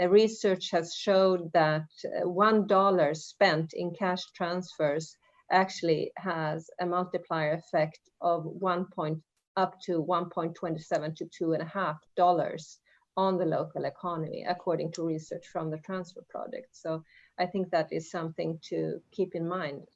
Uh, 0.00 0.08
research 0.08 0.70
has 0.70 0.94
showed 0.94 1.52
that 1.52 1.86
uh, 2.04 2.28
one 2.28 2.66
dollar 2.66 3.14
spent 3.14 3.72
in 3.74 3.94
cash 3.94 4.22
transfers 4.36 5.16
actually 5.50 6.12
has 6.16 6.68
a 6.80 6.86
multiplier 6.86 7.52
effect 7.52 8.00
of 8.20 8.44
one 8.44 8.86
point 8.94 9.18
up 9.56 9.80
to 9.80 10.04
1.27 10.04 11.16
to 11.16 11.26
two 11.26 11.52
and 11.52 11.62
a 11.62 11.66
half 11.66 11.96
dollars 12.16 12.78
on 13.16 13.38
the 13.38 13.44
local 13.44 13.84
economy, 13.84 14.44
according 14.48 14.90
to 14.90 15.04
research 15.04 15.46
from 15.46 15.70
the 15.70 15.78
Transfer 15.78 16.24
Project. 16.28 16.68
So 16.72 17.02
I 17.38 17.46
think 17.46 17.70
that 17.70 17.92
is 17.92 18.10
something 18.10 18.58
to 18.70 19.00
keep 19.10 19.34
in 19.34 19.48
mind. 19.48 19.86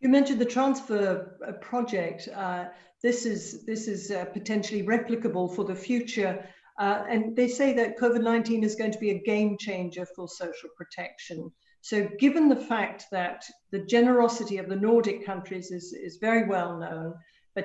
You 0.00 0.08
mentioned 0.08 0.40
the 0.40 0.46
transfer 0.46 1.36
uh, 1.46 1.52
project. 1.52 2.28
Uh, 2.34 2.66
this 3.02 3.26
is 3.26 3.64
this 3.64 3.88
is 3.88 4.10
uh, 4.10 4.24
potentially 4.26 4.82
replicable 4.82 5.54
for 5.54 5.64
the 5.64 5.74
future, 5.74 6.46
uh, 6.78 7.04
and 7.08 7.36
they 7.36 7.48
say 7.48 7.72
that 7.74 7.98
COVID 7.98 8.22
nineteen 8.22 8.64
is 8.64 8.76
going 8.76 8.92
to 8.92 8.98
be 8.98 9.10
a 9.10 9.22
game 9.22 9.56
changer 9.58 10.06
for 10.06 10.28
social 10.28 10.70
protection. 10.76 11.50
So, 11.82 12.08
given 12.18 12.48
the 12.48 12.56
fact 12.56 13.06
that 13.10 13.44
the 13.70 13.84
generosity 13.86 14.58
of 14.58 14.68
the 14.68 14.76
Nordic 14.76 15.24
countries 15.24 15.70
is 15.70 15.92
is 15.92 16.16
very 16.16 16.46
well 16.46 16.78
known, 16.78 17.14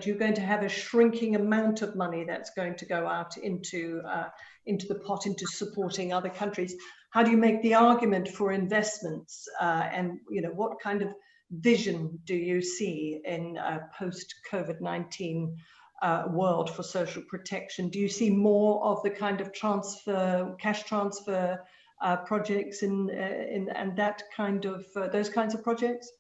you're 0.03 0.17
going 0.17 0.33
to 0.33 0.41
have 0.41 0.63
a 0.63 0.69
shrinking 0.69 1.35
amount 1.35 1.83
of 1.83 1.95
money 1.95 2.23
that's 2.23 2.49
going 2.55 2.75
to 2.75 2.85
go 2.85 3.07
out 3.07 3.37
into 3.37 4.01
uh, 4.07 4.29
into 4.65 4.87
the 4.87 4.95
pot 4.95 5.27
into 5.27 5.45
supporting 5.45 6.11
other 6.11 6.29
countries 6.29 6.75
how 7.11 7.21
do 7.21 7.29
you 7.29 7.37
make 7.37 7.61
the 7.61 7.75
argument 7.75 8.27
for 8.27 8.51
investments 8.51 9.47
uh, 9.61 9.87
and 9.93 10.17
you 10.29 10.41
know 10.41 10.49
what 10.49 10.79
kind 10.81 11.03
of 11.03 11.09
vision 11.51 12.19
do 12.25 12.35
you 12.35 12.61
see 12.61 13.21
in 13.25 13.57
a 13.57 13.87
post 13.97 14.33
COVID-19 14.51 15.55
uh, 16.01 16.25
world 16.29 16.69
for 16.69 16.83
social 16.83 17.23
protection? 17.29 17.89
Do 17.89 17.99
you 17.99 18.09
see 18.09 18.29
more 18.29 18.83
of 18.83 19.01
the 19.03 19.09
kind 19.09 19.41
of 19.41 19.53
transfer, 19.53 20.55
cash 20.59 20.83
transfer 20.83 21.63
uh, 22.01 22.17
projects 22.17 22.83
in, 22.83 23.09
uh, 23.09 23.55
in 23.55 23.69
and 23.69 23.95
that 23.97 24.23
kind 24.35 24.65
of 24.65 24.85
uh, 24.95 25.07
those 25.07 25.29
kinds 25.29 25.53
of 25.53 25.63
projects? 25.63 26.11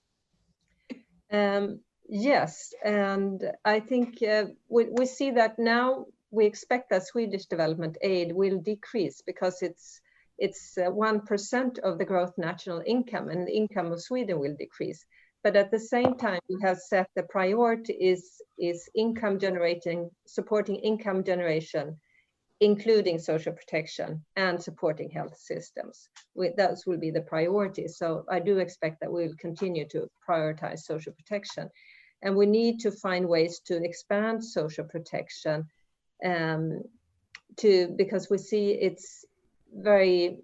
Um, 1.31 1.81
yes, 2.07 2.73
and 2.83 3.43
I 3.63 3.79
think 3.79 4.21
uh, 4.23 4.45
we, 4.69 4.87
we 4.91 5.05
see 5.05 5.31
that 5.31 5.57
now 5.59 6.05
we 6.31 6.45
expect 6.45 6.89
that 6.89 7.07
Swedish 7.07 7.45
development 7.45 7.97
aid 8.01 8.31
will 8.33 8.59
decrease 8.59 9.21
because 9.25 9.61
it's 9.61 10.01
it's 10.37 10.75
1% 10.77 11.79
uh, 11.79 11.81
of 11.87 11.97
the 11.97 12.05
gross 12.05 12.31
national 12.37 12.81
income 12.85 13.29
and 13.29 13.47
the 13.47 13.55
income 13.55 13.91
of 13.91 14.01
Sweden 14.01 14.39
will 14.39 14.55
decrease. 14.57 15.05
But 15.45 15.55
at 15.55 15.71
the 15.71 15.79
same 15.79 16.17
time, 16.17 16.39
we 16.49 16.57
have 16.61 16.79
set 16.79 17.07
the 17.15 17.23
priority 17.23 17.93
is, 17.93 18.41
is 18.57 18.89
income 18.95 19.39
generating, 19.39 20.09
supporting 20.25 20.77
income 20.77 21.23
generation, 21.23 21.99
including 22.59 23.19
social 23.19 23.53
protection 23.53 24.25
and 24.35 24.61
supporting 24.61 25.09
health 25.09 25.37
systems. 25.37 26.09
We, 26.33 26.51
those 26.57 26.85
will 26.85 26.97
be 26.97 27.11
the 27.11 27.21
priorities. 27.21 27.97
So 27.97 28.25
I 28.29 28.39
do 28.39 28.57
expect 28.57 29.01
that 29.01 29.11
we'll 29.11 29.35
continue 29.37 29.87
to 29.89 30.09
prioritize 30.27 30.79
social 30.79 31.13
protection. 31.13 31.69
And 32.21 32.35
we 32.35 32.45
need 32.45 32.79
to 32.81 32.91
find 32.91 33.27
ways 33.27 33.59
to 33.65 33.83
expand 33.83 34.43
social 34.43 34.85
protection 34.85 35.67
um, 36.23 36.81
to 37.57 37.93
because 37.95 38.29
we 38.29 38.37
see 38.37 38.71
it's 38.71 39.25
very 39.73 40.39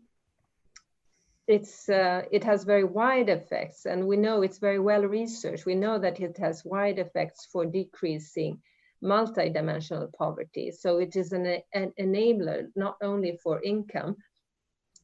it's 1.47 1.89
uh, 1.89 2.21
it 2.31 2.43
has 2.43 2.63
very 2.63 2.83
wide 2.83 3.29
effects. 3.29 3.85
And 3.85 4.07
we 4.07 4.17
know 4.17 4.41
it's 4.41 4.59
very 4.59 4.79
well 4.79 5.03
researched. 5.03 5.65
We 5.65 5.75
know 5.75 5.99
that 5.99 6.19
it 6.19 6.37
has 6.37 6.63
wide 6.63 6.99
effects 6.99 7.47
for 7.51 7.65
decreasing 7.65 8.61
multidimensional 9.03 10.13
poverty. 10.13 10.71
So 10.71 10.99
it 10.99 11.15
is 11.15 11.33
an, 11.33 11.61
an 11.73 11.91
enabler 11.99 12.67
not 12.75 12.97
only 13.01 13.37
for 13.43 13.61
income 13.63 14.15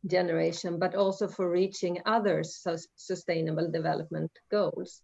generation 0.06 0.78
but 0.78 0.96
also 0.96 1.28
for 1.28 1.50
reaching 1.50 2.00
other 2.06 2.44
sustainable 2.96 3.70
development 3.72 4.32
goals 4.52 5.02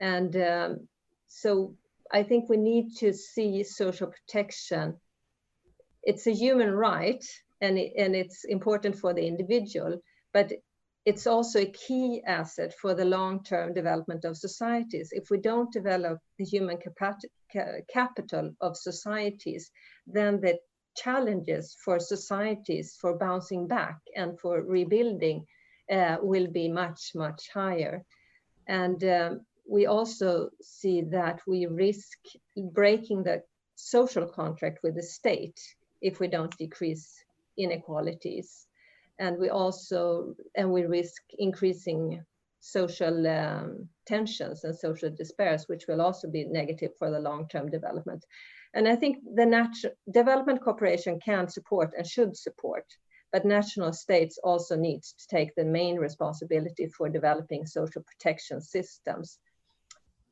and 0.00 0.36
um, 0.36 0.88
so 1.26 1.74
i 2.12 2.22
think 2.22 2.48
we 2.48 2.56
need 2.56 2.94
to 2.96 3.12
see 3.12 3.62
social 3.62 4.08
protection 4.08 4.94
it's 6.02 6.26
a 6.26 6.32
human 6.32 6.70
right 6.70 7.24
and, 7.60 7.78
it, 7.78 7.92
and 7.96 8.14
it's 8.14 8.44
important 8.44 8.96
for 8.96 9.14
the 9.14 9.26
individual, 9.26 10.00
but 10.32 10.52
it's 11.06 11.26
also 11.26 11.60
a 11.60 11.72
key 11.72 12.22
asset 12.26 12.74
for 12.80 12.94
the 12.94 13.04
long-term 13.04 13.74
development 13.74 14.24
of 14.24 14.36
societies. 14.36 15.10
If 15.12 15.30
we 15.30 15.38
don't 15.38 15.72
develop 15.72 16.18
the 16.38 16.44
human 16.44 16.78
capital 17.92 18.50
of 18.60 18.76
societies, 18.76 19.70
then 20.06 20.40
the 20.40 20.58
challenges 20.96 21.76
for 21.84 21.98
societies 21.98 22.96
for 23.00 23.18
bouncing 23.18 23.66
back 23.66 23.98
and 24.16 24.38
for 24.40 24.62
rebuilding 24.62 25.44
uh, 25.90 26.16
will 26.22 26.46
be 26.46 26.68
much, 26.68 27.12
much 27.14 27.50
higher. 27.52 28.04
And 28.66 29.04
um, 29.04 29.40
we 29.68 29.86
also 29.86 30.50
see 30.62 31.02
that 31.02 31.40
we 31.46 31.66
risk 31.66 32.18
breaking 32.72 33.22
the 33.22 33.42
social 33.76 34.26
contract 34.26 34.80
with 34.82 34.94
the 34.94 35.02
state 35.02 35.60
if 36.00 36.20
we 36.20 36.28
don't 36.28 36.56
decrease 36.58 37.24
inequalities 37.56 38.66
and 39.18 39.38
we 39.38 39.48
also 39.48 40.34
and 40.54 40.70
we 40.70 40.84
risk 40.84 41.22
increasing 41.38 42.24
social 42.60 43.26
um, 43.26 43.86
tensions 44.06 44.64
and 44.64 44.74
social 44.74 45.10
despairs, 45.10 45.68
which 45.68 45.86
will 45.86 46.00
also 46.00 46.30
be 46.30 46.44
negative 46.46 46.90
for 46.98 47.10
the 47.10 47.20
long-term 47.20 47.70
development. 47.70 48.24
And 48.72 48.88
I 48.88 48.96
think 48.96 49.18
the 49.34 49.44
natural 49.44 49.92
development 50.10 50.62
cooperation 50.62 51.20
can 51.20 51.48
support 51.48 51.92
and 51.96 52.06
should 52.06 52.36
support, 52.36 52.86
but 53.32 53.44
national 53.44 53.92
states 53.92 54.38
also 54.42 54.76
need 54.76 55.02
to 55.02 55.26
take 55.28 55.54
the 55.54 55.64
main 55.64 55.96
responsibility 55.96 56.86
for 56.88 57.08
developing 57.08 57.66
social 57.66 58.02
protection 58.02 58.62
systems. 58.62 59.38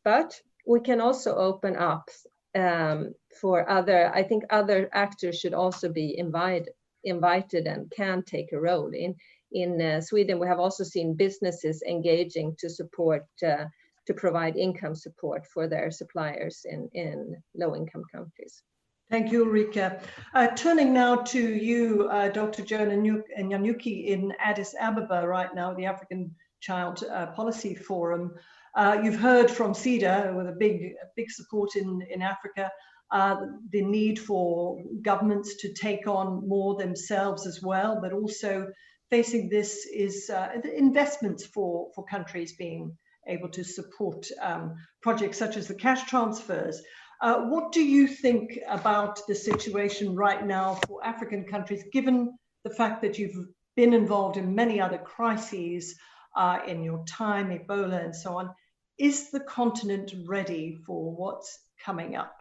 But 0.05 0.41
we 0.67 0.81
can 0.81 1.01
also 1.01 1.35
open 1.37 1.77
up 1.77 2.09
um, 2.55 3.15
for 3.41 3.69
other, 3.69 4.15
I 4.15 4.23
think 4.23 4.45
other 4.51 4.89
actors 4.93 5.39
should 5.39 5.55
also 5.55 5.89
be 5.89 6.19
invited, 6.19 6.71
invited 7.05 7.67
and 7.67 7.91
can 7.91 8.23
take 8.23 8.53
a 8.53 8.61
role. 8.61 8.91
In, 8.93 9.15
in 9.53 9.81
uh, 9.81 10.01
Sweden, 10.01 10.39
we 10.39 10.47
have 10.47 10.61
also 10.61 10.85
seen 10.85 11.15
businesses 11.15 11.83
engaging 11.83 12.55
to 12.59 12.69
support, 12.69 13.27
uh, 13.47 13.65
to 14.07 14.15
provide 14.15 14.57
income 14.57 14.95
support 14.95 15.47
for 15.47 15.69
their 15.69 15.91
suppliers 15.91 16.65
in, 16.65 16.89
in 16.93 17.37
low 17.55 17.75
income 17.75 18.05
countries. 18.13 18.63
Thank 19.11 19.31
you, 19.31 19.45
Ulrika. 19.45 20.01
Uh, 20.35 20.49
turning 20.49 20.95
now 20.95 21.17
to 21.17 21.39
you, 21.39 22.09
uh, 22.11 22.29
Dr. 22.29 22.65
Joanna 22.65 22.97
Nyanyuki 22.97 24.07
in 24.07 24.33
Addis 24.39 24.75
Ababa 24.81 25.27
right 25.29 25.55
now, 25.55 25.75
the 25.75 25.85
African 25.85 26.35
Child 26.61 27.05
uh, 27.13 27.27
Policy 27.27 27.75
Forum. 27.75 28.33
Uh, 28.75 28.99
you've 29.03 29.19
heard 29.19 29.51
from 29.51 29.73
Sida 29.73 30.35
with 30.35 30.49
a 30.49 30.57
big, 30.59 30.95
big 31.17 31.31
support 31.31 31.77
in, 31.77 32.01
in 32.11 32.23
Africa 32.23 32.71
uh, 33.13 33.37
the 33.71 33.83
need 33.83 34.19
for 34.19 34.83
governments 35.03 35.57
to 35.57 35.73
take 35.75 36.07
on 36.07 36.49
more 36.49 36.77
themselves 36.77 37.47
as 37.47 37.61
well, 37.63 38.01
but 38.01 38.13
also 38.13 38.67
facing 39.11 39.51
this 39.51 39.87
is 39.87 40.31
uh, 40.31 40.49
investments 40.75 41.45
for, 41.45 41.91
for 41.95 42.05
countries 42.07 42.55
being 42.57 42.97
able 43.29 43.51
to 43.51 43.63
support 43.63 44.27
um, 44.41 44.75
projects 45.03 45.37
such 45.37 45.59
as 45.59 45.69
the 45.69 45.75
cash 45.75 46.09
transfers. 46.09 46.83
Uh, 47.21 47.43
what 47.43 47.71
do 47.71 47.85
you 47.85 48.09
think 48.09 48.59
about 48.67 49.21
the 49.29 49.35
situation 49.35 50.17
right 50.17 50.47
now 50.47 50.75
for 50.87 51.05
African 51.05 51.45
countries, 51.45 51.85
given 51.93 52.33
the 52.65 52.71
fact 52.71 53.03
that 53.03 53.19
you've 53.19 53.47
been 53.77 53.93
involved 53.93 54.39
in 54.39 54.55
many 54.55 54.81
other 54.81 54.99
crises 54.99 55.95
uh, 56.35 56.61
in 56.67 56.83
your 56.83 57.05
time, 57.05 57.51
Ebola 57.51 58.03
and 58.03 58.17
so 58.17 58.39
on? 58.39 58.51
Is 58.99 59.31
the 59.31 59.41
continent 59.41 60.15
ready 60.27 60.79
for 60.87 61.15
what's 61.15 61.59
coming 61.83 62.17
up? 62.17 62.37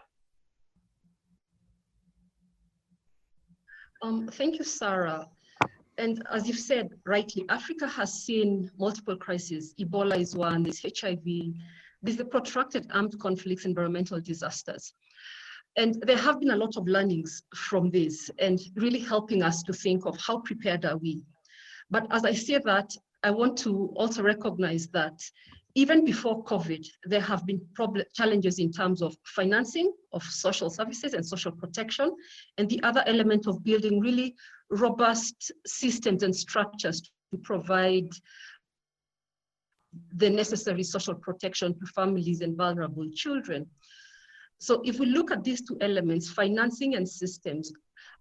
Um, 4.04 4.28
thank 4.28 4.58
you, 4.58 4.66
Sarah. 4.66 5.28
And 5.98 6.24
as 6.32 6.48
you've 6.48 6.58
said 6.58 6.90
rightly, 7.06 7.46
Africa 7.50 7.88
has 7.88 8.24
seen 8.24 8.72
multiple 8.80 9.16
crises. 9.16 9.76
Ebola 9.80 10.20
is 10.20 10.36
one, 10.36 10.64
there's 10.64 10.82
HIV, 10.82 11.24
there's 12.02 12.18
the 12.18 12.26
protracted 12.26 12.90
armed 12.92 13.20
conflicts, 13.20 13.66
environmental 13.66 14.20
disasters. 14.20 14.94
And 15.78 16.02
there 16.06 16.18
have 16.18 16.40
been 16.40 16.52
a 16.52 16.56
lot 16.56 16.76
of 16.76 16.88
learnings 16.88 17.44
from 17.56 17.92
this 17.92 18.30
and 18.40 18.60
really 18.76 19.00
helping 19.00 19.44
us 19.44 19.64
to 19.64 19.74
think 19.74 20.06
of 20.06 20.20
how 20.20 20.40
prepared 20.40 20.86
are 20.86 20.98
we. 20.98 21.24
But 21.90 22.08
as 22.12 22.26
I 22.26 22.34
say 22.34 22.60
that, 22.66 22.92
I 23.24 23.32
want 23.32 23.58
to 23.60 23.94
also 23.96 24.24
recognize 24.24 24.88
that 24.88 25.22
even 25.76 26.04
before 26.06 26.44
COVID, 26.44 26.86
there 27.06 27.22
have 27.22 27.46
been 27.46 27.62
problem, 27.74 28.06
challenges 28.14 28.60
in 28.60 28.72
terms 28.72 29.02
of 29.02 29.16
financing 29.24 29.94
of 30.12 30.24
social 30.24 30.70
services 30.70 31.14
and 31.14 31.26
social 31.26 31.52
protection, 31.52 32.16
and 32.58 32.70
the 32.70 32.82
other 32.84 33.04
element 33.08 33.48
of 33.48 33.64
building 33.64 34.00
really 34.00 34.36
robust 34.70 35.52
systems 35.66 36.24
and 36.24 36.36
structures 36.36 37.02
to 37.32 37.38
provide 37.38 38.10
the 40.16 40.30
necessary 40.30 40.84
social 40.84 41.16
protection 41.16 41.78
to 41.80 41.86
families 41.88 42.42
and 42.42 42.58
vulnerable 42.58 43.10
children. 43.14 43.66
So 44.60 44.82
if 44.86 45.00
we 45.00 45.08
look 45.08 45.32
at 45.32 45.44
these 45.44 45.62
two 45.62 45.78
elements, 45.82 46.30
financing 46.30 46.96
and 46.96 47.08
systems, 47.08 47.74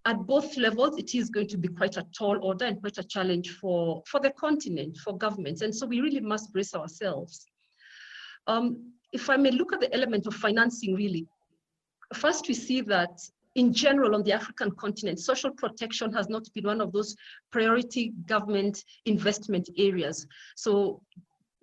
at 0.05 0.25
both 0.25 0.57
levels, 0.57 0.97
it 0.97 1.13
is 1.13 1.29
going 1.29 1.47
to 1.47 1.57
be 1.57 1.67
quite 1.67 1.97
a 1.97 2.05
tall 2.17 2.37
order 2.41 2.65
and 2.65 2.79
quite 2.81 2.97
a 2.97 3.03
challenge 3.03 3.51
for, 3.51 4.01
for 4.07 4.19
the 4.19 4.31
continent, 4.31 4.97
for 4.97 5.17
governments. 5.17 5.61
And 5.61 5.75
so 5.75 5.85
we 5.85 6.01
really 6.01 6.19
must 6.19 6.51
brace 6.51 6.73
ourselves. 6.73 7.45
Um, 8.47 8.93
if 9.11 9.29
I 9.29 9.37
may 9.37 9.51
look 9.51 9.73
at 9.73 9.79
the 9.79 9.93
element 9.93 10.25
of 10.25 10.33
financing 10.33 10.95
really, 10.95 11.27
first 12.13 12.47
we 12.47 12.53
see 12.53 12.81
that 12.81 13.19
in 13.55 13.73
general 13.73 14.15
on 14.15 14.23
the 14.23 14.31
African 14.31 14.71
continent, 14.71 15.19
social 15.19 15.51
protection 15.51 16.11
has 16.13 16.29
not 16.29 16.47
been 16.53 16.65
one 16.65 16.81
of 16.81 16.91
those 16.93 17.15
priority 17.51 18.13
government 18.25 18.83
investment 19.05 19.69
areas. 19.77 20.25
So 20.55 21.01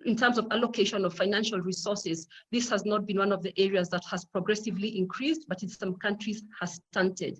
in 0.05 0.15
terms 0.15 0.37
of 0.37 0.47
allocation 0.51 1.03
of 1.03 1.13
financial 1.13 1.59
resources, 1.59 2.27
this 2.51 2.69
has 2.69 2.85
not 2.85 3.05
been 3.05 3.17
one 3.17 3.31
of 3.33 3.43
the 3.43 3.53
areas 3.59 3.89
that 3.89 4.03
has 4.09 4.23
progressively 4.23 4.97
increased, 4.97 5.45
but 5.49 5.61
in 5.63 5.69
some 5.69 5.95
countries 5.95 6.43
has 6.61 6.79
stunted. 6.91 7.39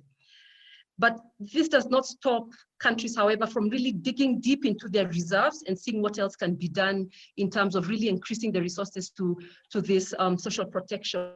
But 1.00 1.18
this 1.40 1.70
does 1.70 1.88
not 1.88 2.06
stop 2.06 2.48
countries, 2.80 3.16
however, 3.16 3.48
from 3.48 3.70
really 3.70 3.94
digging 3.94 4.42
deep 4.42 4.66
into 4.66 4.90
their 4.90 5.08
reserves 5.08 5.64
and 5.66 5.80
seeing 5.80 6.02
what 6.02 6.20
else 6.20 6.36
can 6.36 6.56
be 6.56 6.68
done 6.68 7.10
in 7.38 7.50
terms 7.50 7.76
of 7.76 7.88
really 7.88 8.10
increasing 8.10 8.52
the 8.52 8.62
resources 8.62 9.10
to, 9.12 9.38
to 9.72 9.82
this 9.82 10.14
um, 10.20 10.38
social 10.38 10.66
protection. 10.66 11.32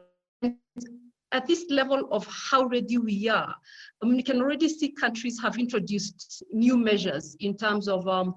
At 1.32 1.46
this 1.48 1.64
level 1.70 2.08
of 2.12 2.26
how 2.26 2.64
ready 2.64 2.98
we 2.98 3.28
are, 3.28 3.54
I 4.02 4.06
mean, 4.06 4.16
we 4.16 4.22
can 4.22 4.40
already 4.40 4.68
see 4.68 4.92
countries 4.92 5.40
have 5.40 5.58
introduced 5.58 6.44
new 6.52 6.76
measures 6.76 7.34
in 7.40 7.56
terms 7.56 7.88
of, 7.88 8.06
um, 8.06 8.34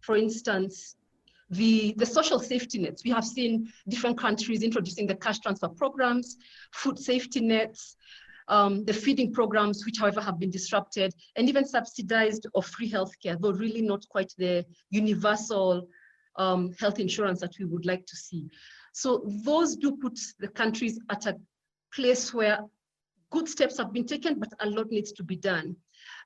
for 0.00 0.16
instance, 0.16 0.96
the, 1.50 1.94
the 1.98 2.06
social 2.06 2.40
safety 2.40 2.78
nets. 2.78 3.04
We 3.04 3.10
have 3.10 3.24
seen 3.24 3.70
different 3.88 4.18
countries 4.18 4.62
introducing 4.62 5.06
the 5.06 5.16
cash 5.16 5.40
transfer 5.40 5.68
programs, 5.68 6.36
food 6.72 6.98
safety 6.98 7.40
nets, 7.40 7.96
um, 8.50 8.84
the 8.84 8.92
feeding 8.92 9.32
programs, 9.32 9.86
which 9.86 9.98
however 9.98 10.20
have 10.20 10.38
been 10.38 10.50
disrupted, 10.50 11.14
and 11.36 11.48
even 11.48 11.64
subsidized 11.64 12.46
or 12.52 12.62
free 12.62 12.90
healthcare, 12.90 13.40
though 13.40 13.52
really 13.52 13.80
not 13.80 14.06
quite 14.08 14.32
the 14.36 14.66
universal 14.90 15.88
um, 16.36 16.72
health 16.78 16.98
insurance 16.98 17.40
that 17.40 17.54
we 17.58 17.64
would 17.64 17.86
like 17.86 18.04
to 18.06 18.16
see. 18.16 18.48
So 18.92 19.24
those 19.44 19.76
do 19.76 19.96
put 19.96 20.18
the 20.40 20.48
countries 20.48 20.98
at 21.10 21.26
a 21.26 21.36
place 21.94 22.34
where 22.34 22.58
good 23.30 23.48
steps 23.48 23.78
have 23.78 23.92
been 23.92 24.06
taken, 24.06 24.38
but 24.40 24.52
a 24.58 24.68
lot 24.68 24.90
needs 24.90 25.12
to 25.12 25.22
be 25.22 25.36
done. 25.36 25.76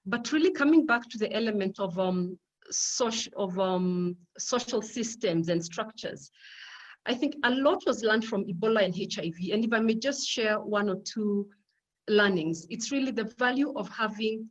But 0.07 0.33
really 0.33 0.51
coming 0.51 0.87
back 0.87 1.09
to 1.11 1.19
the 1.19 1.33
element 1.33 1.79
of, 1.79 1.99
um, 1.99 2.39
social, 2.71 3.33
of 3.37 3.59
um, 3.59 4.17
social 4.39 4.81
systems 4.81 5.51
and 5.51 5.63
structures, 5.63 6.31
I 7.05 7.15
think 7.15 7.35
a 7.45 7.51
lot 7.51 7.83
was 7.87 8.03
learned 8.03 8.25
from 8.25 8.47
Ebola 8.47 8.83
and 8.83 8.95
HIV. 8.95 9.53
And 9.53 9.63
if 9.63 9.73
I 9.75 9.81
may 9.81 9.95
just 9.95 10.27
share 10.27 10.59
one 10.59 10.89
or 10.89 10.97
two 11.05 11.49
learnings. 12.09 12.67
It's 12.71 12.91
really 12.93 13.11
the 13.11 13.33
value 13.39 13.73
of 13.77 13.89
having 13.89 14.49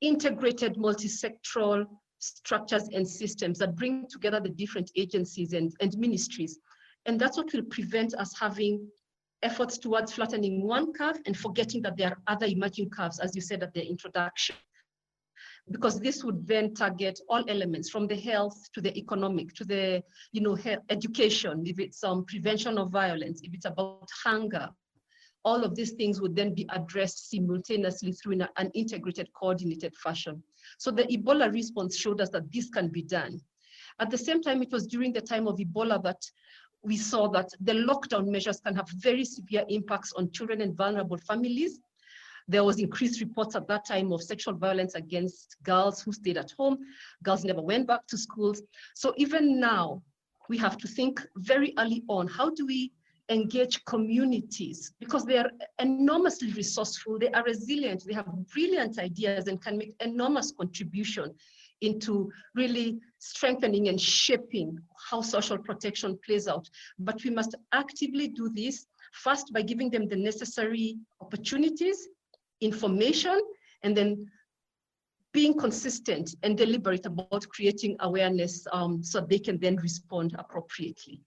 integrated 0.00 0.76
multi-sectoral 0.76 1.86
structures 2.18 2.88
and 2.92 3.08
systems 3.08 3.58
that 3.58 3.76
bring 3.76 4.06
together 4.08 4.40
the 4.40 4.48
different 4.48 4.90
agencies 4.96 5.52
and, 5.52 5.72
and 5.80 5.96
ministries. 5.98 6.58
And 7.06 7.20
that's 7.20 7.36
what 7.36 7.52
will 7.52 7.64
prevent 7.64 8.14
us 8.14 8.38
having 8.38 8.86
efforts 9.42 9.76
towards 9.76 10.12
flattening 10.12 10.62
one 10.62 10.92
curve 10.92 11.18
and 11.26 11.36
forgetting 11.36 11.82
that 11.82 11.96
there 11.96 12.10
are 12.10 12.18
other 12.28 12.46
emerging 12.46 12.90
curves, 12.90 13.18
as 13.18 13.34
you 13.34 13.42
said 13.42 13.62
at 13.62 13.74
the 13.74 13.84
introduction. 13.84 14.54
Because 15.70 16.00
this 16.00 16.24
would 16.24 16.46
then 16.46 16.74
target 16.74 17.20
all 17.28 17.44
elements 17.48 17.88
from 17.90 18.06
the 18.06 18.16
health 18.16 18.56
to 18.74 18.80
the 18.80 18.96
economic 18.96 19.54
to 19.54 19.64
the 19.64 20.02
you 20.32 20.40
know 20.40 20.56
education, 20.90 21.62
if 21.66 21.78
it's 21.78 22.02
um, 22.02 22.24
prevention 22.24 22.78
of 22.78 22.90
violence, 22.90 23.40
if 23.44 23.54
it's 23.54 23.64
about 23.64 24.08
hunger, 24.24 24.68
all 25.44 25.64
of 25.64 25.74
these 25.74 25.92
things 25.92 26.20
would 26.20 26.36
then 26.36 26.54
be 26.54 26.66
addressed 26.70 27.30
simultaneously 27.30 28.12
through 28.12 28.40
an 28.56 28.70
integrated, 28.74 29.32
coordinated 29.32 29.94
fashion. 29.96 30.42
So 30.78 30.90
the 30.90 31.04
Ebola 31.04 31.52
response 31.52 31.96
showed 31.96 32.20
us 32.20 32.30
that 32.30 32.50
this 32.52 32.70
can 32.70 32.88
be 32.88 33.02
done. 33.02 33.40
At 33.98 34.10
the 34.10 34.18
same 34.18 34.40
time, 34.40 34.62
it 34.62 34.72
was 34.72 34.86
during 34.86 35.12
the 35.12 35.20
time 35.20 35.46
of 35.48 35.58
Ebola 35.58 36.02
that 36.04 36.22
we 36.82 36.96
saw 36.96 37.28
that 37.28 37.50
the 37.60 37.72
lockdown 37.72 38.26
measures 38.26 38.60
can 38.60 38.74
have 38.74 38.88
very 38.96 39.24
severe 39.24 39.64
impacts 39.68 40.12
on 40.14 40.30
children 40.30 40.60
and 40.60 40.76
vulnerable 40.76 41.18
families. 41.18 41.78
There 42.48 42.64
was 42.64 42.80
increased 42.80 43.20
reports 43.20 43.54
at 43.54 43.68
that 43.68 43.84
time 43.84 44.12
of 44.12 44.22
sexual 44.22 44.54
violence 44.54 44.94
against 44.94 45.56
girls 45.62 46.02
who 46.02 46.12
stayed 46.12 46.36
at 46.36 46.50
home. 46.52 46.78
Girls 47.22 47.44
never 47.44 47.62
went 47.62 47.86
back 47.86 48.06
to 48.08 48.18
schools. 48.18 48.62
So 48.94 49.14
even 49.16 49.60
now, 49.60 50.02
we 50.48 50.58
have 50.58 50.76
to 50.78 50.88
think 50.88 51.24
very 51.36 51.72
early 51.78 52.02
on, 52.08 52.26
how 52.26 52.50
do 52.50 52.66
we 52.66 52.92
engage 53.32 53.84
communities 53.84 54.92
because 55.00 55.24
they 55.24 55.38
are 55.38 55.50
enormously 55.78 56.52
resourceful, 56.52 57.18
they 57.18 57.30
are 57.30 57.42
resilient, 57.44 58.04
they 58.06 58.12
have 58.12 58.26
brilliant 58.52 58.98
ideas 58.98 59.48
and 59.48 59.60
can 59.62 59.78
make 59.78 59.94
enormous 60.00 60.52
contribution 60.52 61.34
into 61.80 62.30
really 62.54 63.00
strengthening 63.18 63.88
and 63.88 64.00
shaping 64.00 64.78
how 65.10 65.20
social 65.20 65.58
protection 65.58 66.18
plays 66.24 66.46
out. 66.46 66.68
But 66.98 67.22
we 67.24 67.30
must 67.30 67.54
actively 67.72 68.28
do 68.28 68.48
this 68.50 68.86
first 69.12 69.52
by 69.52 69.62
giving 69.62 69.90
them 69.90 70.08
the 70.08 70.16
necessary 70.16 70.96
opportunities, 71.20 72.08
information, 72.60 73.40
and 73.82 73.96
then 73.96 74.26
being 75.32 75.58
consistent 75.58 76.36
and 76.42 76.56
deliberate 76.56 77.06
about 77.06 77.46
creating 77.48 77.96
awareness 78.00 78.66
um, 78.72 79.02
so 79.02 79.20
they 79.20 79.38
can 79.38 79.58
then 79.58 79.76
respond 79.76 80.34
appropriately. 80.38 81.20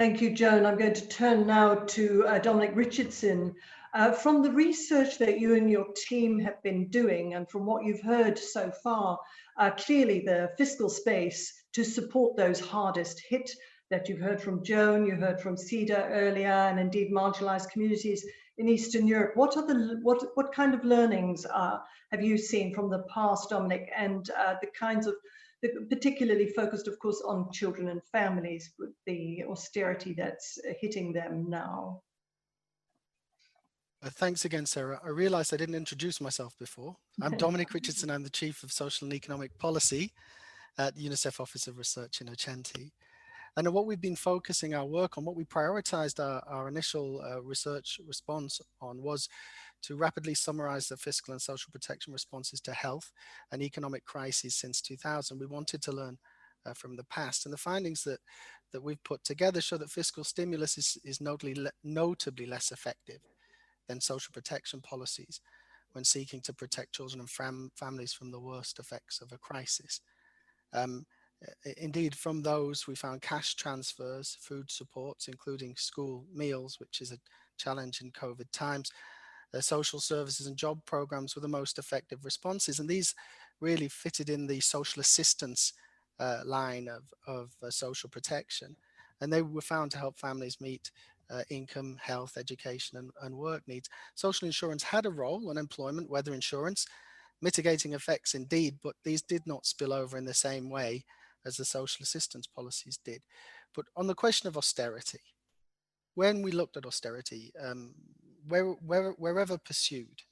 Thank 0.00 0.22
you, 0.22 0.30
Joan. 0.30 0.64
I'm 0.64 0.78
going 0.78 0.94
to 0.94 1.08
turn 1.08 1.46
now 1.46 1.74
to 1.74 2.24
uh, 2.26 2.38
Dominic 2.38 2.70
Richardson. 2.74 3.54
Uh, 3.92 4.12
from 4.12 4.40
the 4.40 4.50
research 4.50 5.18
that 5.18 5.38
you 5.38 5.54
and 5.56 5.70
your 5.70 5.88
team 5.94 6.38
have 6.38 6.62
been 6.62 6.88
doing 6.88 7.34
and 7.34 7.46
from 7.50 7.66
what 7.66 7.84
you've 7.84 8.00
heard 8.00 8.38
so 8.38 8.70
far, 8.82 9.18
uh, 9.58 9.70
clearly 9.72 10.20
the 10.20 10.52
fiscal 10.56 10.88
space 10.88 11.52
to 11.74 11.84
support 11.84 12.34
those 12.34 12.58
hardest 12.58 13.20
hit 13.28 13.50
that 13.90 14.08
you've 14.08 14.20
heard 14.20 14.40
from 14.40 14.64
Joan, 14.64 15.04
you 15.04 15.16
heard 15.16 15.38
from 15.38 15.56
Sida 15.56 16.08
earlier, 16.12 16.48
and 16.48 16.80
indeed 16.80 17.12
marginalized 17.12 17.68
communities 17.70 18.24
in 18.56 18.70
Eastern 18.70 19.06
Europe. 19.06 19.36
What 19.36 19.54
are 19.58 19.66
the 19.66 20.00
what 20.02 20.24
what 20.34 20.54
kind 20.54 20.72
of 20.72 20.82
learnings 20.82 21.44
uh, 21.44 21.76
have 22.10 22.22
you 22.22 22.38
seen 22.38 22.72
from 22.72 22.88
the 22.88 23.02
past, 23.14 23.50
Dominic, 23.50 23.92
and 23.94 24.30
uh, 24.30 24.54
the 24.62 24.68
kinds 24.68 25.06
of 25.06 25.14
particularly 25.88 26.48
focused, 26.48 26.88
of 26.88 26.98
course, 26.98 27.22
on 27.26 27.50
children 27.52 27.88
and 27.88 28.02
families 28.12 28.72
with 28.78 28.90
the 29.06 29.44
austerity 29.48 30.14
that's 30.16 30.58
hitting 30.80 31.12
them 31.12 31.46
now. 31.48 32.02
Uh, 34.02 34.08
thanks 34.08 34.46
again, 34.46 34.64
Sarah. 34.64 34.98
I 35.04 35.08
realized 35.08 35.52
I 35.52 35.58
didn't 35.58 35.74
introduce 35.74 36.22
myself 36.22 36.56
before. 36.58 36.96
I'm 37.20 37.36
Dominic 37.36 37.74
Richardson. 37.74 38.10
I'm 38.10 38.22
the 38.22 38.30
Chief 38.30 38.62
of 38.62 38.72
Social 38.72 39.04
and 39.04 39.12
Economic 39.12 39.56
Policy 39.58 40.12
at 40.78 40.96
UNICEF 40.96 41.38
Office 41.38 41.66
of 41.66 41.76
Research 41.76 42.22
Innocenti. 42.24 42.92
And 43.56 43.68
what 43.74 43.84
we've 43.84 44.00
been 44.00 44.16
focusing 44.16 44.74
our 44.74 44.86
work 44.86 45.18
on, 45.18 45.26
what 45.26 45.36
we 45.36 45.44
prioritized 45.44 46.18
our, 46.18 46.42
our 46.46 46.68
initial 46.68 47.20
uh, 47.20 47.42
research 47.42 48.00
response 48.06 48.60
on 48.80 49.02
was 49.02 49.28
to 49.82 49.96
rapidly 49.96 50.34
summarize 50.34 50.88
the 50.88 50.96
fiscal 50.96 51.32
and 51.32 51.40
social 51.40 51.70
protection 51.72 52.12
responses 52.12 52.60
to 52.62 52.72
health 52.72 53.12
and 53.52 53.62
economic 53.62 54.04
crises 54.04 54.54
since 54.54 54.80
2000. 54.80 55.38
We 55.38 55.46
wanted 55.46 55.82
to 55.82 55.92
learn 55.92 56.18
uh, 56.66 56.74
from 56.74 56.96
the 56.96 57.04
past 57.04 57.46
and 57.46 57.52
the 57.52 57.58
findings 57.58 58.04
that, 58.04 58.20
that 58.72 58.82
we've 58.82 59.02
put 59.04 59.24
together 59.24 59.60
show 59.60 59.78
that 59.78 59.90
fiscal 59.90 60.24
stimulus 60.24 60.78
is, 60.78 60.98
is 61.04 61.20
notably, 61.20 61.56
notably 61.82 62.46
less 62.46 62.70
effective 62.70 63.20
than 63.88 64.00
social 64.00 64.32
protection 64.32 64.80
policies 64.80 65.40
when 65.92 66.04
seeking 66.04 66.40
to 66.42 66.52
protect 66.52 66.92
children 66.92 67.20
and 67.20 67.30
fam 67.30 67.70
families 67.74 68.12
from 68.12 68.30
the 68.30 68.40
worst 68.40 68.78
effects 68.78 69.20
of 69.20 69.32
a 69.32 69.38
crisis. 69.38 70.00
Um, 70.72 71.06
indeed, 71.76 72.14
from 72.14 72.42
those, 72.42 72.86
we 72.86 72.94
found 72.94 73.22
cash 73.22 73.54
transfers, 73.54 74.36
food 74.40 74.70
supports, 74.70 75.26
including 75.26 75.74
school 75.76 76.24
meals, 76.32 76.78
which 76.78 77.00
is 77.00 77.12
a 77.12 77.18
challenge 77.56 78.00
in 78.02 78.12
COVID 78.12 78.46
times, 78.52 78.92
uh, 79.54 79.60
social 79.60 80.00
services 80.00 80.46
and 80.46 80.56
job 80.56 80.84
programs 80.84 81.34
were 81.34 81.42
the 81.42 81.48
most 81.48 81.78
effective 81.78 82.24
responses. 82.24 82.78
And 82.78 82.88
these 82.88 83.14
really 83.60 83.88
fitted 83.88 84.28
in 84.28 84.46
the 84.46 84.60
social 84.60 85.00
assistance 85.00 85.72
uh, 86.18 86.40
line 86.44 86.88
of, 86.88 87.02
of 87.26 87.52
uh, 87.62 87.70
social 87.70 88.08
protection. 88.10 88.76
And 89.20 89.32
they 89.32 89.42
were 89.42 89.60
found 89.60 89.90
to 89.92 89.98
help 89.98 90.18
families 90.18 90.60
meet 90.60 90.90
uh, 91.30 91.42
income, 91.50 91.96
health, 92.00 92.36
education, 92.36 92.98
and, 92.98 93.10
and 93.22 93.34
work 93.36 93.62
needs. 93.66 93.88
Social 94.14 94.46
insurance 94.46 94.82
had 94.82 95.06
a 95.06 95.10
role 95.10 95.48
on 95.50 95.58
employment, 95.58 96.10
weather 96.10 96.34
insurance, 96.34 96.86
mitigating 97.40 97.92
effects 97.92 98.34
indeed, 98.34 98.78
but 98.82 98.96
these 99.04 99.22
did 99.22 99.46
not 99.46 99.66
spill 99.66 99.92
over 99.92 100.18
in 100.18 100.24
the 100.24 100.34
same 100.34 100.68
way 100.70 101.04
as 101.44 101.56
the 101.56 101.64
social 101.64 102.02
assistance 102.02 102.46
policies 102.46 102.98
did. 103.04 103.22
But 103.74 103.86
on 103.96 104.06
the 104.06 104.14
question 104.14 104.48
of 104.48 104.56
austerity, 104.56 105.20
when 106.14 106.42
we 106.42 106.50
looked 106.50 106.76
at 106.76 106.86
austerity, 106.86 107.52
um, 107.62 107.94
where, 108.50 108.64
where, 108.64 109.12
wherever 109.12 109.58
pursued, 109.58 110.22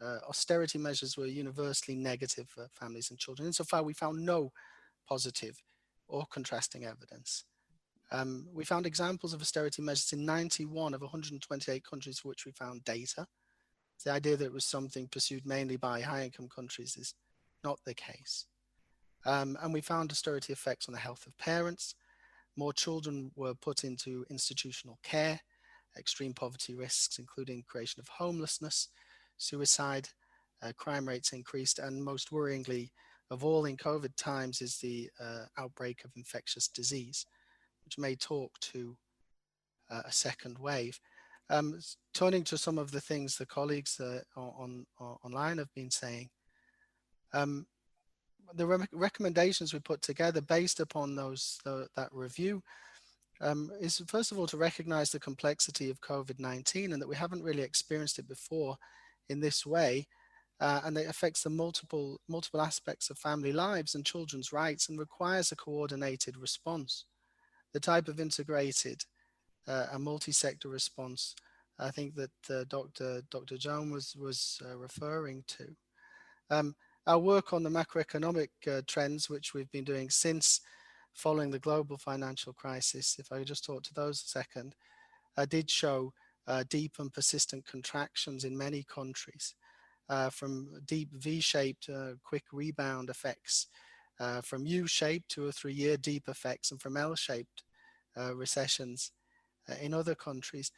uh, 0.00 0.18
austerity 0.28 0.78
measures 0.78 1.16
were 1.16 1.26
universally 1.26 1.96
negative 1.96 2.48
for 2.48 2.68
families 2.72 3.10
and 3.10 3.18
children. 3.18 3.46
Insofar, 3.46 3.82
we 3.82 3.92
found 3.92 4.24
no 4.24 4.52
positive 5.08 5.60
or 6.06 6.24
contrasting 6.30 6.84
evidence. 6.84 7.44
Um, 8.10 8.46
we 8.54 8.64
found 8.64 8.86
examples 8.86 9.34
of 9.34 9.42
austerity 9.42 9.82
measures 9.82 10.12
in 10.12 10.24
91 10.24 10.94
of 10.94 11.02
128 11.02 11.84
countries 11.84 12.20
for 12.20 12.28
which 12.28 12.46
we 12.46 12.52
found 12.52 12.84
data. 12.84 13.26
The 14.04 14.12
idea 14.12 14.36
that 14.36 14.46
it 14.46 14.52
was 14.52 14.64
something 14.64 15.08
pursued 15.08 15.44
mainly 15.44 15.76
by 15.76 16.00
high 16.00 16.24
income 16.24 16.48
countries 16.48 16.96
is 16.96 17.14
not 17.64 17.80
the 17.84 17.94
case. 17.94 18.46
Um, 19.26 19.58
and 19.60 19.74
we 19.74 19.80
found 19.80 20.12
austerity 20.12 20.52
effects 20.52 20.88
on 20.88 20.94
the 20.94 21.00
health 21.00 21.26
of 21.26 21.36
parents. 21.36 21.94
More 22.56 22.72
children 22.72 23.32
were 23.34 23.54
put 23.54 23.84
into 23.84 24.24
institutional 24.30 24.98
care 25.02 25.40
extreme 25.98 26.32
poverty 26.34 26.74
risks, 26.74 27.18
including 27.18 27.64
creation 27.66 28.00
of 28.00 28.08
homelessness, 28.08 28.88
suicide, 29.36 30.08
uh, 30.62 30.72
crime 30.76 31.06
rates 31.06 31.32
increased, 31.32 31.78
and 31.78 32.02
most 32.02 32.30
worryingly 32.30 32.90
of 33.30 33.44
all 33.44 33.66
in 33.66 33.76
COVID 33.76 34.16
times 34.16 34.62
is 34.62 34.78
the 34.78 35.10
uh, 35.20 35.44
outbreak 35.58 36.04
of 36.04 36.10
infectious 36.16 36.68
disease, 36.68 37.26
which 37.84 37.98
may 37.98 38.14
talk 38.14 38.58
to 38.60 38.96
uh, 39.90 40.02
a 40.04 40.12
second 40.12 40.58
wave. 40.58 40.98
Um, 41.50 41.78
turning 42.12 42.44
to 42.44 42.58
some 42.58 42.78
of 42.78 42.90
the 42.90 43.00
things 43.00 43.36
the 43.36 43.46
colleagues 43.46 44.00
uh, 44.00 44.20
on, 44.36 44.86
on, 44.98 45.16
online 45.24 45.58
have 45.58 45.72
been 45.74 45.90
saying, 45.90 46.28
um, 47.32 47.66
the 48.54 48.66
re 48.66 48.78
recommendations 48.92 49.72
we 49.74 49.80
put 49.80 50.00
together 50.02 50.40
based 50.40 50.80
upon 50.80 51.14
those 51.14 51.58
the, 51.64 51.86
that 51.96 52.08
review 52.12 52.62
um, 53.40 53.70
is 53.80 54.02
first 54.08 54.32
of 54.32 54.38
all 54.38 54.46
to 54.48 54.56
recognize 54.56 55.10
the 55.10 55.20
complexity 55.20 55.90
of 55.90 56.00
COVID-19 56.00 56.92
and 56.92 57.00
that 57.00 57.08
we 57.08 57.16
haven't 57.16 57.42
really 57.42 57.62
experienced 57.62 58.18
it 58.18 58.28
before 58.28 58.76
in 59.28 59.40
this 59.40 59.64
way. 59.64 60.06
Uh, 60.60 60.80
and 60.84 60.98
it 60.98 61.08
affects 61.08 61.44
the 61.44 61.50
multiple, 61.50 62.20
multiple 62.28 62.60
aspects 62.60 63.10
of 63.10 63.18
family 63.18 63.52
lives 63.52 63.94
and 63.94 64.04
children's 64.04 64.52
rights 64.52 64.88
and 64.88 64.98
requires 64.98 65.52
a 65.52 65.56
coordinated 65.56 66.36
response. 66.36 67.04
The 67.72 67.78
type 67.78 68.08
of 68.08 68.18
integrated 68.18 69.04
uh, 69.68 69.86
a 69.92 69.98
multi-sector 69.98 70.68
response 70.68 71.36
I 71.78 71.90
think 71.90 72.14
that 72.16 72.30
uh, 72.50 72.64
Dr. 72.68 73.22
Dr. 73.30 73.56
Joan 73.56 73.90
was, 73.90 74.16
was 74.18 74.60
uh, 74.64 74.76
referring 74.76 75.44
to. 75.46 75.76
Um, 76.50 76.74
our 77.06 77.18
work 77.18 77.52
on 77.52 77.62
the 77.62 77.70
macroeconomic 77.70 78.48
uh, 78.66 78.82
trends, 78.86 79.30
which 79.30 79.54
we've 79.54 79.70
been 79.70 79.84
doing 79.84 80.10
since 80.10 80.60
following 81.18 81.50
the 81.50 81.58
global 81.58 81.98
financial 81.98 82.52
crisis, 82.52 83.16
if 83.18 83.32
I 83.32 83.42
just 83.42 83.64
talk 83.64 83.82
to 83.82 83.94
those 83.94 84.22
a 84.22 84.28
second, 84.28 84.76
uh, 85.36 85.46
did 85.46 85.68
show 85.68 86.12
uh, 86.46 86.62
deep 86.70 86.92
and 87.00 87.12
persistent 87.12 87.66
contractions 87.66 88.44
in 88.44 88.56
many 88.56 88.84
countries, 88.84 89.54
uh, 90.08 90.30
from 90.30 90.68
deep 90.86 91.08
V-shaped 91.12 91.88
uh, 91.90 92.12
quick 92.22 92.44
rebound 92.52 93.10
effects, 93.10 93.66
uh, 94.20 94.40
from 94.42 94.64
U-shaped 94.64 95.28
two 95.28 95.44
or 95.44 95.52
three 95.52 95.72
year 95.72 95.96
deep 95.96 96.28
effects, 96.28 96.70
and 96.70 96.80
from 96.80 96.96
L-shaped 96.96 97.64
uh, 98.16 98.34
recessions 98.34 99.10
in 99.82 99.92
other 99.92 100.14
countries, 100.14 100.72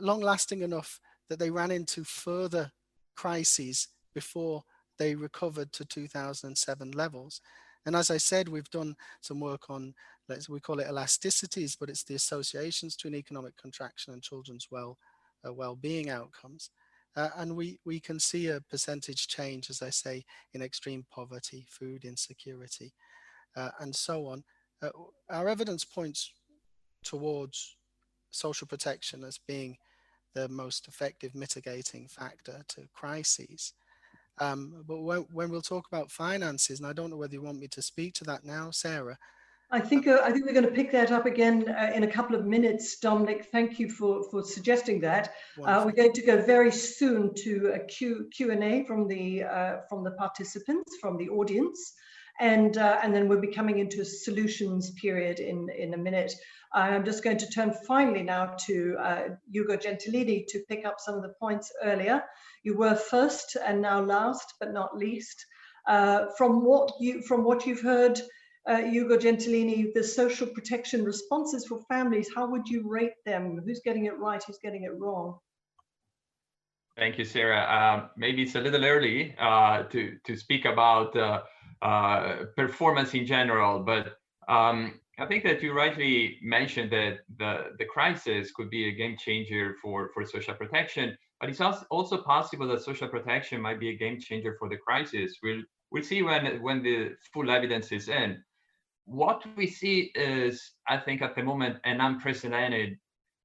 long 0.00 0.20
lasting 0.20 0.60
enough 0.60 1.00
that 1.30 1.38
they 1.38 1.50
ran 1.50 1.70
into 1.70 2.04
further 2.04 2.70
crises 3.16 3.88
before 4.12 4.64
they 4.98 5.14
recovered 5.14 5.72
to 5.72 5.84
2007 5.86 6.90
levels. 6.90 7.40
And 7.88 7.96
as 7.96 8.10
I 8.10 8.18
said, 8.18 8.50
we've 8.50 8.68
done 8.68 8.94
some 9.22 9.40
work 9.40 9.70
on, 9.70 9.94
let's, 10.28 10.46
we 10.46 10.60
call 10.60 10.78
it 10.78 10.88
elasticities, 10.88 11.74
but 11.80 11.88
it's 11.88 12.04
the 12.04 12.16
associations 12.16 12.94
between 12.94 13.14
economic 13.14 13.56
contraction 13.56 14.12
and 14.12 14.22
children's 14.22 14.68
well, 14.70 14.98
uh, 15.42 15.54
well-being 15.54 16.10
outcomes. 16.10 16.68
Uh, 17.16 17.30
and 17.38 17.56
we, 17.56 17.80
we 17.86 17.98
can 17.98 18.20
see 18.20 18.48
a 18.48 18.60
percentage 18.68 19.26
change, 19.26 19.70
as 19.70 19.80
I 19.80 19.88
say, 19.88 20.26
in 20.52 20.60
extreme 20.60 21.06
poverty, 21.10 21.66
food 21.70 22.04
insecurity, 22.04 22.92
uh, 23.56 23.70
and 23.80 23.96
so 23.96 24.26
on. 24.26 24.44
Uh, 24.82 24.90
our 25.30 25.48
evidence 25.48 25.86
points 25.86 26.30
towards 27.02 27.78
social 28.30 28.66
protection 28.66 29.24
as 29.24 29.40
being 29.48 29.78
the 30.34 30.46
most 30.50 30.88
effective 30.88 31.34
mitigating 31.34 32.06
factor 32.06 32.60
to 32.68 32.82
crises. 32.92 33.72
Um, 34.40 34.84
but 34.86 35.00
when, 35.00 35.20
when, 35.32 35.50
we'll 35.50 35.62
talk 35.62 35.86
about 35.86 36.10
finances, 36.10 36.80
and 36.80 36.86
I 36.86 36.92
don't 36.92 37.10
know 37.10 37.16
whether 37.16 37.34
you 37.34 37.42
want 37.42 37.58
me 37.58 37.68
to 37.68 37.82
speak 37.82 38.14
to 38.14 38.24
that 38.24 38.44
now, 38.44 38.70
Sarah, 38.70 39.18
I 39.70 39.80
think 39.80 40.06
uh, 40.06 40.20
I 40.24 40.32
think 40.32 40.46
we're 40.46 40.54
going 40.54 40.64
to 40.64 40.72
pick 40.72 40.90
that 40.92 41.12
up 41.12 41.26
again 41.26 41.68
uh, 41.68 41.92
in 41.94 42.02
a 42.02 42.06
couple 42.06 42.34
of 42.34 42.46
minutes. 42.46 42.98
Dominic, 43.00 43.48
thank 43.52 43.78
you 43.78 43.90
for 43.90 44.22
for 44.30 44.42
suggesting 44.42 44.98
that. 45.00 45.34
Uh, 45.62 45.82
we're 45.84 45.92
going 45.92 46.14
to 46.14 46.22
go 46.22 46.40
very 46.40 46.72
soon 46.72 47.34
to 47.34 47.72
a 47.74 47.80
Q 47.80 48.30
Q 48.32 48.50
and 48.50 48.64
A 48.64 48.84
from 48.84 49.06
the 49.06 49.42
uh, 49.42 49.76
from 49.88 50.04
the 50.04 50.12
participants 50.12 50.96
from 51.00 51.18
the 51.18 51.28
audience, 51.28 51.92
and 52.40 52.76
uh, 52.76 52.98
and 53.02 53.14
then 53.14 53.28
we'll 53.28 53.40
be 53.40 53.52
coming 53.52 53.78
into 53.78 54.00
a 54.00 54.04
solutions 54.04 54.90
period 54.92 55.40
in 55.40 55.68
in 55.76 55.94
a 55.94 55.98
minute. 55.98 56.32
I'm 56.72 57.04
just 57.04 57.24
going 57.24 57.38
to 57.38 57.48
turn 57.48 57.72
finally 57.86 58.22
now 58.22 58.54
to 58.66 58.96
uh, 59.00 59.22
Ugo 59.56 59.76
Gentilini 59.78 60.46
to 60.48 60.62
pick 60.68 60.84
up 60.84 60.96
some 60.98 61.14
of 61.14 61.22
the 61.22 61.32
points 61.40 61.72
earlier. 61.82 62.22
You 62.62 62.76
were 62.76 62.94
first 62.94 63.56
and 63.56 63.80
now 63.80 64.02
last, 64.02 64.52
but 64.60 64.74
not 64.74 64.96
least. 64.96 65.46
from 65.86 66.64
what 66.64 66.92
you 67.00 67.22
from 67.22 67.44
what 67.44 67.66
you've 67.66 67.80
heard 67.80 68.20
uh, 68.68 68.82
Ugo 68.84 69.16
Gentilini, 69.16 69.92
the 69.94 70.04
social 70.04 70.46
protection 70.46 71.04
responses 71.04 71.66
for 71.66 71.80
families, 71.88 72.28
how 72.34 72.50
would 72.50 72.68
you 72.68 72.86
rate 72.86 73.14
them? 73.24 73.60
Who's 73.64 73.80
getting 73.80 74.04
it 74.04 74.18
right? 74.18 74.42
Who's 74.44 74.58
getting 74.58 74.82
it 74.82 74.92
wrong? 74.98 75.38
Thank 76.96 77.16
you, 77.16 77.24
Sarah. 77.24 77.60
Uh, 77.60 78.08
maybe 78.16 78.42
it's 78.42 78.56
a 78.56 78.60
little 78.60 78.84
early 78.84 79.34
uh, 79.38 79.84
to, 79.84 80.18
to 80.24 80.36
speak 80.36 80.64
about 80.64 81.16
uh, 81.82 82.44
performance 82.56 83.14
in 83.14 83.26
general, 83.26 83.80
but 83.80 84.18
um, 84.48 85.00
I 85.18 85.26
think 85.26 85.44
that 85.44 85.62
you 85.62 85.72
rightly 85.72 86.38
mentioned 86.42 86.92
that 86.92 87.18
the, 87.38 87.74
the 87.78 87.84
crisis 87.84 88.52
could 88.52 88.70
be 88.70 88.88
a 88.88 88.92
game 88.92 89.16
changer 89.18 89.76
for, 89.82 90.10
for 90.14 90.24
social 90.24 90.54
protection, 90.54 91.16
but 91.40 91.50
it's 91.50 91.60
also 91.60 92.18
possible 92.18 92.68
that 92.68 92.82
social 92.82 93.08
protection 93.08 93.60
might 93.60 93.80
be 93.80 93.90
a 93.90 93.96
game 93.96 94.20
changer 94.20 94.56
for 94.58 94.68
the 94.68 94.76
crisis. 94.76 95.38
We'll, 95.42 95.62
we'll 95.90 96.02
see 96.02 96.22
when, 96.22 96.62
when 96.62 96.82
the 96.82 97.12
full 97.32 97.50
evidence 97.50 97.92
is 97.92 98.08
in 98.08 98.42
what 99.08 99.42
we 99.56 99.66
see 99.66 100.12
is, 100.14 100.72
I 100.86 100.98
think, 100.98 101.22
at 101.22 101.34
the 101.34 101.42
moment, 101.42 101.78
an 101.84 102.00
unprecedented 102.00 102.98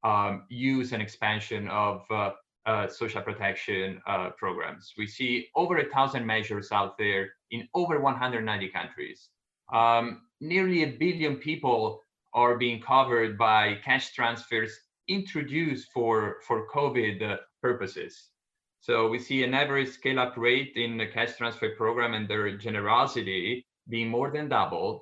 um, 0.03 0.43
use 0.49 0.91
and 0.91 1.01
expansion 1.01 1.69
of 1.69 2.01
uh, 2.11 2.31
uh, 2.65 2.87
social 2.87 3.21
protection 3.21 4.01
uh, 4.05 4.31
programs. 4.37 4.93
We 4.97 5.07
see 5.07 5.47
over 5.55 5.77
a 5.77 5.89
thousand 5.89 6.25
measures 6.25 6.71
out 6.71 6.97
there 6.97 7.29
in 7.53 7.69
over 7.73 8.01
190 8.01 8.69
countries. 8.69 9.29
Um, 9.71 10.23
nearly 10.41 10.83
a 10.83 10.97
billion 10.97 11.37
people 11.37 12.01
are 12.33 12.57
being 12.57 12.81
covered 12.81 13.37
by 13.37 13.75
cash 13.85 14.11
transfers 14.13 14.71
introduced 15.07 15.87
for, 15.93 16.37
for 16.47 16.67
COVID 16.67 17.21
uh, 17.21 17.37
purposes. 17.61 18.29
So 18.79 19.07
we 19.07 19.19
see 19.19 19.43
an 19.43 19.53
average 19.53 19.89
scale 19.89 20.19
up 20.19 20.35
rate 20.35 20.73
in 20.75 20.97
the 20.97 21.07
cash 21.07 21.37
transfer 21.37 21.69
program 21.77 22.13
and 22.13 22.27
their 22.27 22.57
generosity 22.57 23.65
being 23.87 24.09
more 24.09 24.31
than 24.31 24.49
doubled. 24.49 25.01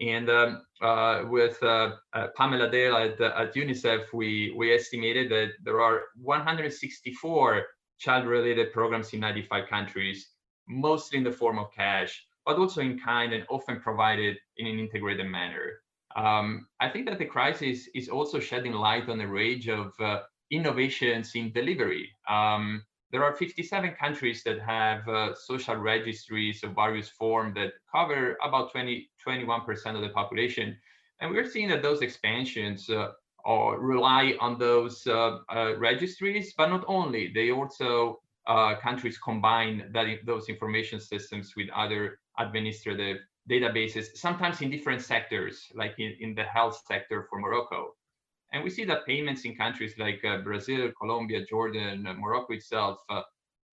and 0.00 0.28
um, 0.28 0.62
uh, 0.82 1.24
with 1.36 1.60
uh, 1.62 1.92
uh, 2.12 2.26
Pamela 2.36 2.70
Dale 2.70 2.96
at, 2.96 3.20
at, 3.20 3.54
UNICEF, 3.54 4.12
we, 4.12 4.52
we 4.56 4.74
estimated 4.74 5.30
that 5.30 5.52
there 5.64 5.80
are 5.80 6.02
164 6.22 7.64
child-related 7.98 8.72
programs 8.72 9.12
in 9.14 9.20
95 9.20 9.68
countries, 9.68 10.28
mostly 10.68 11.18
in 11.18 11.24
the 11.24 11.32
form 11.32 11.58
of 11.58 11.72
cash, 11.72 12.26
but 12.44 12.56
also 12.56 12.80
in 12.80 12.98
kind 12.98 13.32
and 13.32 13.44
often 13.48 13.80
provided 13.80 14.36
in 14.56 14.66
an 14.66 14.78
integrated 14.78 15.26
manner. 15.26 15.82
Um, 16.14 16.66
I 16.80 16.88
think 16.88 17.06
that 17.08 17.18
the 17.18 17.26
crisis 17.26 17.88
is 17.94 18.08
also 18.08 18.40
shedding 18.40 18.72
light 18.72 19.08
on 19.08 19.20
a 19.20 19.26
range 19.26 19.68
of 19.68 19.92
uh, 20.00 20.20
innovations 20.50 21.32
in 21.34 21.52
delivery. 21.52 22.10
Um, 22.28 22.84
there 23.12 23.22
are 23.22 23.34
57 23.34 23.94
countries 23.98 24.42
that 24.44 24.60
have 24.60 25.06
uh, 25.08 25.34
social 25.34 25.76
registries 25.76 26.64
of 26.64 26.74
various 26.74 27.08
forms 27.08 27.54
that 27.54 27.74
cover 27.90 28.36
about 28.42 28.72
20, 28.72 29.08
21% 29.26 29.94
of 29.94 30.02
the 30.02 30.08
population. 30.08 30.76
And 31.20 31.30
we're 31.30 31.48
seeing 31.48 31.68
that 31.68 31.82
those 31.82 32.02
expansions 32.02 32.90
uh, 32.90 33.12
are, 33.44 33.78
rely 33.78 34.34
on 34.40 34.58
those 34.58 35.06
uh, 35.06 35.38
uh 35.54 35.76
registries, 35.78 36.52
but 36.56 36.68
not 36.68 36.84
only, 36.88 37.30
they 37.32 37.52
also, 37.52 38.20
uh, 38.46 38.76
countries 38.76 39.18
combine 39.18 39.90
that, 39.92 40.06
those 40.24 40.48
information 40.48 41.00
systems 41.00 41.54
with 41.56 41.68
other 41.74 42.18
administrative 42.38 43.18
databases, 43.50 44.16
sometimes 44.16 44.60
in 44.60 44.70
different 44.70 45.02
sectors, 45.02 45.66
like 45.74 45.94
in, 45.98 46.16
in 46.20 46.34
the 46.34 46.44
health 46.44 46.82
sector 46.86 47.26
for 47.28 47.38
Morocco. 47.38 47.94
And 48.52 48.62
we 48.62 48.70
see 48.70 48.84
that 48.84 49.06
payments 49.06 49.44
in 49.44 49.56
countries 49.56 49.94
like 49.98 50.24
uh, 50.24 50.38
Brazil, 50.38 50.90
Colombia, 51.00 51.44
Jordan, 51.44 52.06
uh, 52.06 52.14
Morocco 52.14 52.54
itself, 52.54 52.98
uh, 53.08 53.22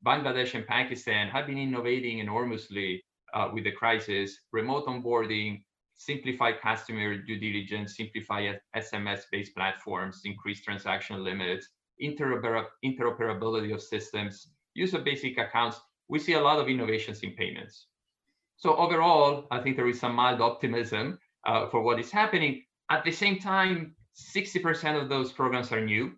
Bangladesh 0.05 0.53
and 0.55 0.67
Pakistan 0.67 1.29
have 1.29 1.47
been 1.47 1.57
innovating 1.57 2.19
enormously 2.19 3.03
uh, 3.33 3.49
with 3.53 3.63
the 3.63 3.71
crisis, 3.71 4.37
remote 4.51 4.85
onboarding, 4.85 5.63
simplified 5.95 6.59
customer 6.61 7.17
due 7.17 7.39
diligence, 7.39 7.95
simplified 7.95 8.59
SMS-based 8.75 9.55
platforms, 9.55 10.21
increased 10.25 10.63
transaction 10.63 11.23
limits, 11.23 11.69
interoperability 12.01 13.73
of 13.73 13.81
systems, 13.81 14.49
use 14.73 14.93
of 14.93 15.03
basic 15.03 15.37
accounts. 15.37 15.79
We 16.07 16.19
see 16.19 16.33
a 16.33 16.41
lot 16.41 16.59
of 16.59 16.67
innovations 16.67 17.21
in 17.21 17.31
payments. 17.31 17.87
So 18.57 18.75
overall, 18.75 19.47
I 19.51 19.59
think 19.59 19.75
there 19.75 19.87
is 19.87 19.99
some 19.99 20.15
mild 20.15 20.41
optimism 20.41 21.19
uh, 21.45 21.67
for 21.69 21.81
what 21.81 21.99
is 21.99 22.11
happening. 22.11 22.63
At 22.89 23.03
the 23.03 23.11
same 23.11 23.39
time, 23.39 23.95
60% 24.15 25.01
of 25.01 25.09
those 25.09 25.31
programs 25.31 25.71
are 25.71 25.81
new. 25.81 26.13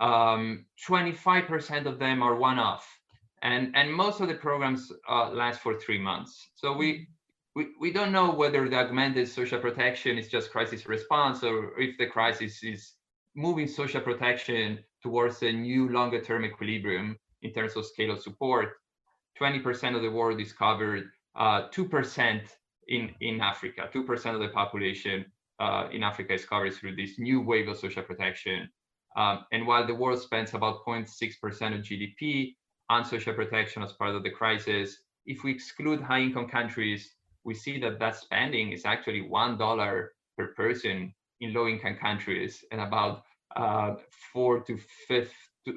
25% 0.00 1.70
um, 1.80 1.86
of 1.86 1.98
them 1.98 2.22
are 2.22 2.36
one-off, 2.36 2.86
and 3.42 3.74
and 3.74 3.92
most 3.92 4.20
of 4.20 4.28
the 4.28 4.34
programs 4.34 4.92
uh, 5.08 5.30
last 5.30 5.60
for 5.60 5.74
three 5.74 5.98
months. 5.98 6.48
So 6.54 6.76
we, 6.76 7.08
we 7.54 7.68
we 7.80 7.92
don't 7.92 8.12
know 8.12 8.30
whether 8.30 8.68
the 8.68 8.76
augmented 8.76 9.28
social 9.28 9.58
protection 9.58 10.18
is 10.18 10.28
just 10.28 10.50
crisis 10.50 10.86
response 10.86 11.42
or 11.42 11.78
if 11.80 11.96
the 11.96 12.06
crisis 12.06 12.62
is 12.62 12.92
moving 13.34 13.68
social 13.68 14.00
protection 14.00 14.80
towards 15.02 15.42
a 15.42 15.52
new 15.52 15.88
longer-term 15.88 16.44
equilibrium 16.44 17.16
in 17.42 17.52
terms 17.52 17.76
of 17.76 17.86
scale 17.86 18.12
of 18.12 18.20
support. 18.20 18.68
20% 19.40 19.94
of 19.94 20.02
the 20.02 20.10
world 20.10 20.40
is 20.40 20.52
covered, 20.52 21.10
2% 21.36 21.38
uh, 21.38 22.48
in 22.88 23.14
in 23.20 23.40
Africa, 23.40 23.88
2% 23.92 24.34
of 24.34 24.40
the 24.40 24.48
population 24.48 25.26
uh, 25.58 25.88
in 25.92 26.02
Africa 26.02 26.34
is 26.34 26.44
covered 26.44 26.74
through 26.74 26.96
this 26.96 27.18
new 27.18 27.40
wave 27.40 27.68
of 27.68 27.76
social 27.76 28.02
protection. 28.02 28.68
Um, 29.16 29.44
and 29.52 29.66
while 29.66 29.86
the 29.86 29.94
world 29.94 30.20
spends 30.20 30.54
about 30.54 30.84
0.6% 30.86 31.08
of 31.74 31.80
GDP 31.82 32.54
on 32.90 33.04
social 33.04 33.32
protection 33.32 33.82
as 33.82 33.92
part 33.92 34.14
of 34.14 34.22
the 34.22 34.30
crisis, 34.30 34.98
if 35.24 35.42
we 35.42 35.50
exclude 35.50 36.00
high 36.00 36.20
income 36.20 36.48
countries, 36.48 37.14
we 37.44 37.54
see 37.54 37.80
that 37.80 37.98
that 37.98 38.16
spending 38.16 38.72
is 38.72 38.84
actually 38.84 39.22
$1 39.22 40.06
per 40.36 40.46
person 40.54 41.12
in 41.40 41.54
low 41.54 41.66
income 41.66 41.96
countries 42.00 42.64
and 42.70 42.80
about 42.80 43.22
uh, 43.56 43.94
four 44.32 44.60
to 44.60 44.78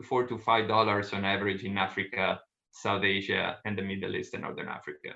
four 0.04 0.28
to 0.28 0.38
five 0.38 0.68
dollars 0.68 1.14
on 1.14 1.26
average 1.26 1.64
in 1.64 1.78
Africa, 1.78 2.40
South 2.72 3.04
Asia, 3.04 3.58
and 3.66 3.78
the 3.78 3.82
Middle 3.82 4.16
East 4.16 4.34
and 4.34 4.44
Northern 4.44 4.68
Africa. 4.68 5.16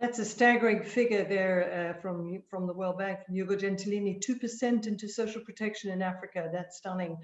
That's 0.00 0.18
a 0.18 0.24
staggering 0.24 0.82
figure 0.82 1.24
there 1.24 1.94
uh, 1.96 2.00
from, 2.00 2.42
from 2.50 2.66
the 2.66 2.72
World 2.72 2.98
Bank, 2.98 3.20
from 3.24 3.36
Ugo 3.36 3.56
Gentilini, 3.56 4.20
2% 4.20 4.86
into 4.86 5.08
social 5.08 5.40
protection 5.40 5.92
in 5.92 6.02
Africa. 6.02 6.50
That's 6.52 6.78
stunning. 6.78 7.16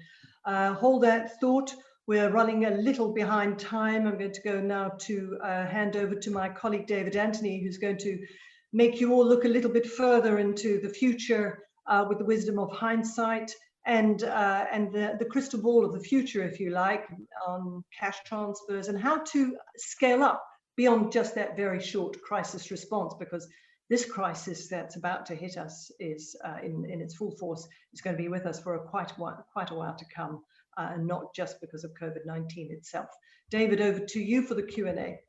Uh, 0.45 0.73
hold 0.73 1.03
that 1.03 1.39
thought. 1.39 1.73
We're 2.07 2.31
running 2.31 2.65
a 2.65 2.71
little 2.71 3.13
behind 3.13 3.59
time. 3.59 4.07
I'm 4.07 4.17
going 4.17 4.31
to 4.31 4.41
go 4.41 4.59
now 4.59 4.93
to 5.01 5.37
uh, 5.43 5.67
hand 5.67 5.95
over 5.95 6.15
to 6.15 6.31
my 6.31 6.49
colleague, 6.49 6.87
David 6.87 7.15
Anthony, 7.15 7.61
who's 7.61 7.77
going 7.77 7.97
to 7.99 8.17
make 8.73 8.99
you 8.99 9.13
all 9.13 9.27
look 9.27 9.45
a 9.45 9.49
little 9.49 9.71
bit 9.71 9.85
further 9.85 10.39
into 10.39 10.79
the 10.79 10.89
future 10.89 11.59
uh, 11.87 12.05
with 12.07 12.19
the 12.19 12.25
wisdom 12.25 12.57
of 12.57 12.71
hindsight 12.71 13.51
and 13.85 14.23
uh, 14.23 14.65
and 14.71 14.91
the, 14.91 15.15
the 15.17 15.25
crystal 15.25 15.61
ball 15.61 15.85
of 15.85 15.93
the 15.93 15.99
future, 15.99 16.43
if 16.43 16.59
you 16.59 16.69
like, 16.69 17.05
on 17.47 17.83
cash 17.97 18.17
transfers 18.25 18.87
and 18.87 18.99
how 18.99 19.17
to 19.17 19.57
scale 19.77 20.23
up 20.23 20.43
beyond 20.77 21.11
just 21.11 21.35
that 21.35 21.55
very 21.55 21.81
short 21.81 22.21
crisis 22.21 22.71
response, 22.71 23.13
because 23.19 23.47
this 23.89 24.05
crisis 24.05 24.69
that's 24.69 24.95
about 24.95 25.25
to 25.25 25.35
hit 25.35 25.57
us 25.57 25.91
is 25.99 26.35
uh, 26.45 26.57
in, 26.63 26.85
in 26.89 27.01
its 27.01 27.15
full 27.15 27.31
force 27.31 27.67
is 27.93 28.01
going 28.01 28.15
to 28.15 28.21
be 28.21 28.29
with 28.29 28.45
us 28.45 28.57
for 28.59 28.75
a 28.75 28.79
quite, 28.79 29.11
while, 29.17 29.45
quite 29.51 29.69
a 29.71 29.73
while 29.73 29.95
to 29.95 30.05
come, 30.15 30.41
uh, 30.77 30.91
and 30.93 31.05
not 31.05 31.35
just 31.35 31.59
because 31.59 31.83
of 31.83 31.91
COVID-19 32.01 32.71
itself. 32.71 33.09
David, 33.49 33.81
over 33.81 33.99
to 33.99 34.19
you 34.21 34.43
for 34.43 34.53
the 34.53 34.63
Q&A. 34.63 35.19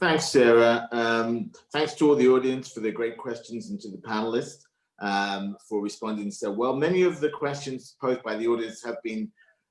Thanks, 0.00 0.24
Sarah. 0.24 0.88
Um, 0.90 1.52
thanks 1.70 1.92
to 1.96 2.08
all 2.08 2.16
the 2.16 2.28
audience 2.28 2.72
for 2.72 2.80
the 2.80 2.90
great 2.90 3.18
questions 3.18 3.68
and 3.68 3.78
to 3.80 3.90
the 3.90 3.98
panelists 3.98 4.62
um, 5.02 5.56
for 5.68 5.82
responding 5.82 6.30
so 6.30 6.50
well. 6.50 6.74
Many 6.74 7.02
of 7.02 7.20
the 7.20 7.28
questions 7.28 7.96
posed 8.00 8.22
by 8.22 8.36
the 8.36 8.46
audience 8.46 8.82
have 8.84 9.02
been 9.02 9.30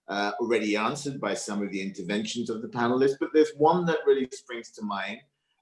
uh, 0.10 0.34
already 0.40 0.76
answered 0.76 1.20
by 1.20 1.34
some 1.34 1.64
of 1.64 1.72
the 1.72 1.82
interventions 1.82 2.50
of 2.50 2.62
the 2.62 2.68
panelists, 2.68 3.16
but 3.20 3.30
there's 3.34 3.54
one 3.58 3.86
that 3.86 4.00
really 4.06 4.28
springs 4.32 4.72
to 4.72 4.84
mind 4.84 5.20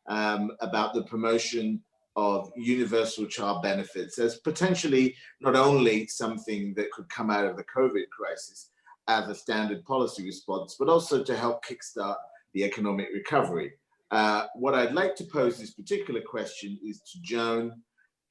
um, 0.07 0.51
about 0.59 0.93
the 0.93 1.03
promotion 1.03 1.82
of 2.15 2.51
universal 2.57 3.28
child 3.28 3.61
benefits 3.61 4.17
as 4.17 4.39
potentially 4.39 5.15
not 5.39 5.55
only 5.55 6.07
something 6.07 6.74
that 6.74 6.91
could 6.91 7.07
come 7.07 7.30
out 7.30 7.45
of 7.45 7.55
the 7.55 7.63
COVID 7.63 8.09
crisis 8.09 8.72
as 9.07 9.30
a 9.30 9.36
standard 9.36 9.86
policy 9.86 10.26
response, 10.26 10.76
but 10.80 10.89
also 10.89 11.24
to 11.24 11.38
help 11.38 11.63
kickstart 11.63 12.15
the 12.53 12.63
economic 12.63 13.07
recovery. 13.13 13.72
Uh, 14.09 14.47
what 14.55 14.74
I'd 14.74 14.93
like 14.93 15.15
to 15.17 15.24
pose 15.26 15.59
this 15.59 15.72
particular 15.72 16.22
question 16.22 16.80
is 16.84 17.01
to 17.01 17.22
Joan, 17.22 17.84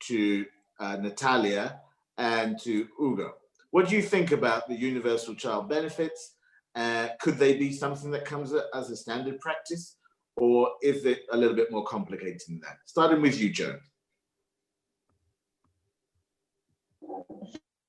to 0.09 0.45
uh, 0.79 0.97
Natalia, 0.97 1.81
and 2.17 2.59
to 2.61 2.89
Ugo. 3.01 3.35
What 3.71 3.89
do 3.89 3.97
you 3.97 4.03
think 4.03 4.33
about 4.33 4.69
the 4.69 4.75
universal 4.75 5.35
child 5.35 5.69
benefits? 5.69 6.35
Uh, 6.75 7.09
could 7.21 7.39
they 7.39 7.57
be 7.57 7.73
something 7.73 8.11
that 8.11 8.25
comes 8.25 8.53
as 8.75 8.91
a 8.91 8.97
standard 8.97 9.41
practice, 9.41 9.97
or 10.37 10.71
is 10.83 11.05
it 11.05 11.23
a 11.33 11.37
little 11.37 11.57
bit 11.57 11.71
more 11.71 11.85
complicated 11.85 12.41
than 12.47 12.61
that? 12.61 12.79
Starting 12.87 13.21
with 13.21 13.41
you, 13.41 13.51
Joan. 13.51 13.81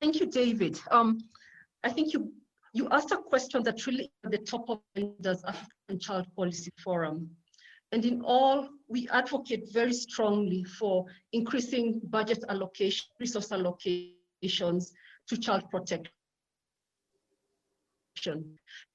Thank 0.02 0.20
you, 0.20 0.28
David. 0.28 0.80
Um, 0.92 1.20
I 1.84 1.90
think 1.90 2.14
you 2.14 2.32
you 2.74 2.88
asked 2.90 3.12
a 3.12 3.18
question 3.18 3.64
that 3.64 3.86
really 3.88 4.12
at 4.24 4.32
the 4.32 4.38
top 4.38 4.70
of 4.70 4.80
the 4.96 5.40
African 5.48 6.00
Child 6.00 6.28
Policy 6.36 6.72
Forum. 6.84 7.30
And 7.92 8.06
in 8.06 8.22
all, 8.22 8.70
we 8.88 9.08
advocate 9.10 9.72
very 9.72 9.94
strongly 9.94 10.64
for 10.64 11.06
increasing 11.34 12.00
budget 12.04 12.44
allocation, 12.50 13.08
resource 13.20 13.50
allocations 13.50 14.92
to 15.28 15.38
child 15.38 15.70
protection. 15.70 16.12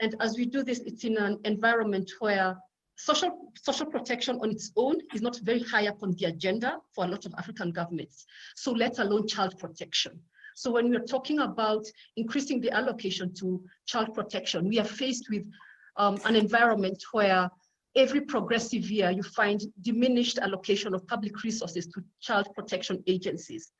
And 0.00 0.14
as 0.20 0.36
we 0.36 0.46
do 0.46 0.62
this, 0.62 0.80
it's 0.80 1.04
in 1.04 1.16
an 1.16 1.40
environment 1.44 2.10
where 2.20 2.56
social, 2.96 3.52
social 3.60 3.86
protection 3.86 4.38
on 4.42 4.50
its 4.50 4.70
own 4.76 4.96
is 5.14 5.22
not 5.22 5.38
very 5.42 5.62
high 5.62 5.88
up 5.88 6.02
on 6.02 6.12
the 6.12 6.26
agenda 6.26 6.78
for 6.94 7.04
a 7.04 7.08
lot 7.08 7.24
of 7.26 7.34
African 7.38 7.72
governments. 7.72 8.26
So 8.54 8.70
let 8.72 8.98
alone 8.98 9.26
child 9.26 9.58
protection. 9.58 10.20
So 10.54 10.70
when 10.70 10.90
we're 10.90 11.04
talking 11.04 11.40
about 11.40 11.84
increasing 12.16 12.60
the 12.60 12.70
allocation 12.70 13.34
to 13.34 13.62
child 13.86 14.14
protection, 14.14 14.68
we 14.68 14.78
are 14.78 14.84
faced 14.84 15.28
with 15.30 15.44
um, 15.96 16.20
an 16.24 16.36
environment 16.36 17.02
where 17.12 17.50
every 17.96 18.20
progressive 18.20 18.90
year 18.90 19.10
you 19.10 19.22
find 19.22 19.62
diminished 19.82 20.38
allocation 20.38 20.94
of 20.94 21.06
public 21.06 21.42
resources 21.42 21.86
to 21.86 22.02
child 22.20 22.48
protection 22.54 23.02
agencies. 23.06 23.72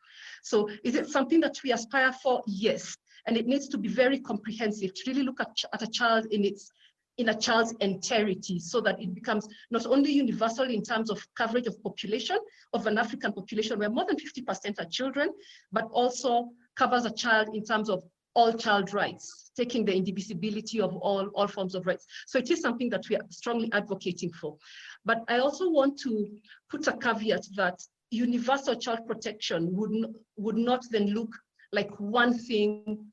So 0.43 0.69
is 0.85 0.95
it 0.95 1.09
something 1.09 1.41
that 1.41 1.59
we 1.65 1.73
aspire 1.73 2.13
for? 2.13 2.43
Yes. 2.47 2.97
And 3.27 3.37
it 3.37 3.47
needs 3.47 3.69
to 3.69 3.79
be 3.79 3.89
very 3.89 4.21
comprehensive 4.21 4.95
to 4.95 5.03
really 5.07 5.23
look 5.23 5.41
at, 5.41 5.57
at 5.73 5.83
a 5.83 5.87
child 5.87 6.27
in 6.27 6.45
its 6.45 6.71
in 7.19 7.29
a 7.29 7.35
child's 7.35 7.73
entirety 7.81 8.59
so 8.59 8.81
that 8.81 9.01
it 9.01 9.15
becomes 9.15 9.47
not 9.71 9.87
only 9.87 10.11
universal 10.11 10.69
in 10.69 10.83
terms 10.83 11.11
of 11.11 11.25
coverage 11.37 11.67
of 11.67 11.81
population 11.83 12.37
of 12.73 12.89
an 12.89 12.99
African 12.99 13.33
population 13.33 13.79
where 13.79 13.89
more 13.89 14.05
than 14.05 14.17
50% 14.17 14.81
are 14.81 14.85
children, 14.87 15.29
but 15.71 15.85
also 15.93 16.49
covers 16.75 17.05
a 17.05 17.13
child 17.13 17.55
in 17.55 17.65
terms 17.65 17.89
of 17.89 18.03
all 18.35 18.53
child 18.53 18.93
rights, 18.93 19.51
taking 19.57 19.85
the 19.85 19.95
indivisibility 19.95 20.81
of 20.81 20.95
all, 20.97 21.29
all 21.35 21.47
forms 21.47 21.75
of 21.75 21.87
rights. 21.87 22.07
So 22.27 22.39
it 22.39 22.51
is 22.51 22.61
something 22.61 22.91
that 22.91 23.09
we 23.09 23.17
are 23.17 23.25
strongly 23.31 23.71
advocating 23.73 24.33
for. 24.33 24.57
But 25.05 25.23
I 25.29 25.39
also 25.39 25.71
want 25.71 25.99
to 26.01 26.29
put 26.71 26.87
a 26.87 26.97
caveat 26.97 27.47
that 27.57 27.81
universal 28.11 28.77
child 28.77 29.07
protection 29.07 29.75
would, 29.75 30.15
would 30.37 30.57
not 30.57 30.85
then 30.91 31.09
look 31.09 31.31
like 31.73 31.91
one 31.99 32.37
thing. 32.39 33.07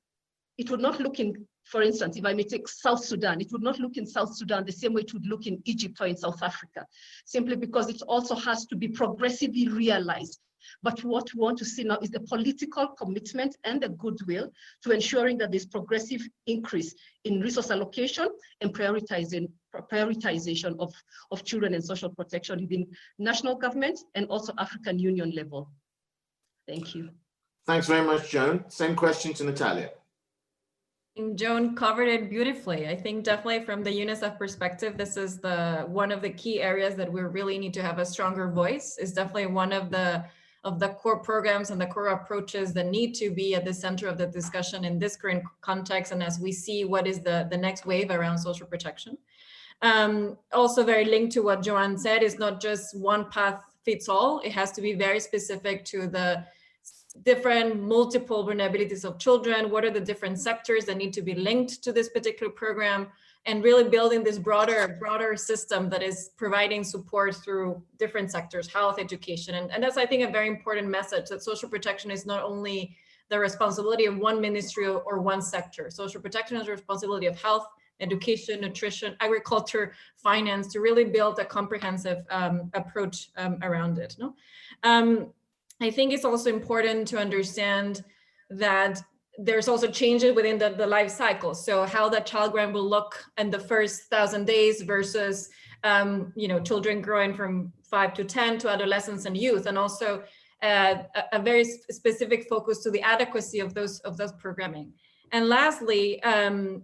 It 0.57 0.69
would 0.69 0.81
not 0.81 0.99
look 0.99 1.19
in, 1.19 1.47
for 1.63 1.81
instance, 1.81 2.17
if 2.17 2.25
I 2.25 2.33
may 2.33 2.43
take 2.43 2.67
South 2.67 3.03
Sudan, 3.03 3.41
it 3.41 3.51
would 3.51 3.63
not 3.63 3.79
look 3.79 3.97
in 3.97 4.05
South 4.05 4.35
Sudan 4.35 4.65
the 4.65 4.71
same 4.71 4.93
way 4.93 5.01
it 5.01 5.13
would 5.13 5.25
look 5.25 5.47
in 5.47 5.61
Egypt 5.65 5.97
or 6.01 6.07
in 6.07 6.17
South 6.17 6.41
Africa, 6.41 6.85
simply 7.25 7.55
because 7.55 7.89
it 7.89 8.01
also 8.07 8.35
has 8.35 8.65
to 8.67 8.75
be 8.75 8.87
progressively 8.87 9.67
realized 9.67 10.39
but 10.83 11.03
what 11.03 11.33
we 11.33 11.41
want 11.41 11.57
to 11.57 11.65
see 11.65 11.83
now 11.83 11.97
is 12.01 12.09
the 12.09 12.19
political 12.21 12.87
commitment 12.87 13.55
and 13.63 13.81
the 13.81 13.89
goodwill 13.89 14.51
to 14.83 14.91
ensuring 14.91 15.37
that 15.37 15.51
there's 15.51 15.65
progressive 15.65 16.21
increase 16.47 16.93
in 17.25 17.41
resource 17.41 17.71
allocation 17.71 18.27
and 18.61 18.73
prioritizing 18.73 19.47
prioritization 19.91 20.75
of, 20.79 20.93
of 21.31 21.43
children 21.45 21.73
and 21.73 21.83
social 21.83 22.09
protection 22.09 22.59
within 22.59 22.85
national 23.19 23.55
government 23.55 23.99
and 24.15 24.27
also 24.27 24.53
African 24.57 24.99
Union 24.99 25.31
level. 25.31 25.69
Thank 26.67 26.93
you. 26.93 27.09
Thanks 27.65 27.87
very 27.87 28.05
much, 28.05 28.29
Joan. 28.29 28.65
Same 28.67 28.95
question 28.95 29.33
to 29.35 29.43
Natalia. 29.43 29.91
Joan 31.35 31.75
covered 31.75 32.07
it 32.07 32.29
beautifully. 32.29 32.87
I 32.87 32.95
think 32.95 33.25
definitely 33.25 33.65
from 33.65 33.83
the 33.83 33.91
UNICEF 33.91 34.37
perspective, 34.37 34.97
this 34.97 35.17
is 35.17 35.39
the 35.39 35.85
one 35.87 36.11
of 36.11 36.21
the 36.21 36.29
key 36.29 36.61
areas 36.61 36.95
that 36.95 37.11
we 37.11 37.21
really 37.21 37.59
need 37.59 37.73
to 37.73 37.83
have 37.83 37.99
a 37.99 38.05
stronger 38.05 38.49
voice. 38.49 38.97
Is 38.97 39.11
definitely 39.11 39.47
one 39.47 39.73
of 39.73 39.91
the 39.91 40.23
of 40.63 40.79
the 40.79 40.89
core 40.89 41.19
programs 41.19 41.71
and 41.71 41.81
the 41.81 41.87
core 41.87 42.09
approaches 42.09 42.71
that 42.73 42.85
need 42.87 43.13
to 43.15 43.31
be 43.31 43.55
at 43.55 43.65
the 43.65 43.73
center 43.73 44.07
of 44.07 44.17
the 44.17 44.27
discussion 44.27 44.85
in 44.85 44.99
this 44.99 45.15
current 45.15 45.43
context 45.61 46.11
and 46.11 46.21
as 46.21 46.39
we 46.39 46.51
see 46.51 46.85
what 46.85 47.07
is 47.07 47.19
the, 47.21 47.47
the 47.49 47.57
next 47.57 47.85
wave 47.85 48.11
around 48.11 48.37
social 48.37 48.67
protection. 48.67 49.17
Um, 49.81 50.37
also 50.53 50.83
very 50.83 51.05
linked 51.05 51.33
to 51.33 51.41
what 51.41 51.63
Joanne 51.63 51.97
said, 51.97 52.21
is 52.21 52.37
not 52.37 52.61
just 52.61 52.95
one 52.95 53.29
path 53.31 53.63
fits 53.83 54.07
all. 54.07 54.39
It 54.39 54.51
has 54.51 54.71
to 54.73 54.81
be 54.81 54.93
very 54.93 55.19
specific 55.19 55.83
to 55.85 56.07
the 56.07 56.45
different 57.23 57.81
multiple 57.81 58.45
vulnerabilities 58.45 59.03
of 59.03 59.17
children. 59.17 59.69
What 59.71 59.83
are 59.83 59.89
the 59.89 59.99
different 59.99 60.39
sectors 60.39 60.85
that 60.85 60.97
need 60.97 61.13
to 61.13 61.21
be 61.21 61.33
linked 61.33 61.83
to 61.83 61.91
this 61.91 62.09
particular 62.09 62.51
program? 62.51 63.07
And 63.45 63.63
really 63.63 63.89
building 63.89 64.23
this 64.23 64.37
broader 64.37 64.97
broader 64.99 65.35
system 65.35 65.89
that 65.89 66.03
is 66.03 66.31
providing 66.37 66.83
support 66.83 67.35
through 67.35 67.81
different 67.97 68.31
sectors 68.31 68.71
health 68.71 68.99
education 68.99 69.55
and, 69.55 69.71
and 69.71 69.83
that's 69.83 69.97
i 69.97 70.05
think 70.05 70.27
a 70.27 70.31
very 70.31 70.47
important 70.47 70.87
message 70.87 71.27
that 71.29 71.43
social 71.43 71.69
protection 71.69 72.11
is 72.11 72.25
not 72.25 72.43
only 72.43 72.95
the 73.29 73.39
responsibility 73.39 74.05
of 74.05 74.17
one 74.17 74.39
ministry 74.39 74.87
or 74.87 75.19
one 75.19 75.41
sector 75.41 75.89
social 75.89 76.21
protection 76.21 76.57
is 76.57 76.65
the 76.65 76.71
responsibility 76.71 77.25
of 77.25 77.39
health 77.41 77.65
education 77.99 78.61
nutrition 78.61 79.15
agriculture 79.19 79.93
finance 80.17 80.67
to 80.67 80.79
really 80.79 81.03
build 81.03 81.37
a 81.39 81.45
comprehensive 81.45 82.25
um, 82.29 82.69
approach 82.73 83.29
um, 83.37 83.57
around 83.63 83.97
it 83.97 84.15
no? 84.19 84.35
Um, 84.83 85.31
i 85.81 85.89
think 85.89 86.13
it's 86.13 86.25
also 86.25 86.49
important 86.49 87.07
to 87.07 87.17
understand 87.17 88.03
that 88.51 89.01
there's 89.43 89.67
also 89.67 89.87
changes 89.87 90.35
within 90.35 90.57
the, 90.57 90.69
the 90.69 90.85
life 90.85 91.09
cycle. 91.09 91.55
So 91.55 91.85
how 91.85 92.09
that 92.09 92.25
child 92.25 92.51
grant 92.51 92.73
will 92.73 92.87
look 92.87 93.25
in 93.37 93.49
the 93.49 93.59
first 93.59 94.03
thousand 94.03 94.45
days 94.45 94.81
versus 94.81 95.49
um, 95.83 96.31
you 96.35 96.47
know 96.47 96.59
children 96.59 97.01
growing 97.01 97.33
from 97.33 97.73
five 97.83 98.13
to 98.13 98.23
10 98.23 98.59
to 98.59 98.69
adolescents 98.69 99.25
and 99.25 99.35
youth, 99.35 99.65
and 99.65 99.77
also 99.77 100.23
uh, 100.61 100.95
a, 101.15 101.23
a, 101.33 101.39
very 101.41 101.63
specific 101.63 102.47
focus 102.47 102.83
to 102.83 102.91
the 102.91 103.01
adequacy 103.01 103.59
of 103.59 103.73
those 103.73 103.99
of 104.01 104.15
those 104.15 104.31
programming. 104.33 104.93
And 105.31 105.49
lastly, 105.49 106.21
um, 106.21 106.83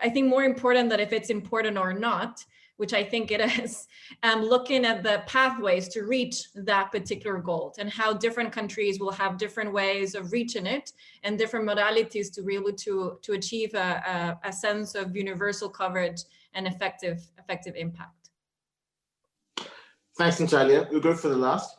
I 0.00 0.08
think 0.08 0.28
more 0.28 0.44
important 0.44 0.88
that 0.90 1.00
if 1.00 1.12
it's 1.12 1.28
important 1.28 1.76
or 1.76 1.92
not, 1.92 2.42
which 2.78 2.94
I 2.94 3.04
think 3.04 3.30
it 3.30 3.40
is, 3.62 3.86
and 4.22 4.44
looking 4.44 4.84
at 4.86 5.02
the 5.02 5.22
pathways 5.26 5.88
to 5.88 6.02
reach 6.02 6.48
that 6.54 6.90
particular 6.90 7.38
goal 7.38 7.74
and 7.78 7.90
how 7.90 8.12
different 8.14 8.50
countries 8.52 8.98
will 8.98 9.12
have 9.12 9.36
different 9.36 9.72
ways 9.72 10.14
of 10.14 10.32
reaching 10.32 10.66
it 10.66 10.92
and 11.22 11.38
different 11.38 11.68
modalities 11.68 12.32
to 12.34 12.42
be 12.42 12.54
able 12.54 12.72
to, 12.72 13.18
to 13.22 13.32
achieve 13.32 13.74
a, 13.74 14.38
a, 14.44 14.48
a 14.48 14.52
sense 14.52 14.94
of 14.94 15.14
universal 15.14 15.68
coverage 15.68 16.22
and 16.54 16.66
effective, 16.66 17.20
effective 17.38 17.74
impact. 17.76 18.30
Thanks, 20.16 20.40
Natalia. 20.40 20.88
We'll 20.90 21.00
go 21.00 21.14
for 21.14 21.28
the 21.28 21.36
last. 21.36 21.76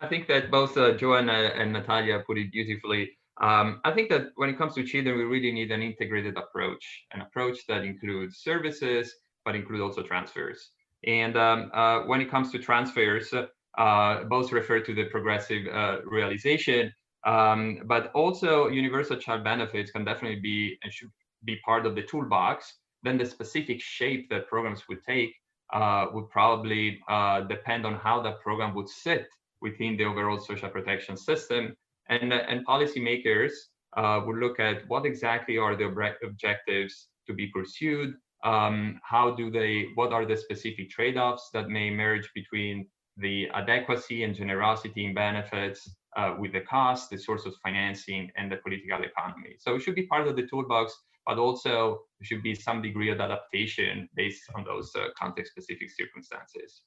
I 0.00 0.08
think 0.08 0.26
that 0.28 0.50
both 0.50 0.76
uh, 0.76 0.92
Joanna 0.96 1.52
and 1.54 1.72
Natalia 1.72 2.22
put 2.26 2.38
it 2.38 2.50
beautifully. 2.50 3.10
Um, 3.40 3.80
I 3.84 3.92
think 3.92 4.10
that 4.10 4.28
when 4.36 4.50
it 4.50 4.58
comes 4.58 4.74
to 4.74 4.84
children, 4.84 5.16
we 5.16 5.24
really 5.24 5.52
need 5.52 5.70
an 5.70 5.82
integrated 5.82 6.36
approach, 6.36 7.04
an 7.12 7.22
approach 7.22 7.66
that 7.68 7.84
includes 7.84 8.38
services, 8.38 9.14
but 9.50 9.56
include 9.56 9.80
also 9.80 10.02
transfers. 10.02 10.70
And 11.04 11.36
um, 11.36 11.70
uh, 11.74 12.00
when 12.10 12.20
it 12.20 12.30
comes 12.30 12.52
to 12.52 12.58
transfers, 12.60 13.34
uh, 13.78 14.24
both 14.24 14.52
refer 14.52 14.78
to 14.80 14.94
the 14.94 15.06
progressive 15.06 15.66
uh, 15.66 15.96
realization, 16.04 16.92
um, 17.26 17.80
but 17.86 18.12
also 18.14 18.68
universal 18.68 19.16
child 19.16 19.42
benefits 19.42 19.90
can 19.90 20.04
definitely 20.04 20.40
be 20.40 20.78
and 20.82 20.92
should 20.92 21.10
be 21.44 21.56
part 21.64 21.84
of 21.84 21.96
the 21.96 22.02
toolbox. 22.02 22.74
Then 23.02 23.18
the 23.18 23.26
specific 23.26 23.80
shape 23.80 24.30
that 24.30 24.46
programs 24.46 24.82
would 24.88 25.02
take 25.04 25.32
uh, 25.72 26.06
would 26.12 26.28
probably 26.30 27.00
uh, 27.08 27.40
depend 27.54 27.84
on 27.86 27.94
how 27.94 28.22
that 28.22 28.40
program 28.40 28.72
would 28.76 28.88
sit 28.88 29.26
within 29.60 29.96
the 29.96 30.04
overall 30.04 30.38
social 30.38 30.68
protection 30.68 31.16
system. 31.16 31.74
And, 32.08 32.32
and 32.32 32.64
policymakers 32.66 33.52
uh, 33.96 34.20
would 34.24 34.36
look 34.36 34.60
at 34.60 34.86
what 34.86 35.06
exactly 35.06 35.58
are 35.58 35.74
the 35.74 35.86
objectives 36.22 37.08
to 37.26 37.32
be 37.34 37.48
pursued, 37.48 38.14
um, 38.44 39.00
how 39.02 39.34
do 39.34 39.50
they, 39.50 39.86
what 39.94 40.12
are 40.12 40.24
the 40.24 40.36
specific 40.36 40.90
trade-offs 40.90 41.50
that 41.52 41.68
may 41.68 41.88
emerge 41.88 42.28
between 42.34 42.86
the 43.16 43.48
adequacy 43.54 44.24
and 44.24 44.34
generosity 44.34 45.04
in 45.04 45.14
benefits 45.14 45.96
uh, 46.16 46.34
with 46.38 46.52
the 46.52 46.62
cost, 46.62 47.10
the 47.10 47.18
source 47.18 47.44
of 47.46 47.54
financing, 47.62 48.30
and 48.36 48.50
the 48.50 48.56
political 48.56 49.02
economy. 49.02 49.56
So 49.58 49.74
it 49.74 49.82
should 49.82 49.94
be 49.94 50.06
part 50.06 50.26
of 50.26 50.36
the 50.36 50.46
toolbox, 50.46 50.94
but 51.26 51.38
also 51.38 52.00
there 52.18 52.26
should 52.26 52.42
be 52.42 52.54
some 52.54 52.80
degree 52.80 53.10
of 53.10 53.20
adaptation 53.20 54.08
based 54.16 54.42
on 54.54 54.64
those 54.64 54.90
uh, 54.96 55.08
context-specific 55.18 55.90
circumstances. 55.90 56.82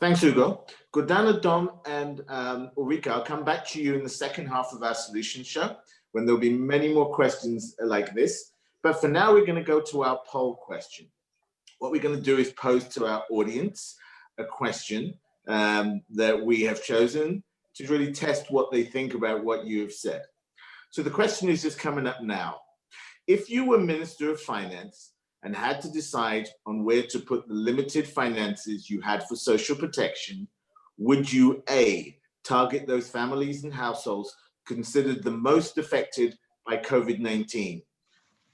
Thanks, 0.00 0.24
Ugo. 0.24 0.64
Gordana, 0.94 1.40
Dom, 1.40 1.80
and 1.86 2.22
um, 2.28 2.70
Ulrika, 2.78 3.12
I'll 3.12 3.22
come 3.22 3.44
back 3.44 3.66
to 3.68 3.82
you 3.82 3.94
in 3.94 4.02
the 4.02 4.08
second 4.08 4.46
half 4.46 4.72
of 4.72 4.82
our 4.82 4.94
solution 4.94 5.44
show 5.44 5.76
when 6.12 6.24
there'll 6.24 6.40
be 6.40 6.52
many 6.52 6.92
more 6.92 7.14
questions 7.14 7.76
like 7.80 8.14
this. 8.14 8.52
But 8.82 9.00
for 9.00 9.08
now, 9.08 9.32
we're 9.32 9.46
going 9.46 9.62
to 9.62 9.62
go 9.62 9.80
to 9.80 10.04
our 10.04 10.20
poll 10.26 10.56
question. 10.56 11.06
What 11.78 11.92
we're 11.92 12.02
going 12.02 12.16
to 12.16 12.22
do 12.22 12.38
is 12.38 12.52
pose 12.52 12.88
to 12.88 13.06
our 13.06 13.24
audience 13.30 13.96
a 14.38 14.44
question 14.44 15.14
um, 15.48 16.02
that 16.10 16.40
we 16.40 16.62
have 16.62 16.82
chosen 16.82 17.42
to 17.74 17.86
really 17.86 18.12
test 18.12 18.50
what 18.50 18.70
they 18.70 18.82
think 18.82 19.14
about 19.14 19.44
what 19.44 19.64
you 19.64 19.80
have 19.82 19.92
said. 19.92 20.22
So 20.90 21.02
the 21.02 21.10
question 21.10 21.48
is 21.48 21.62
just 21.62 21.78
coming 21.78 22.06
up 22.06 22.22
now. 22.22 22.60
If 23.26 23.48
you 23.48 23.64
were 23.64 23.78
Minister 23.78 24.30
of 24.30 24.40
Finance 24.40 25.12
and 25.42 25.54
had 25.54 25.80
to 25.82 25.90
decide 25.90 26.48
on 26.66 26.84
where 26.84 27.04
to 27.04 27.18
put 27.20 27.46
the 27.48 27.54
limited 27.54 28.06
finances 28.08 28.90
you 28.90 29.00
had 29.00 29.26
for 29.28 29.36
social 29.36 29.76
protection, 29.76 30.48
would 30.98 31.32
you 31.32 31.62
A, 31.70 32.18
target 32.44 32.86
those 32.86 33.08
families 33.08 33.64
and 33.64 33.72
households 33.72 34.34
considered 34.66 35.22
the 35.22 35.30
most 35.30 35.78
affected 35.78 36.36
by 36.66 36.76
COVID-19? 36.76 37.82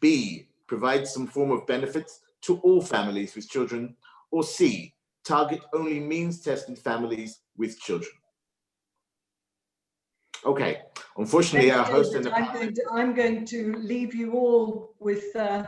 B, 0.00 0.48
provide 0.66 1.06
some 1.06 1.26
form 1.26 1.50
of 1.50 1.66
benefits 1.66 2.20
to 2.42 2.58
all 2.58 2.82
families 2.82 3.34
with 3.34 3.48
children? 3.48 3.96
Or 4.30 4.42
C, 4.42 4.94
target 5.24 5.60
only 5.72 6.00
means 6.00 6.40
tested 6.40 6.78
families 6.78 7.40
with 7.56 7.78
children? 7.80 8.12
Okay, 10.44 10.82
unfortunately, 11.16 11.70
our 11.72 11.84
host 11.84 12.14
and 12.14 12.28
I'm 12.28 12.52
going, 12.52 12.74
to, 12.74 12.82
I'm 12.92 13.14
going 13.14 13.44
to 13.46 13.74
leave 13.78 14.14
you 14.14 14.32
all 14.34 14.94
with 15.00 15.34
uh, 15.34 15.64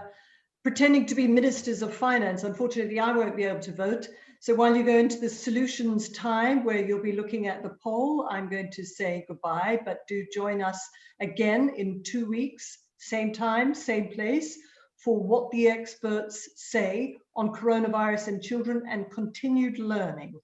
pretending 0.63 1.07
to 1.07 1.15
be 1.15 1.27
ministers 1.27 1.83
of 1.83 1.95
finance. 1.95 2.45
Unfortunately, 2.45 3.01
I 3.01 3.13
won't 3.13 3.37
be 3.37 3.45
able 3.45 3.61
to 3.61 3.73
vote. 3.73 4.09
So 4.41 4.55
while 4.55 4.77
you 4.77 4.85
go 4.85 4.97
into 4.97 5.19
the 5.19 5.29
solutions 5.29 6.11
time 6.11 6.63
where 6.63 6.85
you'll 6.85 7.03
be 7.03 7.17
looking 7.17 7.49
at 7.49 7.63
the 7.65 7.75
poll, 7.83 8.29
I'm 8.31 8.49
going 8.49 8.71
to 8.71 8.85
say 8.85 9.25
goodbye, 9.27 9.81
but 9.85 10.07
do 10.07 10.25
join 10.33 10.63
us 10.63 10.81
again 11.21 11.73
in 11.77 12.03
two 12.05 12.27
weeks, 12.27 12.79
same 12.99 13.33
time, 13.33 13.75
same 13.75 14.09
place, 14.09 14.59
for 14.97 15.19
what 15.19 15.51
the 15.51 15.69
experts 15.69 16.49
say 16.57 17.17
on 17.37 17.55
coronavirus 17.55 18.29
in 18.29 18.41
children 18.43 18.83
and 18.89 19.11
continued 19.11 19.79
learning. 19.79 20.35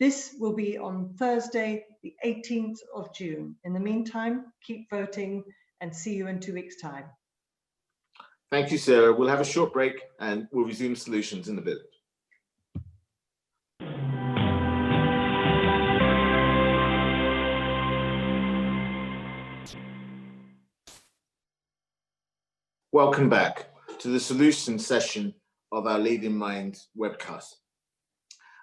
This 0.00 0.34
will 0.38 0.54
be 0.54 0.78
on 0.78 1.14
Thursday, 1.18 1.84
the 2.02 2.14
18th 2.24 2.78
of 2.94 3.14
June. 3.14 3.54
In 3.64 3.72
the 3.72 3.80
meantime, 3.80 4.46
keep 4.62 4.88
voting 4.90 5.44
and 5.80 5.94
see 5.94 6.14
you 6.14 6.26
in 6.26 6.40
two 6.40 6.54
weeks' 6.54 6.80
time. 6.80 7.04
Thank 8.50 8.72
you, 8.72 8.78
Sarah. 8.78 9.12
We'll 9.12 9.28
have 9.28 9.40
a 9.40 9.44
short 9.44 9.72
break 9.72 10.00
and 10.18 10.48
we'll 10.50 10.64
resume 10.64 10.96
solutions 10.96 11.48
in 11.48 11.58
a 11.58 11.62
bit. 11.62 11.78
Welcome 22.92 23.28
back 23.28 23.68
to 24.00 24.08
the 24.08 24.18
solution 24.18 24.76
session 24.76 25.32
of 25.70 25.86
our 25.86 26.00
Leading 26.00 26.36
Minds 26.36 26.88
webcast. 26.98 27.54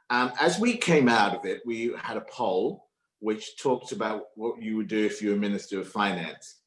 Um, 0.09 0.33
as 0.41 0.59
we 0.59 0.75
came 0.75 1.07
out 1.07 1.33
of 1.33 1.45
it, 1.45 1.61
we 1.65 1.93
had 1.97 2.17
a 2.17 2.25
poll 2.29 2.89
which 3.19 3.57
talked 3.57 3.93
about 3.93 4.23
what 4.35 4.61
you 4.61 4.75
would 4.75 4.89
do 4.89 5.05
if 5.05 5.21
you 5.21 5.29
were 5.29 5.37
Minister 5.37 5.79
of 5.79 5.87
Finance. 5.87 6.57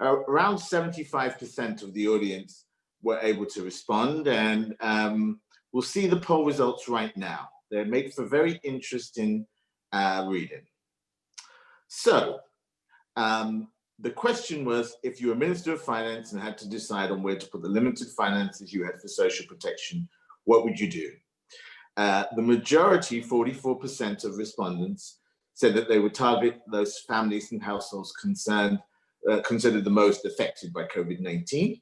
Uh, 0.00 0.18
around 0.28 0.58
75% 0.58 1.82
of 1.82 1.92
the 1.94 2.06
audience 2.06 2.66
were 3.02 3.18
able 3.22 3.46
to 3.46 3.64
respond 3.64 4.28
and 4.28 4.76
um, 4.80 5.40
we'll 5.72 5.82
see 5.82 6.06
the 6.06 6.20
poll 6.20 6.44
results 6.44 6.88
right 6.88 7.16
now. 7.16 7.48
They 7.72 7.82
make 7.82 8.14
for 8.14 8.24
very 8.24 8.60
interesting 8.62 9.48
uh, 9.90 10.26
reading. 10.28 10.62
So, 11.88 12.38
um, 13.16 13.66
the 14.02 14.10
question 14.10 14.64
was, 14.64 14.96
if 15.02 15.20
you 15.20 15.28
were 15.28 15.34
Minister 15.34 15.72
of 15.72 15.82
Finance 15.82 16.32
and 16.32 16.40
had 16.40 16.56
to 16.58 16.68
decide 16.68 17.10
on 17.10 17.22
where 17.22 17.36
to 17.36 17.46
put 17.48 17.62
the 17.62 17.68
limited 17.68 18.08
finances 18.16 18.72
you 18.72 18.84
had 18.84 19.00
for 19.00 19.08
social 19.08 19.46
protection, 19.46 20.08
what 20.44 20.64
would 20.64 20.80
you 20.80 20.90
do? 20.90 21.10
Uh, 21.96 22.24
the 22.34 22.42
majority, 22.42 23.22
44% 23.22 24.24
of 24.24 24.36
respondents, 24.36 25.18
said 25.54 25.74
that 25.74 25.88
they 25.88 25.98
would 25.98 26.14
target 26.14 26.60
those 26.72 27.00
families 27.00 27.52
and 27.52 27.62
households 27.62 28.12
concerned, 28.12 28.78
uh, 29.30 29.40
considered 29.42 29.84
the 29.84 29.90
most 29.90 30.24
affected 30.24 30.72
by 30.72 30.84
COVID-19. 30.84 31.80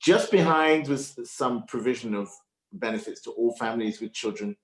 Just 0.00 0.30
behind 0.30 0.88
was 0.88 1.14
some 1.24 1.64
provision 1.66 2.14
of 2.14 2.30
benefits 2.72 3.20
to 3.22 3.32
all 3.32 3.54
families 3.56 4.00
with 4.00 4.14
children, 4.14 4.56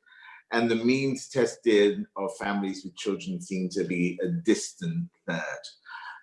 and 0.53 0.71
the 0.71 0.77
means 0.77 1.29
tested 1.29 2.07
of 2.17 2.31
families 2.39 2.85
with 2.85 2.97
children 2.97 3.41
seemed 3.43 3.73
to 3.73 3.85
be 3.85 4.19
a 4.23 4.29
distant 4.29 5.09
third. 5.29 5.43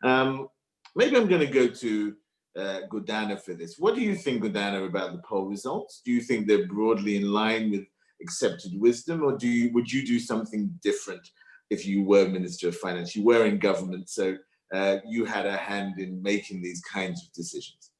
Um, 0.05 0.49
maybe 0.95 1.17
I'm 1.17 1.27
going 1.27 1.41
to 1.41 1.47
go 1.47 1.67
to 1.67 2.15
uh, 2.55 2.79
Gordana 2.91 3.41
for 3.41 3.55
this. 3.55 3.79
What 3.79 3.95
do 3.95 4.01
you 4.01 4.15
think, 4.15 4.43
Gordana, 4.43 4.85
about 4.85 5.13
the 5.13 5.21
poll 5.27 5.45
results? 5.45 6.01
Do 6.05 6.11
you 6.11 6.21
think 6.21 6.47
they're 6.47 6.67
broadly 6.67 7.17
in 7.17 7.33
line 7.33 7.71
with 7.71 7.85
accepted 8.21 8.79
wisdom, 8.79 9.23
or 9.23 9.35
do 9.35 9.47
you 9.47 9.73
would 9.73 9.91
you 9.91 10.05
do 10.05 10.19
something 10.19 10.79
different 10.81 11.27
if 11.71 11.85
you 11.87 12.03
were 12.03 12.27
Minister 12.27 12.69
of 12.69 12.77
Finance? 12.77 13.15
You 13.15 13.25
were 13.25 13.45
in 13.45 13.57
government, 13.57 14.07
so 14.07 14.37
uh, 14.73 14.97
you 15.07 15.25
had 15.25 15.47
a 15.47 15.57
hand 15.57 15.99
in 15.99 16.21
making 16.21 16.61
these 16.61 16.81
kinds 16.81 17.23
of 17.23 17.33
decisions. 17.33 17.91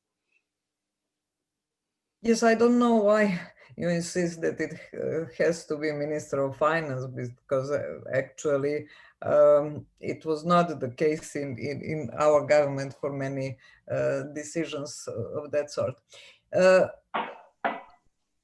Yes, 2.22 2.43
I 2.43 2.53
don't 2.53 2.80
know 2.80 2.95
why 2.95 3.39
you 3.76 3.89
insist 3.89 4.41
that 4.41 4.60
it 4.60 4.74
uh, 4.93 5.26
has 5.38 5.66
to 5.66 5.76
be 5.76 5.91
Minister 5.91 6.43
of 6.43 6.56
Finance 6.56 7.08
because 7.08 7.72
uh, 7.72 7.99
actually 8.14 8.86
um, 9.26 9.86
it 9.99 10.26
was 10.26 10.45
not 10.45 10.80
the 10.80 10.89
case 10.89 11.36
in, 11.36 11.57
in, 11.57 11.82
in 11.82 12.09
our 12.19 12.45
government 12.45 12.95
for 12.99 13.11
many 13.11 13.57
uh, 13.91 14.23
decisions 14.34 15.07
of 15.36 15.51
that 15.51 15.71
sort. 15.71 15.95
Uh, 16.55 16.88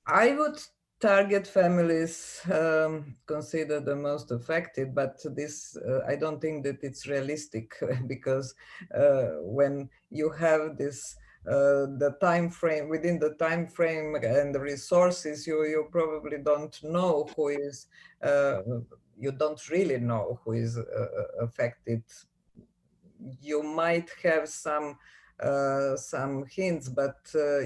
I 0.08 0.32
would 0.32 0.60
target 1.00 1.48
families 1.48 2.42
um, 2.52 3.16
considered 3.26 3.86
the 3.86 3.96
most 3.96 4.32
affected, 4.32 4.94
but 4.94 5.20
this, 5.36 5.76
uh, 5.78 6.02
I 6.08 6.16
don't 6.16 6.40
think 6.40 6.64
that 6.64 6.84
it's 6.84 7.08
realistic 7.08 7.74
because 8.08 8.54
uh, 8.96 9.40
when 9.42 9.90
you 10.10 10.30
have 10.30 10.78
this 10.78 11.16
uh, 11.48 11.90
the 11.98 12.16
time 12.22 12.52
frame 12.52 12.88
within 12.88 13.18
the 13.18 13.34
time 13.40 13.66
frame 13.66 14.14
and 14.14 14.54
the 14.54 14.60
resources 14.60 15.48
you 15.48 15.66
you 15.66 15.88
probably 15.92 16.38
don't 16.38 16.80
know 16.84 17.28
who 17.36 17.48
is 17.48 17.88
uh, 18.22 18.62
you 19.22 19.32
don't 19.32 19.70
really 19.70 20.00
know 20.00 20.40
who 20.44 20.52
is 20.54 20.78
uh, 20.78 20.82
uh, 20.82 21.46
affected 21.46 22.04
you 23.40 23.62
might 23.62 24.10
have 24.24 24.50
some 24.50 24.98
uh, 25.40 25.96
some 25.96 26.44
hints 26.50 26.90
but 26.90 27.20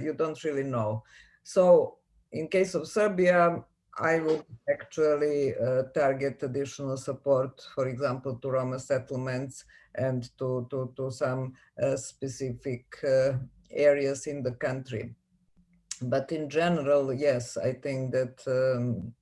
you 0.05 0.13
don't 0.17 0.43
really 0.43 0.67
know 0.75 1.03
so 1.43 1.95
in 2.31 2.47
case 2.47 2.75
of 2.75 2.87
serbia 2.87 3.63
I 3.97 4.19
would 4.19 4.43
actually 4.69 5.55
uh, 5.55 5.83
target 5.93 6.43
additional 6.43 6.97
support, 6.97 7.65
for 7.73 7.87
example, 7.87 8.35
to 8.35 8.49
Roma 8.49 8.77
settlements 8.77 9.63
and 9.95 10.29
to, 10.37 10.67
to, 10.69 10.93
to 10.97 11.09
some 11.11 11.53
uh, 11.81 11.95
specific 11.95 12.85
uh, 13.07 13.37
areas 13.71 14.27
in 14.27 14.43
the 14.43 14.51
country. 14.51 15.15
But 16.01 16.33
in 16.33 16.49
general, 16.49 17.13
yes, 17.13 17.55
I 17.55 17.71
think 17.71 18.11
that 18.11 18.43
um, 18.47 19.13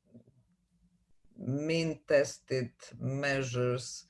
mean 1.46 2.00
tested 2.08 2.72
measures 3.00 4.06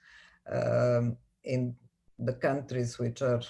um, 0.51 1.17
in 1.43 1.75
the 2.19 2.33
countries 2.33 2.99
which 2.99 3.21
are 3.21 3.41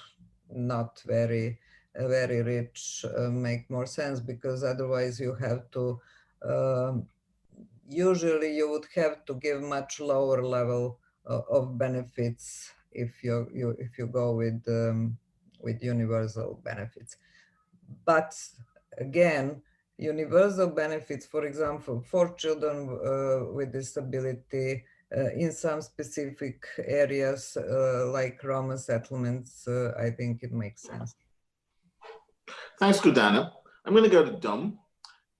not 0.50 1.00
very 1.06 1.58
very 1.96 2.42
rich 2.42 3.04
uh, 3.16 3.28
make 3.28 3.70
more 3.70 3.86
sense 3.86 4.20
because 4.20 4.64
otherwise 4.64 5.20
you 5.20 5.34
have 5.34 5.70
to 5.70 6.00
um, 6.44 7.06
usually 7.88 8.56
you 8.56 8.70
would 8.70 8.86
have 8.94 9.24
to 9.26 9.34
give 9.34 9.62
much 9.62 10.00
lower 10.00 10.42
level 10.42 10.98
uh, 11.28 11.40
of 11.50 11.78
benefits 11.78 12.72
if 12.92 13.22
you, 13.22 13.48
you 13.52 13.76
if 13.78 13.98
you 13.98 14.06
go 14.06 14.34
with 14.34 14.62
um, 14.68 15.16
with 15.60 15.82
universal 15.82 16.60
benefits. 16.62 17.16
But 18.04 18.36
again, 18.98 19.62
universal 19.98 20.68
benefits, 20.68 21.26
for 21.26 21.44
example, 21.44 22.02
for 22.02 22.34
children 22.34 22.88
uh, 22.88 23.52
with 23.52 23.72
disability 23.72 24.84
uh, 25.16 25.30
in 25.34 25.52
some 25.52 25.80
specific 25.80 26.64
areas 26.84 27.56
uh, 27.56 28.06
like 28.10 28.42
Roma 28.42 28.76
settlements, 28.76 29.66
uh, 29.68 29.92
I 29.98 30.10
think 30.10 30.42
it 30.42 30.52
makes 30.52 30.82
sense. 30.82 31.14
Thanks, 32.78 33.00
Gordana. 33.00 33.52
I'm 33.84 33.92
going 33.92 34.04
to 34.04 34.10
go 34.10 34.24
to 34.24 34.32
Dom. 34.32 34.78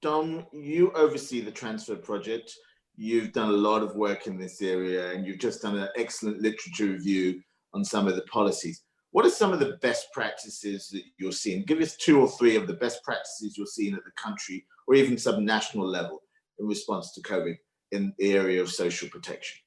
Dom, 0.03 0.47
you 0.53 0.93
oversee 0.93 1.41
the 1.41 1.51
transfer 1.51 1.97
project. 1.97 2.55
You've 2.97 3.33
done 3.33 3.49
a 3.49 3.53
lot 3.53 3.83
of 3.83 3.97
work 3.97 4.27
in 4.27 4.39
this 4.39 4.63
area 4.63 5.13
and 5.13 5.27
you've 5.27 5.41
just 5.41 5.63
done 5.63 5.77
an 5.77 5.89
excellent 5.97 6.41
literature 6.41 6.87
review 6.87 7.41
on 7.73 7.85
some 7.85 8.07
of 8.07 8.15
the 8.15 8.23
policies. 8.23 8.83
What 9.15 9.25
are 9.25 9.31
some 9.31 9.53
of 9.53 9.61
the 9.61 9.79
best 9.81 10.13
practices 10.13 10.89
that 10.89 11.03
you're 11.19 11.33
seeing? 11.33 11.65
Give 11.65 11.81
us 11.81 11.97
two 11.97 12.21
or 12.21 12.29
three 12.29 12.57
of 12.57 12.67
the 12.67 12.75
best 12.75 13.03
practices 13.05 13.57
you're 13.57 13.67
seeing 13.67 13.95
at 13.95 14.05
the 14.05 14.11
country 14.23 14.67
or 14.87 14.95
even 14.95 15.17
some 15.17 15.45
national 15.45 15.87
level 15.87 16.23
in 16.59 16.67
response 16.67 17.13
to 17.13 17.23
COVID 17.23 17.57
in 17.93 18.13
the 18.19 18.33
area 18.33 18.61
of 18.61 18.71
social 18.71 19.09
protection. 19.09 19.61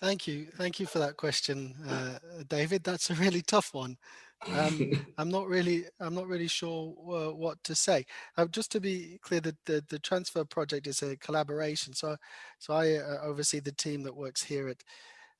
Thank 0.00 0.26
you. 0.26 0.46
Thank 0.56 0.80
you 0.80 0.86
for 0.86 1.00
that 1.00 1.16
question, 1.16 1.74
uh, 1.88 2.18
David. 2.48 2.84
That's 2.84 3.10
a 3.10 3.14
really 3.14 3.42
tough 3.42 3.74
one 3.74 3.98
um, 4.46 4.92
I'm 5.18 5.30
not 5.30 5.48
really, 5.48 5.84
I'm 6.00 6.14
not 6.14 6.26
really 6.26 6.48
sure 6.48 6.94
uh, 7.08 7.34
what 7.34 7.62
to 7.64 7.74
say. 7.74 8.04
Uh, 8.36 8.46
just 8.46 8.70
to 8.72 8.80
be 8.80 9.18
clear, 9.22 9.40
that 9.40 9.56
the, 9.64 9.84
the 9.88 9.98
transfer 9.98 10.44
project 10.44 10.86
is 10.86 11.02
a 11.02 11.16
collaboration. 11.16 11.92
So, 11.92 12.16
so 12.58 12.74
I 12.74 12.96
uh, 12.96 13.18
oversee 13.22 13.60
the 13.60 13.72
team 13.72 14.02
that 14.04 14.14
works 14.16 14.42
here 14.42 14.68
at 14.68 14.82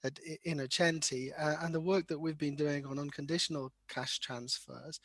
at 0.04 0.18
Innocenti, 0.46 1.30
uh, 1.38 1.56
and 1.62 1.74
the 1.74 1.80
work 1.80 2.06
that 2.08 2.18
we've 2.18 2.38
been 2.38 2.56
doing 2.56 2.86
on 2.86 2.98
unconditional 2.98 3.72
cash 3.88 4.18
transfers 4.20 5.00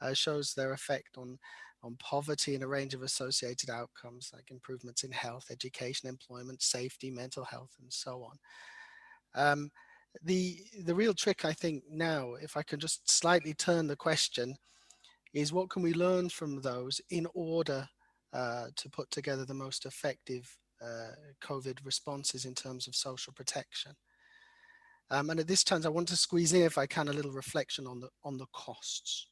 uh, 0.00 0.12
shows 0.14 0.54
their 0.54 0.72
effect 0.72 1.16
on 1.16 1.38
on 1.84 1.96
poverty 1.96 2.54
and 2.54 2.62
a 2.62 2.68
range 2.68 2.94
of 2.94 3.02
associated 3.02 3.68
outcomes 3.68 4.30
like 4.32 4.52
improvements 4.52 5.02
in 5.02 5.10
health, 5.10 5.46
education, 5.50 6.08
employment, 6.08 6.62
safety, 6.62 7.10
mental 7.10 7.44
health, 7.44 7.72
and 7.80 7.92
so 7.92 8.24
on. 8.24 8.38
Um, 9.34 9.70
the 10.22 10.58
the 10.84 10.94
real 10.94 11.14
trick 11.14 11.44
I 11.44 11.52
think 11.52 11.84
now, 11.90 12.34
if 12.34 12.56
I 12.56 12.62
can 12.62 12.78
just 12.78 13.10
slightly 13.10 13.54
turn 13.54 13.88
the 13.88 13.96
question, 13.96 14.54
is 15.34 15.52
what 15.52 15.70
can 15.70 15.82
we 15.82 15.94
learn 15.94 16.28
from 16.28 16.60
those 16.60 17.00
in 17.10 17.26
order 17.34 17.88
uh, 18.32 18.66
to 18.76 18.88
put 18.88 19.10
together 19.10 19.44
the 19.44 19.54
most 19.54 19.84
effective 19.84 20.56
uh, 20.82 21.12
COVID 21.42 21.84
responses 21.84 22.44
in 22.44 22.54
terms 22.54 22.86
of 22.86 22.94
social 22.94 23.32
protection. 23.32 23.92
Um, 25.12 25.28
and 25.28 25.38
at 25.38 25.46
this 25.46 25.62
time, 25.62 25.82
I 25.84 25.90
want 25.90 26.08
to 26.08 26.16
squeeze 26.16 26.54
in, 26.54 26.62
if 26.62 26.78
I 26.78 26.86
can, 26.86 27.08
a 27.08 27.12
little 27.12 27.32
reflection 27.32 27.86
on 27.86 28.00
the 28.00 28.08
on 28.24 28.38
the 28.38 28.46
costs. 28.52 29.26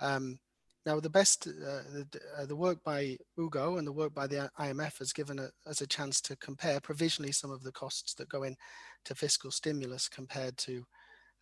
Um, 0.00 0.38
now, 0.84 1.00
the 1.00 1.08
best, 1.08 1.46
uh, 1.46 1.82
the, 2.10 2.20
uh, 2.38 2.46
the, 2.46 2.56
work 2.56 2.78
by 2.84 3.16
Ugo 3.38 3.76
and 3.76 3.86
the 3.86 3.92
work 3.92 4.12
by 4.12 4.26
the 4.26 4.50
IMF 4.58 4.98
has 4.98 5.12
given 5.12 5.38
a, 5.38 5.48
us 5.64 5.80
a 5.80 5.86
chance 5.86 6.20
to 6.22 6.36
compare 6.36 6.80
provisionally 6.80 7.32
some 7.32 7.52
of 7.52 7.62
the 7.62 7.70
costs 7.70 8.14
that 8.14 8.28
go 8.28 8.42
in 8.42 8.56
to 9.04 9.14
fiscal 9.14 9.52
stimulus 9.52 10.08
compared 10.08 10.56
to 10.58 10.84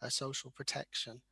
uh, 0.02 0.10
social 0.10 0.52
protection. 0.54 1.22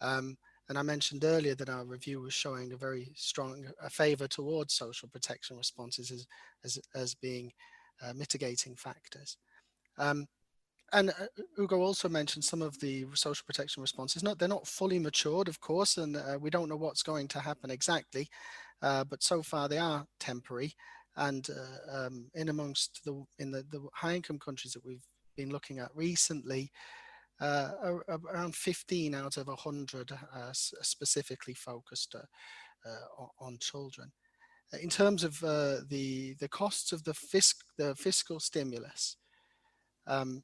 Um, 0.00 0.38
and 0.70 0.78
I 0.78 0.82
mentioned 0.82 1.24
earlier 1.24 1.54
that 1.56 1.68
our 1.68 1.84
review 1.84 2.22
was 2.22 2.32
showing 2.32 2.72
a 2.72 2.76
very 2.76 3.12
strong 3.14 3.66
a 3.82 3.90
favor 3.90 4.26
towards 4.26 4.74
social 4.74 5.08
protection 5.10 5.56
responses 5.56 6.10
as, 6.10 6.26
as, 6.64 6.78
as 6.94 7.14
being 7.14 7.52
uh, 8.02 8.14
mitigating 8.14 8.76
factors. 8.76 9.36
Um, 9.98 10.26
and 10.92 11.10
uh, 11.10 11.42
Ugo 11.58 11.80
also 11.80 12.08
mentioned 12.08 12.44
some 12.44 12.62
of 12.62 12.78
the 12.80 13.06
social 13.14 13.44
protection 13.46 13.80
responses. 13.80 14.22
Not 14.22 14.38
they're 14.38 14.48
not 14.48 14.66
fully 14.66 14.98
matured, 14.98 15.48
of 15.48 15.60
course, 15.60 15.98
and 15.98 16.16
uh, 16.16 16.38
we 16.40 16.50
don't 16.50 16.68
know 16.68 16.76
what's 16.76 17.02
going 17.02 17.28
to 17.28 17.40
happen 17.40 17.70
exactly. 17.70 18.28
Uh, 18.80 19.04
but 19.04 19.22
so 19.22 19.42
far 19.42 19.68
they 19.68 19.78
are 19.78 20.06
temporary, 20.20 20.72
and 21.16 21.48
uh, 21.50 22.06
um, 22.06 22.30
in 22.34 22.48
amongst 22.48 23.00
the 23.04 23.24
in 23.38 23.50
the, 23.50 23.64
the 23.70 23.86
high 23.92 24.14
income 24.14 24.38
countries 24.38 24.72
that 24.72 24.84
we've 24.84 25.04
been 25.36 25.50
looking 25.50 25.78
at 25.78 25.90
recently, 25.94 26.70
uh, 27.40 27.70
around 28.08 28.54
15 28.54 29.14
out 29.14 29.36
of 29.36 29.48
100 29.48 30.12
uh, 30.12 30.50
specifically 30.52 31.54
focused 31.54 32.14
on 33.40 33.58
children. 33.60 34.10
In 34.80 34.88
terms 34.88 35.24
of 35.24 35.38
the 35.40 36.34
the 36.38 36.48
costs 36.48 36.92
of 36.92 37.04
the 37.04 37.12
fisc 37.12 37.56
the 37.76 37.94
fiscal 37.94 38.40
stimulus. 38.40 39.16
Um, 40.06 40.42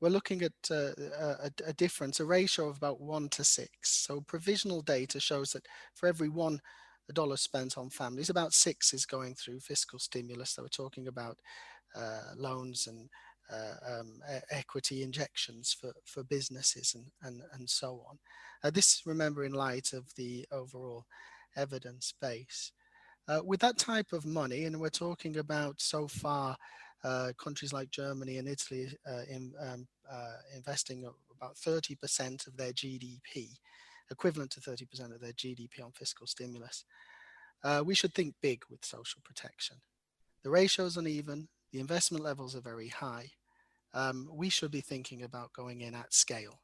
we're 0.00 0.08
looking 0.08 0.42
at 0.42 0.52
uh, 0.70 0.90
a, 1.18 1.50
a, 1.66 1.72
difference, 1.72 2.20
a 2.20 2.24
ratio 2.24 2.68
of 2.68 2.76
about 2.76 3.00
one 3.00 3.28
to 3.30 3.44
six. 3.44 4.04
So 4.06 4.20
provisional 4.20 4.82
data 4.82 5.20
shows 5.20 5.52
that 5.52 5.66
for 5.94 6.08
every 6.08 6.28
one 6.28 6.60
dollar 7.12 7.36
spent 7.36 7.76
on 7.78 7.90
families, 7.90 8.30
about 8.30 8.52
six 8.52 8.92
is 8.92 9.06
going 9.06 9.34
through 9.34 9.60
fiscal 9.60 9.98
stimulus. 9.98 10.50
So 10.50 10.62
we're 10.62 10.68
talking 10.68 11.08
about 11.08 11.38
uh, 11.94 12.32
loans 12.36 12.86
and 12.86 13.08
uh, 13.52 13.98
um, 14.00 14.20
equity 14.50 15.02
injections 15.02 15.76
for, 15.78 15.92
for 16.04 16.24
businesses 16.24 16.94
and, 16.94 17.06
and, 17.22 17.42
and 17.52 17.68
so 17.68 18.02
on. 18.08 18.18
Uh, 18.62 18.70
this, 18.70 19.02
remember, 19.04 19.44
in 19.44 19.52
light 19.52 19.92
of 19.92 20.06
the 20.16 20.46
overall 20.50 21.04
evidence 21.56 22.14
base. 22.20 22.72
Uh, 23.26 23.40
with 23.42 23.60
that 23.60 23.78
type 23.78 24.12
of 24.12 24.26
money, 24.26 24.64
and 24.64 24.78
we're 24.78 24.90
talking 24.90 25.38
about 25.38 25.80
so 25.80 26.06
far 26.06 26.56
countries 27.36 27.72
like 27.72 27.90
Germany 27.90 28.38
and 28.38 28.48
Italy 28.48 28.88
uh, 29.06 29.22
in, 29.28 29.52
um, 29.60 29.86
uh, 30.10 30.36
investing 30.56 31.06
about 31.36 31.56
30% 31.56 32.46
of 32.46 32.56
their 32.56 32.72
GDP, 32.72 33.50
equivalent 34.10 34.50
to 34.52 34.60
30% 34.60 35.14
of 35.14 35.20
their 35.20 35.32
GDP 35.32 35.84
on 35.84 35.92
fiscal 35.92 36.26
stimulus. 36.26 36.84
Uh, 37.62 37.82
we 37.84 37.94
should 37.94 38.14
think 38.14 38.34
big 38.42 38.62
with 38.70 38.84
social 38.84 39.20
protection. 39.24 39.76
The 40.42 40.50
ratio 40.50 40.84
is 40.86 40.96
uneven, 40.96 41.48
the 41.72 41.80
investment 41.80 42.22
levels 42.22 42.54
are 42.54 42.60
very 42.60 42.88
high. 42.88 43.30
Um, 43.94 44.28
we 44.32 44.48
should 44.48 44.70
be 44.70 44.80
thinking 44.80 45.22
about 45.22 45.52
going 45.52 45.80
in 45.80 45.94
at 45.94 46.12
scale 46.12 46.60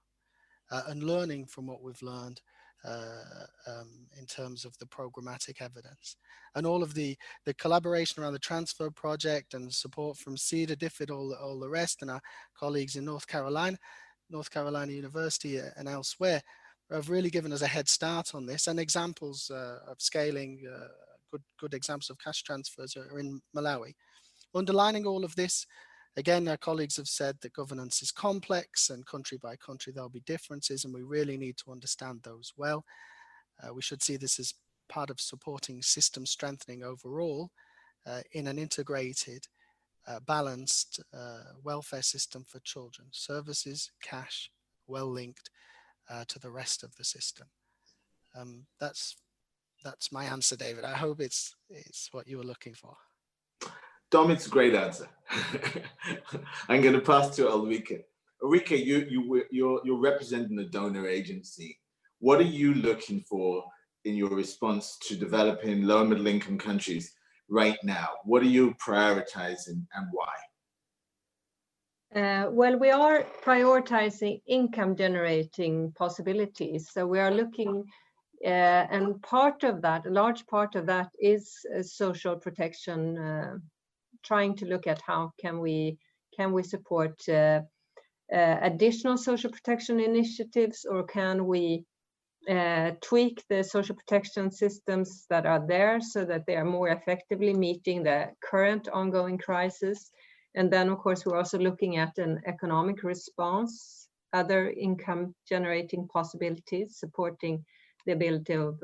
uh, 0.71 0.83
and 0.89 1.03
learning 1.03 1.47
from 1.47 1.67
what 1.67 1.83
we've 1.83 2.03
learned 2.03 2.41
uh, 2.85 3.47
um, 3.67 4.07
in 4.19 4.27
terms 4.27 4.65
of 4.65 4.77
the 4.79 4.87
programmatic 4.87 5.61
evidence. 5.61 6.17
And 6.55 6.67
all 6.67 6.83
of 6.83 6.95
the, 6.95 7.17
the 7.45 7.55
collaboration 7.55 8.23
around 8.23 8.33
the 8.33 8.39
transfer 8.39 8.91
project 8.91 9.55
and 9.55 9.73
support 9.73 10.17
from 10.17 10.37
Sida, 10.37 10.77
DFID, 10.77 11.11
all, 11.11 11.35
all 11.35 11.61
the 11.61 11.69
rest, 11.69 12.03
and 12.03 12.11
our 12.11 12.21
colleagues 12.59 12.97
in 12.97 13.05
North 13.05 13.27
Carolina, 13.27 13.77
North 14.31 14.51
Carolina 14.51 14.93
University 14.93 15.61
and 15.77 15.89
elsewhere 15.89 16.43
have 16.91 17.11
really 17.11 17.31
given 17.31 17.53
us 17.53 17.63
a 17.63 17.67
head 17.67 17.89
start 17.89 18.35
on 18.35 18.47
this 18.47 18.67
and 18.67 18.81
examples 18.81 19.51
uh, 19.51 19.79
of 19.87 20.01
scaling, 20.01 20.63
uh, 20.69 20.89
good, 21.31 21.43
good 21.59 21.75
examples 21.75 22.11
of 22.11 22.19
cash 22.19 22.43
transfers 22.43 22.97
are 22.97 23.19
in 23.19 23.41
Malawi. 23.57 23.95
Underlining 24.55 25.07
all 25.07 25.25
of 25.25 25.37
this, 25.37 25.67
Again, 26.17 26.49
our 26.49 26.57
colleagues 26.57 26.97
have 26.97 27.09
said 27.09 27.37
that 27.41 27.53
governance 27.53 28.03
is 28.03 28.11
complex 28.11 28.91
and 28.91 29.07
country 29.07 29.39
by 29.39 29.57
country 29.57 29.93
there'll 29.93 30.09
be 30.09 30.21
differences 30.21 30.85
and 30.85 30.93
we 30.93 31.03
really 31.03 31.37
need 31.37 31.57
to 31.59 31.71
understand 31.71 32.21
those 32.23 32.53
well. 32.57 32.85
Uh, 33.63 33.73
we 33.73 33.83
should 33.83 34.03
see 34.03 34.17
this 34.17 34.39
as 34.41 34.55
part 34.89 35.11
of 35.11 35.21
supporting 35.21 35.83
system 35.83 36.27
strengthening 36.27 36.83
overall 36.83 37.51
uh, 38.07 38.21
in 38.33 38.49
an 38.49 38.59
integrated, 38.59 39.47
uh, 40.09 40.19
balanced 40.27 41.01
uh, 41.17 41.53
welfare 41.63 42.03
system 42.03 42.45
for 42.47 42.59
children. 42.61 43.09
Services, 43.13 43.93
cash, 44.03 44.51
well 44.87 45.07
linked 45.07 45.51
uh, 46.11 46.25
to 46.27 46.39
the 46.39 46.51
rest 46.51 46.83
of 46.83 46.95
the 46.97 47.05
system. 47.05 47.47
Um, 48.37 48.67
that's 48.81 49.17
that's 49.85 50.13
my 50.13 50.25
answer, 50.25 50.57
David. 50.57 50.85
I 50.85 50.93
hope 50.93 51.21
it's 51.21 51.55
it's 51.69 52.09
what 52.13 52.27
you 52.27 52.39
were 52.39 52.45
looking 52.45 52.75
for. 52.75 52.97
Dom, 54.11 54.31
it's 54.33 54.47
a 54.47 54.51
great 54.51 54.75
answer. 54.75 55.09
I'm 56.69 56.83
going 56.83 56.95
to 56.95 57.01
pass 57.01 57.37
to 57.37 57.43
Ulrike. 57.43 58.03
Ulrike, 58.43 58.85
you, 58.85 59.07
you, 59.09 59.45
you're, 59.53 59.81
you're 59.85 60.01
representing 60.01 60.57
the 60.57 60.65
donor 60.65 61.07
agency. 61.07 61.79
What 62.19 62.41
are 62.41 62.55
you 62.59 62.75
looking 62.75 63.21
for 63.21 63.63
in 64.05 64.17
your 64.17 64.31
response 64.31 64.99
to 65.03 65.17
developing 65.17 65.85
low 65.85 66.01
and 66.01 66.11
middle 66.11 66.27
income 66.27 66.59
countries 66.59 67.13
right 67.49 67.77
now? 67.85 68.09
What 68.25 68.43
are 68.43 68.47
you 68.47 68.75
prioritizing 68.85 69.87
and 69.95 70.07
why? 70.11 70.35
Uh, 72.13 72.51
well, 72.51 72.77
we 72.77 72.91
are 72.91 73.25
prioritizing 73.45 74.43
income 74.49 74.97
generating 74.97 75.93
possibilities. 75.93 76.91
So 76.91 77.07
we 77.07 77.21
are 77.21 77.31
looking, 77.31 77.85
uh, 78.45 78.49
and 78.49 79.23
part 79.23 79.63
of 79.63 79.81
that, 79.83 80.07
a 80.07 80.11
large 80.11 80.45
part 80.49 80.75
of 80.75 80.87
that 80.87 81.11
is 81.21 81.55
uh, 81.79 81.85
social 81.85 82.35
protection 82.35 83.17
uh, 83.17 83.59
trying 84.23 84.57
to 84.57 84.67
look 84.67 84.87
at 84.87 85.01
how 85.07 85.33
can 85.41 85.59
we 85.61 85.99
can 86.37 86.53
we 86.53 86.63
support 86.63 87.17
uh, 87.29 87.61
uh, 88.33 88.57
additional 88.63 89.17
social 89.17 89.51
protection 89.51 89.99
initiatives 90.01 90.87
or 90.89 91.03
can 91.05 91.47
we 91.47 91.85
uh, 92.49 92.93
tweak 93.03 93.45
the 93.49 93.63
social 93.63 93.95
protection 93.95 94.51
systems 94.51 95.27
that 95.29 95.45
are 95.47 95.65
there 95.67 96.01
so 96.01 96.25
that 96.25 96.47
they 96.47 96.57
are 96.57 96.65
more 96.65 96.89
effectively 96.89 97.53
meeting 97.53 98.03
the 98.03 98.29
current 98.43 98.89
ongoing 98.89 99.37
crisis. 99.37 100.11
And 100.55 100.71
then, 100.71 100.89
of 100.89 100.99
course, 100.99 101.27
we're 101.27 101.37
also 101.37 101.59
looking 101.59 101.99
at 101.99 102.17
an 102.19 102.41
economic 102.47 103.03
response, 103.03 104.09
other 104.33 104.71
income 104.71 105.35
generating 105.49 106.09
possibilities, 106.09 106.97
supporting 106.99 107.65
the 108.07 108.13
ability 108.13 108.55
of, 108.55 108.81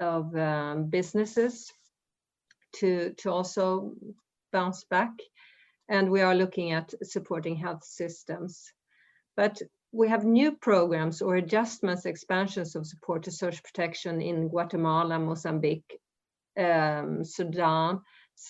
of 0.00 0.34
um, 0.36 0.90
businesses 0.90 1.72
to, 2.76 3.14
to 3.18 3.30
also 3.30 3.94
bounce 4.58 4.84
back. 4.84 5.14
And 5.88 6.10
we 6.10 6.22
are 6.22 6.34
looking 6.42 6.72
at 6.72 6.94
supporting 7.02 7.56
health 7.56 7.84
systems. 7.84 8.72
But 9.36 9.54
we 9.92 10.08
have 10.08 10.24
new 10.24 10.50
programs 10.68 11.22
or 11.22 11.36
adjustments, 11.36 12.06
expansions 12.06 12.76
of 12.76 12.86
support 12.86 13.24
to 13.24 13.30
social 13.30 13.62
protection 13.68 14.20
in 14.20 14.48
Guatemala, 14.48 15.18
Mozambique, 15.18 15.92
um, 16.58 17.24
Sudan, 17.24 18.00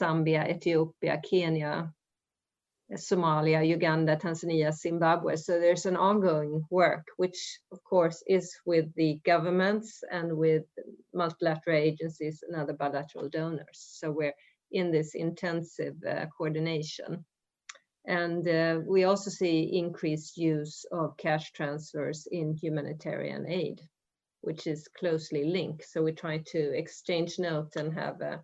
Zambia, 0.00 0.42
Ethiopia, 0.54 1.20
Kenya, 1.30 1.92
Somalia, 2.92 3.66
Uganda, 3.76 4.16
Tanzania, 4.16 4.72
Zimbabwe. 4.72 5.36
So 5.36 5.52
there's 5.58 5.86
an 5.86 5.96
ongoing 5.96 6.64
work, 6.70 7.04
which 7.16 7.38
of 7.72 7.78
course 7.82 8.22
is 8.26 8.56
with 8.64 8.86
the 8.94 9.20
governments 9.24 10.04
and 10.10 10.36
with 10.36 10.64
multilateral 11.12 11.76
agencies 11.76 12.44
and 12.46 12.54
other 12.56 12.74
bilateral 12.74 13.28
donors. 13.28 13.78
So 13.98 14.12
we're 14.12 14.38
in 14.72 14.90
this 14.90 15.14
intensive 15.14 15.94
uh, 16.08 16.26
coordination. 16.36 17.24
And 18.06 18.46
uh, 18.48 18.80
we 18.86 19.04
also 19.04 19.30
see 19.30 19.76
increased 19.76 20.36
use 20.36 20.84
of 20.92 21.16
cash 21.16 21.52
transfers 21.52 22.28
in 22.30 22.54
humanitarian 22.54 23.48
aid, 23.48 23.80
which 24.42 24.66
is 24.66 24.88
closely 24.98 25.44
linked. 25.44 25.84
So 25.84 26.02
we 26.02 26.12
try 26.12 26.42
to 26.52 26.78
exchange 26.78 27.38
notes 27.38 27.74
and 27.76 27.92
have 27.94 28.20
a, 28.20 28.40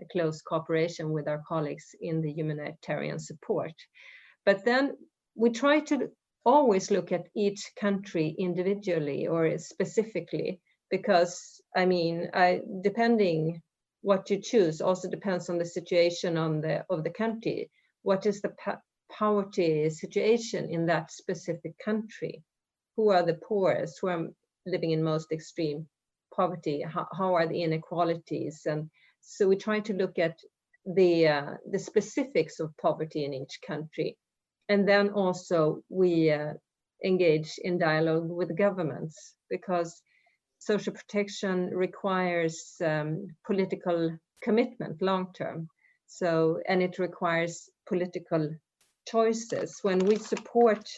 a 0.00 0.04
close 0.10 0.40
cooperation 0.40 1.12
with 1.12 1.28
our 1.28 1.42
colleagues 1.46 1.94
in 2.00 2.22
the 2.22 2.32
humanitarian 2.32 3.18
support. 3.18 3.74
But 4.46 4.64
then 4.64 4.96
we 5.34 5.50
try 5.50 5.80
to 5.80 6.10
always 6.46 6.90
look 6.90 7.12
at 7.12 7.28
each 7.34 7.72
country 7.78 8.34
individually 8.38 9.26
or 9.26 9.58
specifically 9.58 10.60
because 10.90 11.60
I 11.76 11.86
mean, 11.86 12.30
I, 12.32 12.60
depending 12.82 13.62
what 14.04 14.28
you 14.28 14.38
choose 14.38 14.82
also 14.82 15.08
depends 15.08 15.48
on 15.48 15.56
the 15.56 15.64
situation 15.64 16.36
on 16.36 16.60
the 16.60 16.84
of 16.90 17.02
the 17.04 17.10
country. 17.22 17.70
What 18.02 18.26
is 18.26 18.42
the 18.42 18.52
poverty 19.10 19.88
situation 19.88 20.68
in 20.68 20.86
that 20.86 21.10
specific 21.10 21.72
country? 21.82 22.42
Who 22.96 23.08
are 23.10 23.24
the 23.24 23.40
poorest? 23.48 23.98
Who 24.00 24.08
are 24.08 24.28
living 24.66 24.90
in 24.90 25.02
most 25.02 25.32
extreme 25.32 25.88
poverty? 26.36 26.82
How, 26.82 27.08
how 27.16 27.34
are 27.34 27.48
the 27.48 27.62
inequalities? 27.62 28.66
And 28.66 28.90
so 29.22 29.48
we 29.48 29.56
try 29.56 29.80
to 29.80 29.94
look 29.94 30.18
at 30.18 30.38
the 30.84 31.28
uh, 31.28 31.54
the 31.72 31.78
specifics 31.78 32.60
of 32.60 32.76
poverty 32.76 33.24
in 33.24 33.32
each 33.32 33.58
country, 33.66 34.18
and 34.68 34.86
then 34.86 35.08
also 35.10 35.82
we 35.88 36.30
uh, 36.30 36.52
engage 37.02 37.54
in 37.58 37.78
dialogue 37.78 38.28
with 38.28 38.58
governments 38.58 39.34
because 39.48 40.02
social 40.64 40.94
protection 40.94 41.70
requires 41.74 42.76
um, 42.82 43.26
political 43.46 44.16
commitment 44.42 45.02
long 45.02 45.26
term. 45.34 45.68
So, 46.06 46.60
and 46.68 46.82
it 46.82 46.98
requires 46.98 47.68
political 47.86 48.50
choices. 49.06 49.78
When 49.82 49.98
we 49.98 50.16
support 50.16 50.88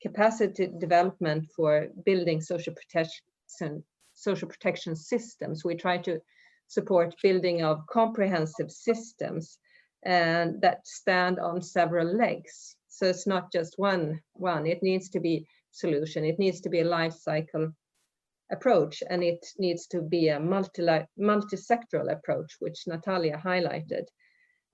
capacity 0.00 0.68
development 0.78 1.50
for 1.54 1.88
building 2.06 2.40
social 2.40 2.74
protection, 2.74 3.84
social 4.14 4.48
protection 4.48 4.96
systems, 4.96 5.62
we 5.64 5.74
try 5.74 5.98
to 5.98 6.18
support 6.68 7.14
building 7.22 7.62
of 7.62 7.86
comprehensive 7.90 8.70
systems 8.70 9.58
and 10.04 10.60
that 10.62 10.86
stand 10.86 11.38
on 11.38 11.60
several 11.60 12.16
legs. 12.16 12.76
So 12.88 13.06
it's 13.06 13.26
not 13.26 13.52
just 13.52 13.74
one, 13.76 14.20
one, 14.32 14.66
it 14.66 14.82
needs 14.82 15.10
to 15.10 15.20
be 15.20 15.46
solution. 15.70 16.24
It 16.24 16.38
needs 16.38 16.60
to 16.62 16.70
be 16.70 16.80
a 16.80 16.92
life 16.98 17.14
cycle 17.14 17.72
approach 18.50 19.02
and 19.08 19.22
it 19.22 19.44
needs 19.58 19.86
to 19.88 20.02
be 20.02 20.28
a 20.28 20.40
multi 20.40 20.82
multi-sectoral 21.16 22.12
approach, 22.12 22.56
which 22.60 22.86
Natalia 22.86 23.40
highlighted. 23.42 24.04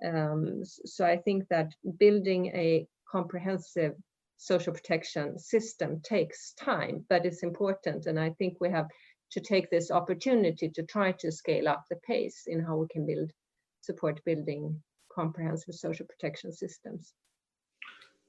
Um, 0.04 0.62
so 0.64 1.04
I 1.04 1.16
think 1.18 1.48
that 1.48 1.72
building 1.98 2.46
a 2.46 2.86
comprehensive 3.10 3.94
social 4.36 4.72
protection 4.72 5.38
system 5.38 6.00
takes 6.02 6.52
time, 6.52 7.04
but 7.08 7.26
it's 7.26 7.42
important. 7.42 8.06
And 8.06 8.18
I 8.18 8.30
think 8.38 8.60
we 8.60 8.70
have 8.70 8.86
to 9.32 9.40
take 9.40 9.70
this 9.70 9.90
opportunity 9.90 10.70
to 10.70 10.82
try 10.84 11.12
to 11.12 11.32
scale 11.32 11.68
up 11.68 11.84
the 11.90 11.96
pace 11.96 12.44
in 12.46 12.60
how 12.60 12.76
we 12.76 12.86
can 12.88 13.04
build, 13.04 13.30
support 13.80 14.20
building 14.24 14.80
comprehensive 15.12 15.74
social 15.74 16.06
protection 16.06 16.52
systems. 16.52 17.12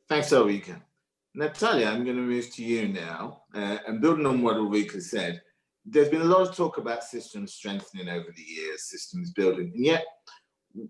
Thanks, 0.07 0.33
Ulrika. 0.33 0.81
Natalia, 1.35 1.87
I'm 1.87 2.03
going 2.03 2.17
to 2.17 2.21
move 2.23 2.49
to 2.55 2.63
you 2.63 2.87
now. 2.87 3.43
Uh, 3.53 3.77
and 3.87 4.01
building 4.01 4.25
on 4.25 4.41
what 4.41 4.57
Ulrika 4.57 4.99
said, 5.01 5.41
there's 5.85 6.09
been 6.09 6.21
a 6.21 6.25
lot 6.25 6.47
of 6.47 6.55
talk 6.55 6.77
about 6.77 7.03
systems 7.03 7.53
strengthening 7.53 8.09
over 8.09 8.27
the 8.35 8.41
years, 8.41 8.89
systems 8.89 9.31
building, 9.31 9.71
and 9.73 9.85
yet 9.85 10.05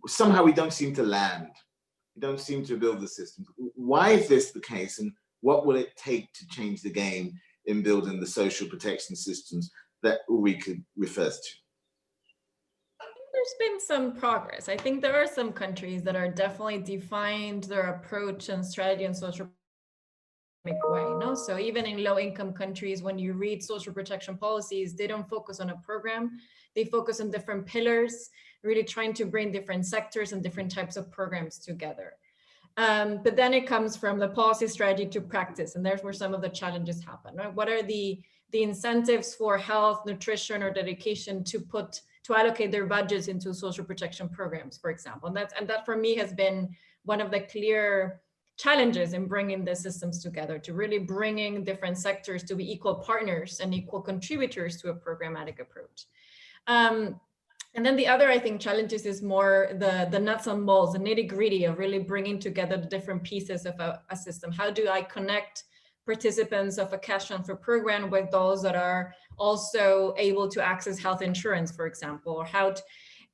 somehow 0.08 0.44
we 0.44 0.54
don't 0.54 0.74
seem 0.74 0.94
to 0.96 1.04
land. 1.04 1.50
We 2.16 2.22
don't 2.22 2.40
seem 2.40 2.66
to 2.66 2.78
build 2.78 3.00
the 3.02 3.08
systems. 3.08 3.48
Why 3.76 4.12
is 4.12 4.28
this 4.28 4.52
the 4.52 4.60
case, 4.60 5.00
and 5.00 5.12
what 5.42 5.66
will 5.66 5.76
it 5.76 5.96
take 5.96 6.34
to 6.34 6.48
change 6.48 6.82
the 6.82 6.90
game 6.90 7.34
in 7.66 7.84
building 7.84 8.20
the 8.20 8.28
social 8.28 8.68
protection 8.68 9.16
systems 9.16 9.72
that 10.04 10.20
Ulrika 10.30 10.76
refers 10.98 11.40
to? 11.40 11.50
there's 13.32 13.70
been 13.70 13.80
some 13.80 14.14
progress. 14.14 14.68
I 14.68 14.76
think 14.76 15.02
there 15.02 15.16
are 15.16 15.28
some 15.28 15.54
countries 15.54 16.04
that 16.04 16.16
are 16.16 16.28
definitely 16.28 16.80
defined 16.80 17.66
their 17.66 17.94
approach 17.94 18.50
and 18.50 18.66
strategy 18.66 19.06
and 19.06 19.16
social 19.16 19.48
way 20.66 21.04
no? 21.20 21.36
So 21.36 21.58
even 21.58 21.86
in 21.86 22.04
low 22.04 22.20
income 22.20 22.54
countries 22.54 23.02
when 23.02 23.18
you 23.18 23.34
read 23.34 23.64
social 23.64 23.94
protection 23.94 24.38
policies 24.38 24.96
they 24.96 25.08
don't 25.08 25.30
focus 25.30 25.60
on 25.60 25.70
a 25.70 25.78
program. 25.78 26.40
They 26.76 26.86
focus 26.86 27.20
on 27.20 27.32
different 27.32 27.66
pillars 27.66 28.30
really 28.64 28.84
trying 28.84 29.14
to 29.14 29.26
bring 29.26 29.52
different 29.52 29.86
sectors 29.86 30.34
and 30.34 30.44
different 30.44 30.72
types 30.72 30.98
of 30.98 31.10
programs 31.12 31.60
together. 31.60 32.14
Um, 32.78 33.22
but 33.24 33.36
then 33.36 33.54
it 33.54 33.68
comes 33.68 33.96
from 33.96 34.20
the 34.20 34.28
policy 34.28 34.68
strategy 34.68 35.06
to 35.10 35.22
practice 35.22 35.76
and 35.76 35.86
there's 35.86 36.04
where 36.04 36.14
some 36.14 36.34
of 36.34 36.42
the 36.42 36.50
challenges 36.50 37.04
happen 37.04 37.36
right? 37.36 37.54
What 37.54 37.70
are 37.70 37.84
the 37.84 38.22
the 38.52 38.64
incentives 38.64 39.36
for 39.36 39.60
health 39.60 40.06
nutrition 40.08 40.64
or 40.64 40.72
dedication 40.74 41.44
to 41.44 41.60
put 41.60 42.02
to 42.24 42.36
allocate 42.36 42.72
their 42.72 42.88
budgets 42.88 43.28
into 43.28 43.54
social 43.54 43.86
protection 43.86 44.30
programs 44.30 44.78
for 44.78 44.92
example? 44.92 45.28
And 45.28 45.38
that's 45.38 45.54
and 45.60 45.68
that 45.70 45.86
for 45.86 45.96
me 45.96 46.16
has 46.16 46.34
been 46.34 46.70
one 47.04 47.22
of 47.22 47.32
the 47.32 47.42
clear 47.42 48.22
challenges 48.60 49.14
in 49.14 49.26
bringing 49.26 49.64
the 49.64 49.74
systems 49.74 50.22
together 50.22 50.60
to 50.60 50.74
really 50.74 51.00
bringing 51.00 51.64
different 51.64 51.98
sectors 51.98 52.44
to 52.44 52.56
be 52.56 52.70
equal 52.70 52.96
partners 52.96 53.62
and 53.62 53.74
equal 53.74 54.02
contributors 54.02 54.82
to 54.82 54.90
a 54.90 54.94
programmatic 54.94 55.62
approach. 55.62 56.08
Um, 56.68 57.20
and 57.74 57.86
then 57.86 57.96
the 57.96 58.08
other, 58.08 58.30
I 58.30 58.38
think, 58.38 58.60
challenges 58.60 59.06
is 59.06 59.22
more 59.22 59.70
the, 59.74 60.10
the 60.12 60.20
nuts 60.20 60.48
and 60.48 60.66
bolts, 60.66 60.94
the 60.94 61.00
nitty 61.00 61.30
gritty 61.30 61.64
of 61.64 61.78
really 61.78 62.00
bringing 62.00 62.38
together 62.38 62.76
the 62.76 62.88
different 62.88 63.24
pieces 63.24 63.66
of 63.66 63.80
a, 63.80 64.02
a 64.10 64.16
system. 64.16 64.52
How 64.52 64.70
do 64.70 64.90
I 64.90 65.04
connect 65.04 65.64
participants 66.06 66.78
of 66.78 66.92
a 66.92 66.98
cash 66.98 67.28
transfer 67.28 67.56
program 67.56 68.10
with 68.10 68.30
those 68.32 68.62
that 68.64 68.76
are 68.76 69.14
also 69.38 70.14
able 70.18 70.50
to 70.50 70.62
access 70.62 71.00
health 71.00 71.22
insurance, 71.22 71.72
for 71.72 71.86
example, 71.86 72.34
or 72.34 72.44
how 72.44 72.72
to, 72.72 72.82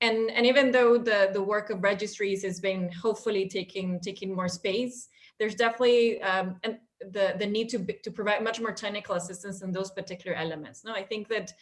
and 0.02 0.30
and 0.32 0.46
even 0.46 0.72
though 0.72 0.98
the 0.98 1.30
the 1.32 1.42
work 1.42 1.70
of 1.70 1.82
registries 1.82 2.44
has 2.44 2.60
been 2.60 2.92
hopefully 2.92 3.48
taking 3.48 4.00
taking 4.02 4.36
more 4.36 4.50
space 4.50 5.08
there's 5.40 5.56
definitely 5.56 6.22
um, 6.22 6.60
the 7.00 7.36
the 7.38 7.46
need 7.46 7.70
to 7.70 7.80
to 8.04 8.12
provide 8.12 8.44
much 8.44 8.60
more 8.60 8.72
technical 8.72 9.16
assistance 9.16 9.62
in 9.62 9.72
those 9.72 9.92
particular 9.92 10.36
elements. 10.36 10.84
No, 10.84 10.94
I 10.94 11.04
think 11.04 11.28
that 11.30 11.54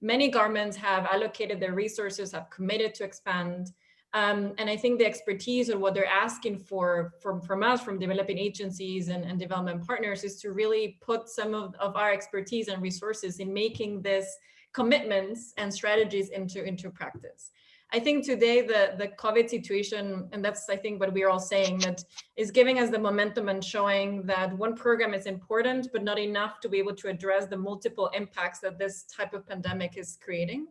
many 0.00 0.28
governments 0.28 0.76
have 0.76 1.06
allocated 1.06 1.60
their 1.60 1.74
resources, 1.74 2.32
have 2.32 2.50
committed 2.50 2.94
to 2.94 3.04
expand. 3.04 3.70
Um, 4.14 4.52
and 4.58 4.68
I 4.68 4.76
think 4.76 4.98
the 4.98 5.06
expertise 5.06 5.70
or 5.70 5.78
what 5.78 5.94
they're 5.94 6.04
asking 6.04 6.58
for 6.58 7.14
from, 7.22 7.40
from 7.40 7.62
us, 7.62 7.80
from 7.80 7.98
developing 7.98 8.36
agencies 8.36 9.08
and, 9.08 9.24
and 9.24 9.38
development 9.38 9.86
partners, 9.86 10.22
is 10.22 10.38
to 10.42 10.52
really 10.52 10.98
put 11.00 11.30
some 11.30 11.54
of, 11.54 11.74
of 11.76 11.96
our 11.96 12.12
expertise 12.12 12.68
and 12.68 12.82
resources 12.82 13.38
in 13.38 13.54
making 13.54 14.02
this 14.02 14.36
commitments 14.74 15.54
and 15.56 15.72
strategies 15.72 16.28
into, 16.28 16.62
into 16.62 16.90
practice. 16.90 17.52
I 17.94 18.00
think 18.00 18.24
today 18.24 18.62
the, 18.62 18.94
the 18.96 19.08
COVID 19.08 19.50
situation, 19.50 20.28
and 20.32 20.42
that's 20.42 20.68
I 20.70 20.76
think 20.76 20.98
what 20.98 21.12
we're 21.12 21.28
all 21.28 21.38
saying, 21.38 21.80
that 21.80 22.02
is 22.36 22.50
giving 22.50 22.78
us 22.78 22.88
the 22.88 22.98
momentum 22.98 23.50
and 23.50 23.62
showing 23.62 24.22
that 24.26 24.56
one 24.56 24.74
program 24.74 25.12
is 25.12 25.26
important, 25.26 25.88
but 25.92 26.02
not 26.02 26.18
enough 26.18 26.58
to 26.60 26.70
be 26.70 26.78
able 26.78 26.94
to 26.94 27.08
address 27.08 27.46
the 27.46 27.56
multiple 27.56 28.10
impacts 28.14 28.60
that 28.60 28.78
this 28.78 29.04
type 29.04 29.34
of 29.34 29.46
pandemic 29.46 29.98
is 29.98 30.18
creating. 30.22 30.68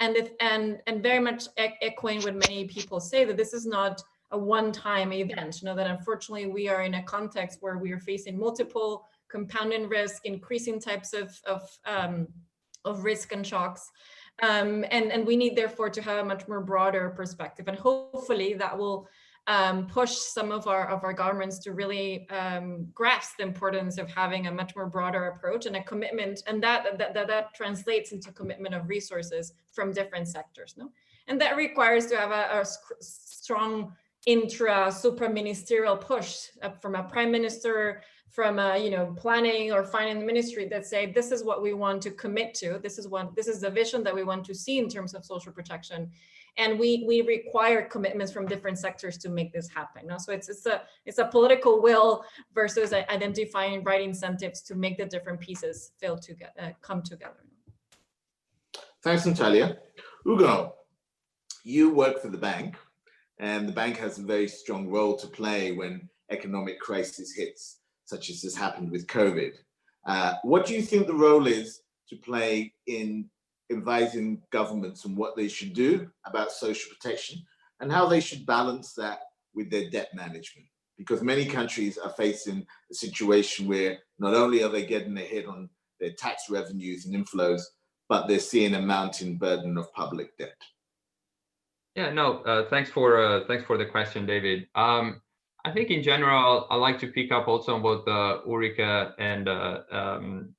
And 0.00 0.16
if 0.16 0.30
and 0.40 0.80
and 0.86 1.02
very 1.02 1.20
much 1.20 1.44
echoing 1.58 2.22
what 2.22 2.34
many 2.34 2.64
people 2.64 3.00
say 3.00 3.24
that 3.26 3.36
this 3.36 3.52
is 3.52 3.66
not 3.66 4.02
a 4.30 4.38
one-time 4.38 5.12
event. 5.12 5.60
You 5.60 5.66
know 5.66 5.76
that 5.76 5.86
unfortunately 5.86 6.46
we 6.46 6.68
are 6.68 6.82
in 6.82 6.94
a 6.94 7.02
context 7.02 7.58
where 7.60 7.76
we 7.76 7.92
are 7.92 8.00
facing 8.00 8.38
multiple 8.38 9.06
compounding 9.28 9.88
risk, 9.88 10.24
increasing 10.24 10.80
types 10.80 11.12
of 11.12 11.38
of 11.46 11.62
um, 11.84 12.28
of 12.84 13.04
risk 13.04 13.32
and 13.32 13.46
shocks. 13.46 13.90
Um, 14.42 14.84
and, 14.90 15.12
and 15.12 15.26
we 15.26 15.36
need 15.36 15.56
therefore 15.56 15.90
to 15.90 16.02
have 16.02 16.18
a 16.18 16.24
much 16.24 16.48
more 16.48 16.60
broader 16.60 17.10
perspective. 17.10 17.68
And 17.68 17.78
hopefully 17.78 18.54
that 18.54 18.76
will 18.76 19.08
um, 19.46 19.86
push 19.86 20.12
some 20.12 20.52
of 20.52 20.68
our 20.68 20.88
of 20.88 21.02
our 21.02 21.12
governments 21.12 21.58
to 21.60 21.72
really 21.72 22.28
um, 22.30 22.86
grasp 22.94 23.38
the 23.38 23.42
importance 23.42 23.98
of 23.98 24.08
having 24.08 24.46
a 24.46 24.52
much 24.52 24.76
more 24.76 24.86
broader 24.86 25.26
approach 25.26 25.66
and 25.66 25.74
a 25.74 25.82
commitment 25.82 26.42
and 26.46 26.62
that 26.62 26.96
that, 26.98 27.12
that 27.14 27.26
that 27.26 27.52
translates 27.54 28.12
into 28.12 28.30
commitment 28.30 28.74
of 28.74 28.88
resources 28.88 29.52
from 29.72 29.92
different 29.92 30.28
sectors 30.28 30.74
no? 30.76 30.92
And 31.26 31.40
that 31.40 31.56
requires 31.56 32.06
to 32.06 32.16
have 32.16 32.30
a, 32.30 32.60
a 32.60 32.64
strong 33.00 33.92
intra 34.26 34.92
supra 34.92 35.28
ministerial 35.28 35.96
push 35.96 36.48
uh, 36.62 36.70
from 36.70 36.94
a 36.94 37.02
prime 37.02 37.32
minister 37.32 38.02
from 38.32 38.58
a 38.58 38.78
you 38.78 38.90
know 38.90 39.14
planning 39.16 39.72
or 39.72 39.84
finance 39.84 40.24
ministry 40.24 40.66
that 40.66 40.86
say 40.86 41.12
this 41.12 41.30
is 41.30 41.44
what 41.44 41.62
we 41.62 41.74
want 41.74 42.02
to 42.02 42.10
commit 42.10 42.54
to. 42.54 42.80
This 42.82 42.98
is 42.98 43.06
what 43.06 43.36
this 43.36 43.46
is 43.46 43.60
the 43.60 43.70
vision 43.70 44.02
that 44.04 44.14
we 44.14 44.24
want 44.24 44.44
to 44.46 44.54
see 44.54 44.78
in 44.78 44.88
terms 44.88 45.14
of 45.14 45.24
social 45.24 45.52
protection. 45.52 46.10
And 46.56 46.78
we 46.78 47.04
we 47.06 47.20
require 47.22 47.82
commitments 47.82 48.32
from 48.32 48.46
different 48.46 48.78
sectors 48.78 49.18
to 49.18 49.28
make 49.28 49.52
this 49.52 49.68
happen 49.70 50.06
no? 50.06 50.18
so 50.18 50.32
it's 50.32 50.50
it's 50.50 50.66
a 50.66 50.82
it's 51.06 51.16
a 51.16 51.26
political 51.26 51.80
will 51.80 52.24
versus 52.54 52.92
identifying 52.92 53.82
right 53.84 54.02
incentives 54.02 54.60
to 54.62 54.74
make 54.74 54.98
the 54.98 55.06
different 55.06 55.40
pieces 55.40 55.92
feel 55.98 56.18
to 56.18 56.34
uh, 56.60 56.70
come 56.82 57.02
together. 57.02 57.42
Thanks 59.02 59.24
natalia. 59.24 59.78
Ugo 60.26 60.74
you 61.64 61.94
work 61.94 62.20
for 62.20 62.28
the 62.28 62.38
bank 62.38 62.76
and 63.38 63.68
the 63.68 63.72
bank 63.72 63.96
has 63.96 64.18
a 64.18 64.22
very 64.22 64.48
strong 64.48 64.88
role 64.88 65.16
to 65.16 65.26
play 65.26 65.72
when 65.72 66.08
economic 66.30 66.80
crisis 66.80 67.32
hits 67.32 67.78
such 68.12 68.28
as 68.28 68.42
has 68.42 68.54
happened 68.54 68.90
with 68.90 69.06
COVID. 69.06 69.52
Uh, 70.06 70.34
what 70.42 70.66
do 70.66 70.74
you 70.74 70.82
think 70.82 71.06
the 71.06 71.22
role 71.28 71.46
is 71.46 71.80
to 72.10 72.16
play 72.16 72.74
in 72.86 73.30
advising 73.70 74.42
governments 74.50 75.06
on 75.06 75.16
what 75.16 75.34
they 75.34 75.48
should 75.48 75.72
do 75.72 76.08
about 76.26 76.52
social 76.52 76.92
protection 76.94 77.42
and 77.80 77.90
how 77.90 78.06
they 78.06 78.20
should 78.20 78.44
balance 78.44 78.92
that 78.94 79.20
with 79.54 79.70
their 79.70 79.88
debt 79.88 80.10
management. 80.14 80.66
Because 80.98 81.22
many 81.22 81.46
countries 81.46 81.96
are 81.96 82.10
facing 82.10 82.66
a 82.90 82.94
situation 82.94 83.66
where 83.66 83.98
not 84.18 84.34
only 84.34 84.62
are 84.62 84.68
they 84.68 84.84
getting 84.84 85.16
a 85.16 85.22
hit 85.22 85.46
on 85.46 85.70
their 86.00 86.12
tax 86.12 86.50
revenues 86.50 87.06
and 87.06 87.14
inflows, 87.14 87.62
but 88.08 88.26
they're 88.26 88.38
seeing 88.38 88.74
a 88.74 88.82
mounting 88.82 89.38
burden 89.38 89.78
of 89.78 89.92
public 89.94 90.36
debt. 90.36 90.60
Yeah, 91.96 92.12
no, 92.12 92.38
uh, 92.42 92.68
thanks 92.68 92.90
for 92.90 93.22
uh, 93.22 93.46
thanks 93.46 93.64
for 93.64 93.76
the 93.78 93.86
question, 93.86 94.26
David. 94.26 94.66
Um, 94.74 95.20
I 95.64 95.70
think 95.70 95.90
in 95.90 96.02
general, 96.02 96.66
I 96.70 96.76
like 96.76 96.98
to 97.00 97.06
pick 97.06 97.30
up 97.30 97.46
also 97.46 97.74
on 97.76 97.82
what 97.82 98.08
uh, 98.08 98.40
Ulrike 98.46 99.12
and 99.18 99.48
uh, 99.48 99.80
um, 99.92 100.54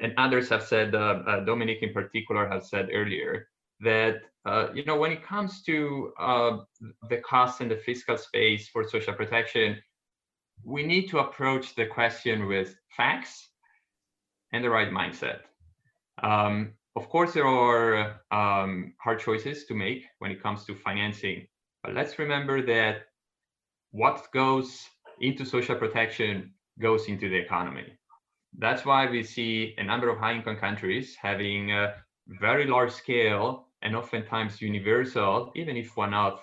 and 0.00 0.14
others 0.16 0.48
have 0.48 0.62
said. 0.62 0.94
Uh, 0.94 1.22
uh, 1.26 1.40
Dominic 1.44 1.82
in 1.82 1.92
particular 1.92 2.48
has 2.48 2.70
said 2.70 2.88
earlier 2.92 3.48
that 3.80 4.22
you 4.74 4.84
know 4.84 4.96
when 4.96 5.12
it 5.12 5.22
comes 5.22 5.62
to 5.64 6.12
the 7.10 7.18
cost 7.18 7.60
and 7.60 7.70
the 7.70 7.76
fiscal 7.76 8.16
space 8.16 8.68
for 8.68 8.88
social 8.88 9.12
protection, 9.12 9.76
we 10.64 10.82
need 10.82 11.08
to 11.08 11.18
approach 11.18 11.74
the 11.74 11.86
question 11.86 12.46
with 12.46 12.76
facts 12.96 13.50
and 14.52 14.64
the 14.64 14.70
right 14.70 14.90
mindset. 14.90 15.40
Um, 16.22 16.72
of 16.96 17.08
course, 17.08 17.34
there 17.34 17.46
are 17.46 18.20
um, 18.30 18.94
hard 18.98 19.20
choices 19.20 19.66
to 19.66 19.74
make 19.74 20.04
when 20.18 20.30
it 20.30 20.42
comes 20.42 20.64
to 20.64 20.74
financing, 20.74 21.46
but 21.82 21.94
let's 21.94 22.18
remember 22.18 22.62
that 22.62 23.09
what 23.92 24.26
goes 24.32 24.88
into 25.20 25.44
social 25.44 25.76
protection 25.76 26.52
goes 26.80 27.08
into 27.08 27.28
the 27.28 27.36
economy. 27.36 27.86
That's 28.58 28.84
why 28.84 29.08
we 29.08 29.22
see 29.22 29.74
a 29.78 29.84
number 29.84 30.08
of 30.08 30.18
high-income 30.18 30.56
countries 30.56 31.16
having 31.20 31.72
a 31.72 31.94
very 32.40 32.66
large 32.66 32.92
scale 32.92 33.68
and 33.82 33.96
oftentimes 33.96 34.60
universal, 34.60 35.52
even 35.54 35.76
if 35.76 35.96
one-off 35.96 36.40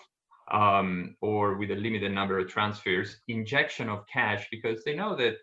um, 0.51 1.15
or 1.21 1.57
with 1.57 1.71
a 1.71 1.75
limited 1.75 2.11
number 2.11 2.39
of 2.39 2.47
transfers, 2.47 3.17
injection 3.27 3.89
of 3.89 4.05
cash 4.11 4.47
because 4.49 4.83
they 4.83 4.95
know 4.95 5.15
that 5.15 5.35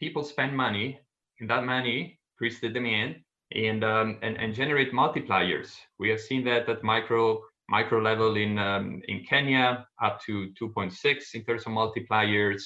people 0.00 0.24
spend 0.24 0.56
money 0.56 0.98
and 1.40 1.48
that 1.48 1.64
money 1.64 2.18
increase 2.34 2.60
the 2.60 2.68
demand 2.68 3.16
and, 3.54 3.84
um, 3.84 4.18
and, 4.22 4.36
and 4.36 4.54
generate 4.54 4.92
multipliers. 4.92 5.76
We 5.98 6.08
have 6.10 6.20
seen 6.20 6.44
that 6.44 6.68
at 6.68 6.82
micro 6.82 7.40
micro 7.68 8.00
level 8.00 8.36
in 8.36 8.58
um, 8.58 9.02
in 9.08 9.24
Kenya 9.24 9.86
up 10.02 10.20
to 10.26 10.52
2.6 10.60 11.34
in 11.34 11.44
terms 11.44 11.62
of 11.66 11.72
multipliers, 11.72 12.62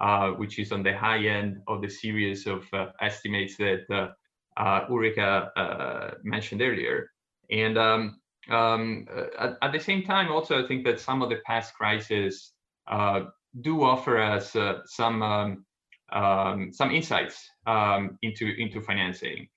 uh, 0.00 0.30
which 0.30 0.58
is 0.58 0.72
on 0.72 0.82
the 0.82 0.96
high 0.96 1.26
end 1.26 1.60
of 1.68 1.82
the 1.82 1.88
series 1.88 2.46
of 2.46 2.64
uh, 2.72 2.86
estimates 3.00 3.56
that 3.56 3.84
uh, 3.90 4.08
uh 4.60 4.86
Ulrike 4.88 5.50
uh, 5.56 6.10
mentioned 6.22 6.62
earlier. 6.62 7.10
And 7.50 7.78
um, 7.78 8.20
um, 8.50 9.06
at, 9.38 9.56
at, 9.62 9.72
the 9.72 9.80
same 9.80 10.02
time, 10.02 10.30
also 10.30 10.62
I 10.62 10.66
think 10.66 10.84
that 10.84 11.00
some 11.00 11.22
of 11.22 11.30
the 11.30 11.40
past 11.44 11.74
crises 11.74 12.52
uh, 12.88 13.20
do 13.60 13.82
offer 13.82 14.18
us 14.18 14.54
some 14.86 15.22
um, 15.22 15.64
um 16.12 16.72
some 16.72 16.92
insights 16.92 17.50
um, 17.66 18.18
into 18.22 18.46
into 18.58 18.80
financing. 18.80 19.48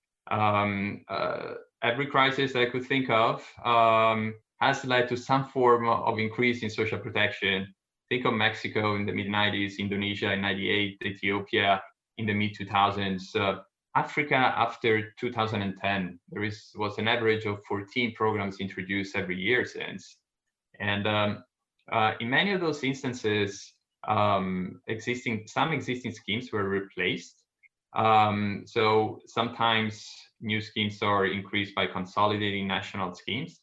Every 1.82 2.08
crisis 2.08 2.52
that 2.54 2.62
I 2.62 2.70
could 2.70 2.86
think 2.86 3.10
of 3.10 3.46
has 4.62 4.86
led 4.86 5.08
to 5.10 5.18
some 5.18 5.46
form 5.46 5.88
of 5.88 6.20
increase 6.20 6.64
in 6.64 6.70
social 6.70 7.00
protection. 7.00 7.74
Think 8.10 8.26
of 8.26 8.34
Mexico 8.34 8.96
in 8.96 9.06
the 9.06 9.14
mid 9.14 9.28
90s, 9.28 9.78
Indonesia 9.80 10.32
in 10.34 10.42
98, 10.42 11.02
Ethiopia 11.06 11.82
in 12.18 12.26
the 12.26 12.34
mid 12.34 12.56
2000s. 12.56 13.36
Uh, 13.36 13.60
Africa 13.96 14.36
after 14.36 15.12
2010, 15.20 16.20
there 16.30 16.44
is, 16.44 16.72
was 16.76 16.98
an 16.98 17.08
average 17.08 17.46
of 17.46 17.64
14 17.68 18.14
programs 18.16 18.60
introduced 18.60 19.16
every 19.16 19.38
year 19.38 19.66
since. 19.66 20.18
And 20.80 21.08
um, 21.08 21.44
uh, 21.92 22.14
in 22.20 22.30
many 22.30 22.54
of 22.54 22.62
those 22.62 22.84
instances, 22.84 23.74
um, 24.08 24.82
existing 24.88 25.46
some 25.48 25.74
existing 25.74 26.12
schemes 26.12 26.52
were 26.52 26.70
replaced. 26.70 27.44
Um, 27.96 28.64
so 28.66 29.20
sometimes 29.26 30.08
new 30.42 30.62
schemes 30.62 31.02
are 31.02 31.26
increased 31.26 31.76
by 31.76 31.88
consolidating 31.88 32.68
national 32.68 33.14
schemes. 33.14 33.62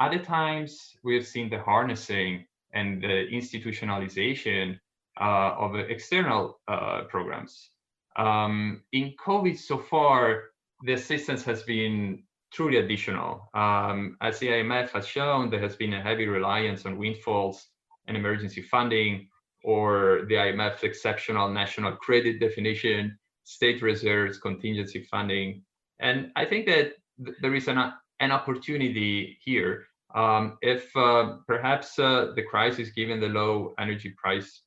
Other 0.00 0.18
times, 0.18 0.96
we 1.02 1.14
have 1.16 1.26
seen 1.26 1.50
the 1.50 1.58
harnessing 1.58 2.46
and 2.72 3.02
the 3.02 3.26
institutionalization 3.32 4.78
uh, 5.20 5.54
of 5.58 5.74
external 5.74 6.60
uh, 6.68 7.02
programs. 7.08 7.70
Um, 8.16 8.82
in 8.92 9.14
COVID 9.24 9.58
so 9.58 9.78
far, 9.78 10.50
the 10.84 10.92
assistance 10.92 11.44
has 11.44 11.62
been 11.62 12.22
truly 12.52 12.78
additional. 12.78 13.48
Um, 13.54 14.16
as 14.20 14.38
the 14.38 14.48
IMF 14.48 14.90
has 14.90 15.06
shown, 15.06 15.50
there 15.50 15.60
has 15.60 15.76
been 15.76 15.94
a 15.94 16.02
heavy 16.02 16.26
reliance 16.26 16.86
on 16.86 16.98
windfalls 16.98 17.66
and 18.06 18.16
emergency 18.16 18.62
funding, 18.62 19.28
or 19.64 20.22
the 20.28 20.34
IMF's 20.34 20.84
exceptional 20.84 21.48
national 21.50 21.92
credit 21.96 22.40
definition, 22.40 23.18
state 23.44 23.82
reserves, 23.82 24.38
contingency 24.38 25.02
funding. 25.02 25.62
And 25.98 26.30
I 26.36 26.44
think 26.44 26.66
that 26.66 26.92
th 27.24 27.36
there 27.42 27.54
is 27.54 27.66
an, 27.68 27.78
an 28.20 28.30
opportunity 28.30 29.38
here 29.44 29.87
um, 30.14 30.58
if 30.62 30.94
uh, 30.96 31.36
perhaps 31.46 31.98
uh, 31.98 32.32
the 32.34 32.42
crisis, 32.42 32.90
given 32.90 33.20
the 33.20 33.28
low 33.28 33.74
energy 33.78 34.14
price 34.16 34.62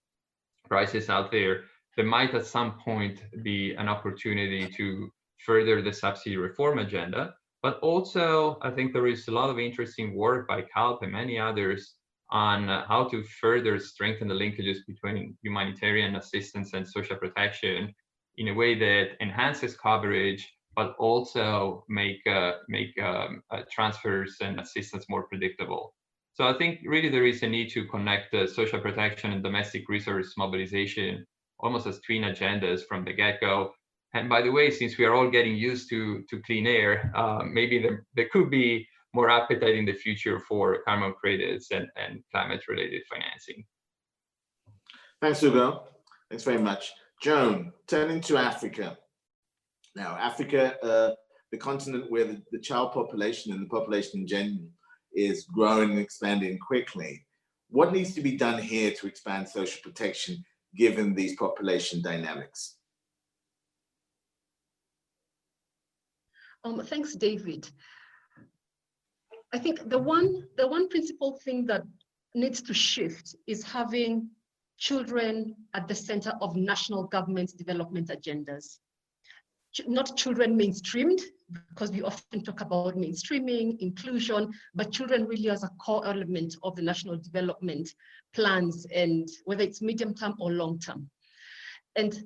prices 0.68 1.10
out 1.10 1.32
there, 1.32 1.64
there 1.98 2.06
might 2.06 2.34
at 2.34 2.46
some 2.46 2.80
point 2.80 3.22
be 3.44 3.74
an 3.74 3.88
opportunity 3.90 4.68
to 4.78 5.12
further 5.46 5.82
the 5.82 5.92
subsidy 5.92 6.38
reform 6.38 6.80
agenda. 6.80 7.34
But 7.64 7.80
also, 7.80 8.58
I 8.62 8.72
think 8.72 8.94
there 8.94 9.08
is 9.08 9.28
a 9.28 9.32
lot 9.32 9.50
of 9.50 9.60
interesting 9.60 10.16
work 10.16 10.48
by 10.48 10.62
CALP 10.62 11.04
and 11.04 11.12
many 11.12 11.38
others 11.38 11.96
on 12.32 12.68
how 12.88 13.08
to 13.12 13.24
further 13.24 13.78
strengthen 13.78 14.28
the 14.28 14.34
linkages 14.34 14.78
between 14.88 15.38
humanitarian 15.44 16.16
assistance 16.16 16.74
and 16.74 16.88
social 16.88 17.18
protection 17.18 17.94
in 18.38 18.48
a 18.48 18.54
way 18.54 18.74
that 18.80 19.22
enhances 19.22 19.76
coverage 19.76 20.50
but 20.76 20.96
also 20.98 21.84
make 21.90 22.26
uh, 22.28 22.54
make 22.68 22.98
um, 23.02 23.44
uh, 23.52 23.62
transfers 23.72 24.38
and 24.42 24.60
assistance 24.60 25.06
more 25.10 25.24
predictable. 25.24 25.94
So 26.34 26.48
I 26.48 26.54
think 26.58 26.80
really 26.86 27.10
there 27.10 27.26
is 27.26 27.44
a 27.44 27.48
need 27.48 27.70
to 27.72 27.86
connect 27.86 28.34
uh, 28.34 28.48
social 28.48 28.80
protection 28.80 29.32
and 29.32 29.44
domestic 29.44 29.90
resource 29.90 30.34
mobilization 30.38 31.26
almost 31.60 31.88
as 31.88 32.00
twin 32.00 32.24
agendas 32.24 32.82
from 32.88 33.06
the 33.06 33.14
get-go. 33.14 33.72
And 34.14 34.28
by 34.28 34.42
the 34.42 34.50
way, 34.50 34.72
since 34.72 34.98
we 34.98 35.06
are 35.06 35.14
all 35.14 35.30
getting 35.30 35.56
used 35.56 35.90
to 35.90 36.24
to 36.30 36.42
clean 36.42 36.68
air, 36.68 37.12
uh, 37.16 37.44
maybe 37.44 37.82
there, 37.82 38.06
there 38.16 38.30
could 38.32 38.50
be 38.50 38.88
more 39.14 39.30
appetite 39.30 39.76
in 39.76 39.86
the 39.86 39.94
future 39.94 40.40
for 40.40 40.82
carbon 40.84 41.14
credits 41.14 41.72
and, 41.72 41.88
and 41.98 42.24
climate-related 42.32 43.02
financing. 43.12 43.66
Thanks, 45.22 45.44
Ugo. 45.44 45.84
Thanks 46.30 46.46
very 46.46 46.62
much. 46.62 46.94
Joan, 47.22 47.74
turning 47.88 48.22
to 48.22 48.38
Africa. 48.38 48.98
Now, 49.96 50.18
Africa, 50.18 50.76
uh, 50.84 51.12
the 51.52 51.58
continent 51.58 52.10
where 52.10 52.26
the, 52.26 52.42
the, 52.52 52.60
child 52.60 52.94
population 52.94 53.52
and 53.52 53.62
the 53.62 53.70
population 53.70 54.22
in 54.22 54.28
general 54.28 54.70
is 55.14 55.46
growing 55.46 55.92
and 55.92 56.00
expanding 56.00 56.58
quickly. 56.60 57.26
What 57.70 57.92
needs 57.92 58.14
to 58.16 58.22
be 58.22 58.38
done 58.38 58.62
here 58.62 58.92
to 58.92 59.08
expand 59.08 59.50
social 59.50 59.82
protection 59.84 60.44
given 60.76 61.14
these 61.14 61.36
population 61.36 62.02
dynamics? 62.02 62.78
Um, 66.64 66.80
thanks, 66.86 67.16
David. 67.16 67.70
I 69.54 69.60
think 69.60 69.90
the 69.90 70.00
one, 70.00 70.48
the 70.56 70.68
one 70.68 70.88
principal 70.88 71.38
thing 71.44 71.66
that 71.66 71.84
needs 72.34 72.62
to 72.62 72.74
shift 72.74 73.36
is 73.48 73.64
having 73.64 74.30
children 74.78 75.56
at 75.74 75.88
the 75.90 75.96
center 75.96 76.34
of 76.42 76.56
national 76.56 77.04
government 77.04 77.52
development 77.58 78.08
agendas 78.10 78.78
not 79.88 80.18
children 80.18 80.58
mainstreamed, 80.58 81.22
because 81.70 81.92
we 81.92 82.02
often 82.02 82.44
talk 82.44 82.62
about 82.62 82.96
mainstreaming, 82.96 83.78
inclusion, 83.80 84.52
but 84.74 84.92
children 84.92 85.26
really 85.26 85.50
as 85.50 85.64
a 85.64 85.70
core 85.80 86.06
element 86.06 86.56
of 86.64 86.76
the 86.76 86.82
national 86.82 87.18
development 87.18 87.90
plans 88.34 88.86
and 88.94 89.28
whether 89.46 89.64
it's 89.64 89.82
medium 89.82 90.14
term 90.14 90.34
or 90.40 90.52
long 90.52 90.80
term. 90.80 91.10
And 91.96 92.24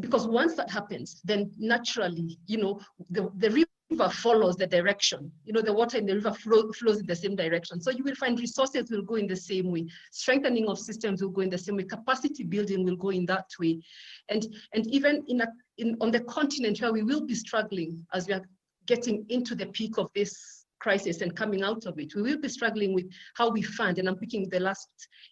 because 0.00 0.26
once 0.26 0.54
that 0.54 0.70
happens, 0.70 1.20
then 1.24 1.52
naturally, 1.56 2.38
you 2.46 2.58
know, 2.58 2.80
the, 3.10 3.30
the 3.36 3.50
river 3.50 4.10
follows 4.10 4.56
the 4.56 4.66
direction. 4.66 5.30
You 5.44 5.52
know, 5.52 5.60
the 5.60 5.72
water 5.72 5.98
in 5.98 6.06
the 6.06 6.14
river 6.14 6.32
flow, 6.32 6.72
flows 6.72 6.98
in 6.98 7.06
the 7.06 7.14
same 7.14 7.36
direction. 7.36 7.80
So 7.80 7.90
you 7.90 8.02
will 8.02 8.16
find 8.16 8.40
resources 8.40 8.90
will 8.90 9.02
go 9.02 9.14
in 9.14 9.28
the 9.28 9.36
same 9.36 9.70
way. 9.70 9.86
Strengthening 10.10 10.66
of 10.68 10.80
systems 10.80 11.22
will 11.22 11.30
go 11.30 11.42
in 11.42 11.50
the 11.50 11.58
same 11.58 11.76
way. 11.76 11.84
Capacity 11.84 12.42
building 12.42 12.84
will 12.84 12.96
go 12.96 13.10
in 13.10 13.24
that 13.26 13.46
way. 13.60 13.80
And, 14.28 14.44
and 14.72 14.86
even 14.88 15.22
in, 15.28 15.42
a, 15.42 15.46
in 15.78 15.96
on 16.00 16.10
the 16.10 16.20
continent 16.20 16.80
where 16.80 16.92
we 16.92 17.02
will 17.02 17.26
be 17.26 17.34
struggling 17.34 18.06
as 18.12 18.26
we 18.26 18.34
are 18.34 18.42
getting 18.86 19.24
into 19.28 19.54
the 19.54 19.66
peak 19.66 19.98
of 19.98 20.08
this 20.14 20.64
crisis 20.78 21.22
and 21.22 21.34
coming 21.34 21.62
out 21.62 21.86
of 21.86 21.98
it, 21.98 22.14
we 22.14 22.22
will 22.22 22.40
be 22.40 22.48
struggling 22.48 22.92
with 22.94 23.06
how 23.36 23.48
we 23.48 23.62
fund. 23.62 23.98
And 23.98 24.06
I'm 24.06 24.16
picking 24.16 24.48
the 24.50 24.60
last 24.60 24.88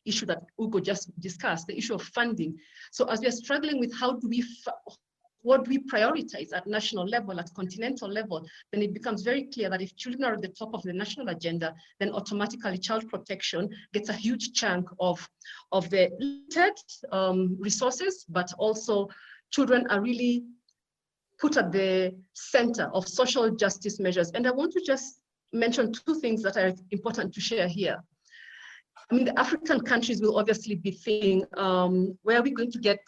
issue 0.06 0.26
that 0.26 0.42
Ugo 0.58 0.80
just 0.80 1.10
discussed, 1.20 1.66
the 1.66 1.76
issue 1.76 1.94
of 1.94 2.02
funding. 2.02 2.56
So 2.90 3.04
as 3.06 3.20
we 3.20 3.26
are 3.26 3.38
struggling 3.44 3.78
with 3.78 3.92
how 3.94 4.12
do 4.14 4.28
we 4.28 4.42
what 5.42 5.64
do 5.64 5.70
we 5.70 5.78
prioritize 5.78 6.50
at 6.54 6.66
national 6.66 7.04
level, 7.04 7.38
at 7.38 7.52
continental 7.54 8.08
level, 8.08 8.46
then 8.70 8.80
it 8.80 8.94
becomes 8.94 9.22
very 9.22 9.44
clear 9.52 9.68
that 9.68 9.82
if 9.82 9.96
children 9.96 10.24
are 10.24 10.34
at 10.34 10.40
the 10.40 10.48
top 10.48 10.72
of 10.72 10.82
the 10.82 10.92
national 10.92 11.28
agenda, 11.28 11.74
then 11.98 12.12
automatically 12.12 12.78
child 12.78 13.08
protection 13.08 13.68
gets 13.92 14.08
a 14.08 14.12
huge 14.12 14.52
chunk 14.52 14.88
of, 15.00 15.28
of 15.72 15.90
the 15.90 16.10
limited 16.20 16.78
um, 17.10 17.56
resources, 17.58 18.24
but 18.28 18.52
also 18.58 19.08
children 19.52 19.86
are 19.90 20.00
really 20.00 20.44
put 21.38 21.56
at 21.56 21.72
the 21.72 22.14
center 22.32 22.90
of 22.94 23.06
social 23.06 23.50
justice 23.50 24.00
measures. 24.00 24.30
And 24.32 24.46
I 24.46 24.50
want 24.50 24.72
to 24.72 24.82
just 24.84 25.20
mention 25.52 25.92
two 25.92 26.20
things 26.20 26.42
that 26.42 26.56
are 26.56 26.72
important 26.90 27.34
to 27.34 27.40
share 27.40 27.68
here. 27.68 28.02
I 29.10 29.14
mean, 29.14 29.24
the 29.26 29.38
African 29.38 29.80
countries 29.80 30.22
will 30.22 30.38
obviously 30.38 30.76
be 30.76 30.92
thinking, 30.92 31.44
um, 31.56 32.16
where 32.22 32.38
are 32.38 32.42
we 32.42 32.52
going 32.52 32.70
to 32.72 32.78
get 32.78 33.00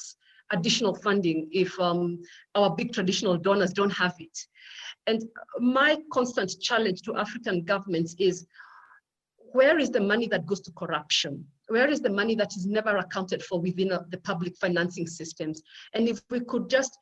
additional 0.53 0.95
funding 0.95 1.49
if 1.53 1.79
um, 1.81 2.21
our 2.55 2.75
big 2.75 2.93
traditional 2.93 3.39
donors 3.39 3.73
don't 3.73 3.93
have 3.93 4.15
it? 4.19 4.39
And 5.07 5.23
my 5.59 5.99
constant 6.13 6.61
challenge 6.61 7.03
to 7.03 7.17
African 7.17 7.65
governments 7.65 8.17
is, 8.19 8.47
where 9.53 9.79
is 9.79 9.91
the 9.91 10.01
money 10.01 10.27
that 10.29 10.47
goes 10.47 10.61
to 10.63 10.73
corruption? 10.73 11.47
Where 11.69 11.89
is 11.89 12.01
the 12.01 12.11
money 12.11 12.35
that 12.37 12.57
is 12.57 12.67
never 12.67 12.97
accounted 12.99 13.43
for 13.43 13.61
within 13.61 13.93
uh, 13.93 14.03
the 14.11 14.19
public 14.19 14.57
financing 14.57 15.07
systems? 15.07 15.63
And 15.95 16.09
if 16.09 16.21
we 16.31 16.41
could 16.41 16.69
just 16.69 16.97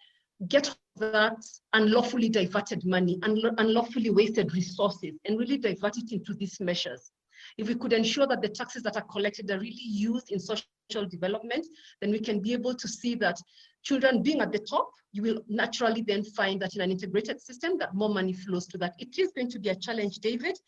get 0.48 0.74
that 0.96 1.36
unlawfully 1.72 2.28
diverted 2.28 2.84
money, 2.84 3.18
and 3.22 3.38
unlawfully 3.58 4.10
wasted 4.10 4.54
resources, 4.54 5.14
and 5.24 5.38
really 5.38 5.58
divert 5.58 5.96
it 5.96 6.12
into 6.12 6.34
these 6.34 6.60
measures, 6.60 7.10
if 7.58 7.68
we 7.68 7.74
could 7.74 7.92
ensure 7.92 8.26
that 8.26 8.40
the 8.40 8.48
taxes 8.48 8.82
that 8.84 8.96
are 8.96 9.06
collected 9.10 9.50
are 9.50 9.58
really 9.58 9.74
used 9.74 10.30
in 10.30 10.38
social 10.38 11.06
development, 11.08 11.66
then 12.00 12.10
we 12.10 12.20
can 12.20 12.40
be 12.40 12.52
able 12.52 12.74
to 12.74 12.88
see 12.88 13.14
that 13.16 13.36
children 13.82 14.22
being 14.22 14.40
at 14.40 14.52
the 14.52 14.58
top, 14.58 14.90
you 15.12 15.22
will 15.22 15.40
naturally 15.48 16.02
then 16.02 16.22
find 16.22 16.60
that 16.62 16.74
in 16.74 16.80
an 16.80 16.90
integrated 16.90 17.40
system 17.40 17.76
that 17.78 17.94
more 17.94 18.08
money 18.08 18.32
flows 18.32 18.66
to 18.68 18.78
that. 18.78 18.94
It 18.98 19.18
is 19.18 19.32
going 19.32 19.50
to 19.50 19.58
be 19.58 19.70
a 19.70 19.74
challenge, 19.74 20.18
David. 20.18 20.58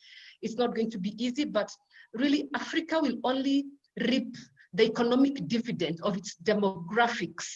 It's 0.43 0.57
not 0.57 0.75
going 0.75 0.91
to 0.91 0.99
be 0.99 1.15
easy, 1.25 1.45
but 1.45 1.71
really 2.13 2.49
Africa 2.55 2.99
will 3.01 3.19
only 3.25 3.67
reap 4.01 4.37
the 4.73 4.85
economic 4.85 5.47
dividend 5.47 6.01
of 6.03 6.17
its 6.17 6.37
demographics 6.43 7.47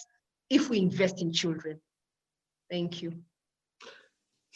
if 0.50 0.70
we 0.70 0.78
invest 0.78 1.20
in 1.20 1.32
children. 1.32 1.80
Thank 2.70 3.02
you. 3.02 3.12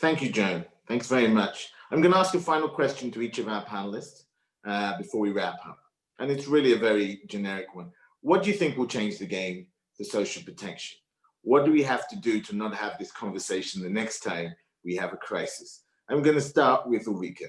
Thank 0.00 0.22
you, 0.22 0.30
Joan. 0.30 0.64
Thanks 0.88 1.08
very 1.08 1.28
much. 1.28 1.70
I'm 1.90 2.00
going 2.00 2.12
to 2.12 2.18
ask 2.18 2.34
a 2.34 2.40
final 2.40 2.68
question 2.68 3.10
to 3.12 3.22
each 3.22 3.38
of 3.38 3.48
our 3.48 3.64
panelists 3.64 4.24
uh, 4.66 4.96
before 4.98 5.20
we 5.20 5.30
wrap 5.30 5.56
up. 5.66 5.78
And 6.18 6.30
it's 6.30 6.46
really 6.46 6.72
a 6.72 6.78
very 6.78 7.22
generic 7.26 7.74
one. 7.74 7.90
What 8.20 8.42
do 8.42 8.50
you 8.50 8.56
think 8.56 8.76
will 8.76 8.86
change 8.86 9.18
the 9.18 9.26
game 9.26 9.66
for 9.96 10.04
social 10.04 10.42
protection? 10.42 10.98
What 11.42 11.64
do 11.64 11.72
we 11.72 11.82
have 11.82 12.08
to 12.08 12.16
do 12.16 12.40
to 12.42 12.56
not 12.56 12.74
have 12.74 12.98
this 12.98 13.10
conversation 13.10 13.82
the 13.82 13.90
next 13.90 14.20
time 14.20 14.54
we 14.84 14.94
have 14.96 15.12
a 15.12 15.16
crisis? 15.16 15.82
I'm 16.08 16.22
going 16.22 16.36
to 16.36 16.42
start 16.42 16.88
with 16.88 17.06
Ulrike. 17.06 17.48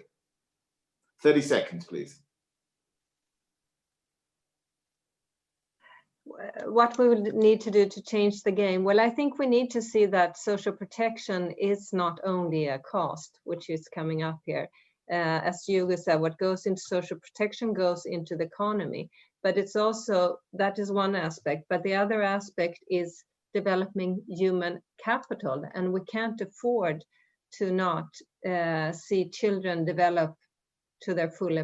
30 1.22 1.42
seconds, 1.42 1.86
please. 1.86 2.20
What 6.26 6.98
we 6.98 7.10
would 7.10 7.34
need 7.34 7.62
to 7.62 7.72
do 7.72 7.86
to 7.86 8.02
change 8.02 8.44
the 8.44 8.52
game? 8.52 8.84
Well, 8.84 9.00
I 9.00 9.10
think 9.10 9.38
we 9.38 9.46
need 9.46 9.72
to 9.72 9.82
see 9.82 10.06
that 10.06 10.38
social 10.38 10.72
protection 10.72 11.52
is 11.52 11.92
not 11.92 12.20
only 12.24 12.68
a 12.68 12.80
cost, 12.80 13.40
which 13.44 13.70
is 13.70 13.90
coming 13.90 14.24
up 14.24 14.40
here. 14.46 14.70
Uh, 15.12 15.42
as 15.44 15.66
Ugo 15.68 15.98
said, 15.98 16.22
what 16.22 16.38
goes 16.38 16.66
into 16.66 16.82
social 16.82 17.18
protection 17.18 17.74
goes 17.74 18.06
into 18.06 18.38
the 18.38 18.46
economy. 18.46 19.10
But 19.44 19.58
it's 19.58 19.76
also, 19.76 20.38
that 20.54 20.80
is 20.80 20.92
one 20.92 21.16
aspect. 21.16 21.66
But 21.70 21.84
the 21.84 21.96
other 21.96 22.24
aspect 22.24 22.80
is 22.90 23.24
developing 23.54 24.24
human 24.30 24.82
capital. 25.04 25.66
And 25.76 25.92
we 25.92 26.02
can't 26.06 26.40
afford 26.40 27.04
to 27.58 27.72
not 27.72 28.08
uh, 28.50 28.94
see 28.94 29.30
children 29.30 29.84
develop 29.84 30.36
to 31.02 31.14
their 31.14 31.30
full 31.30 31.64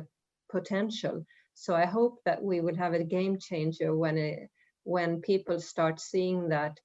potential. 0.51 1.25
So 1.59 1.75
I 1.75 1.85
hope 1.85 2.21
that 2.23 2.41
we 2.41 2.61
will 2.61 2.77
have 2.77 2.93
a 2.93 3.03
game 3.03 3.37
changer 3.37 3.93
when 3.93 4.17
it, 4.17 4.49
when 4.85 5.19
people 5.19 5.59
start 5.59 5.99
seeing 5.99 6.47
that 6.49 6.79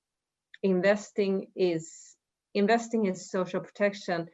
investing 0.64 1.46
is 1.54 2.16
investing 2.54 3.06
in 3.06 3.14
social 3.14 3.60
protection 3.60 4.26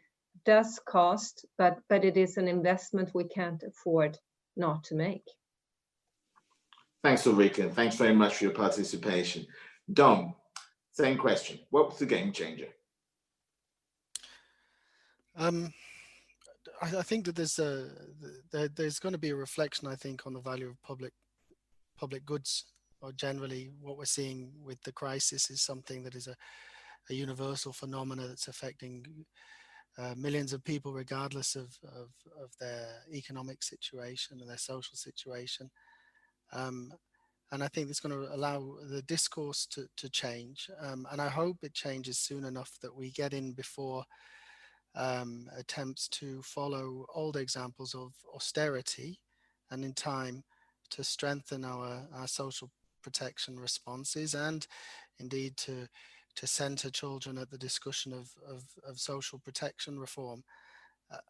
does 0.46 0.80
cost, 0.88 1.44
but 1.58 1.76
but 1.90 2.06
it 2.06 2.16
is 2.16 2.38
an 2.38 2.48
investment 2.48 3.10
we 3.14 3.24
can't 3.24 3.62
afford 3.62 4.18
not 4.56 4.82
to 4.84 4.94
make. 4.94 5.26
Thanks, 7.04 7.24
Ulrike. 7.24 7.74
Thanks 7.74 7.96
very 7.96 8.14
much 8.14 8.36
for 8.36 8.44
your 8.44 8.54
participation. 8.54 9.46
Dom, 9.92 10.34
same 10.92 11.18
question. 11.18 11.58
What 11.68 11.90
was 11.90 11.98
the 11.98 12.06
game 12.06 12.32
changer? 12.32 12.68
Um, 15.36 15.70
I, 16.80 16.98
I 16.98 17.02
think 17.02 17.26
that 17.26 17.36
there's 17.36 17.58
a 17.58 17.88
there, 18.52 18.68
there's 18.68 18.98
going 18.98 19.12
to 19.12 19.18
be 19.18 19.30
a 19.30 19.36
reflection, 19.36 19.88
I 19.88 19.96
think, 19.96 20.26
on 20.26 20.34
the 20.34 20.40
value 20.40 20.68
of 20.68 20.82
public 20.82 21.12
public 21.98 22.24
goods, 22.24 22.64
or 23.00 23.12
generally 23.12 23.70
what 23.80 23.98
we're 23.98 24.04
seeing 24.04 24.52
with 24.62 24.82
the 24.82 24.92
crisis 24.92 25.50
is 25.50 25.62
something 25.62 26.02
that 26.04 26.14
is 26.14 26.26
a, 26.26 26.36
a 27.10 27.14
universal 27.14 27.72
phenomena 27.72 28.26
that's 28.26 28.48
affecting 28.48 29.04
uh, 29.98 30.14
millions 30.16 30.52
of 30.52 30.64
people, 30.64 30.92
regardless 30.92 31.56
of, 31.56 31.76
of, 31.84 32.08
of, 32.40 32.50
their 32.60 32.86
economic 33.12 33.62
situation 33.62 34.38
and 34.40 34.48
their 34.48 34.56
social 34.56 34.96
situation. 34.96 35.68
Um, 36.52 36.92
and 37.52 37.62
I 37.62 37.68
think 37.68 37.90
it's 37.90 38.00
going 38.00 38.14
to 38.14 38.32
allow 38.32 38.76
the 38.88 39.02
discourse 39.02 39.66
to, 39.72 39.86
to 39.96 40.08
change. 40.08 40.70
Um, 40.80 41.06
and 41.10 41.20
I 41.20 41.28
hope 41.28 41.58
it 41.62 41.74
changes 41.74 42.18
soon 42.18 42.44
enough 42.44 42.78
that 42.82 42.94
we 42.94 43.10
get 43.10 43.34
in 43.34 43.52
before 43.52 44.04
um, 44.94 45.48
attempts 45.56 46.08
to 46.08 46.42
follow 46.42 47.06
old 47.14 47.36
examples 47.36 47.94
of 47.94 48.12
austerity 48.34 49.20
and 49.70 49.84
in 49.84 49.92
time 49.92 50.42
to 50.90 51.04
strengthen 51.04 51.64
our, 51.64 52.06
our 52.14 52.26
social 52.26 52.70
protection 53.02 53.58
responses 53.58 54.34
and 54.34 54.66
indeed 55.18 55.56
to 55.56 55.88
to 56.36 56.46
center 56.46 56.90
children 56.90 57.38
at 57.38 57.50
the 57.50 57.58
discussion 57.58 58.12
of, 58.12 58.30
of, 58.48 58.62
of 58.86 58.98
social 58.98 59.38
protection 59.38 59.98
reform. 59.98 60.42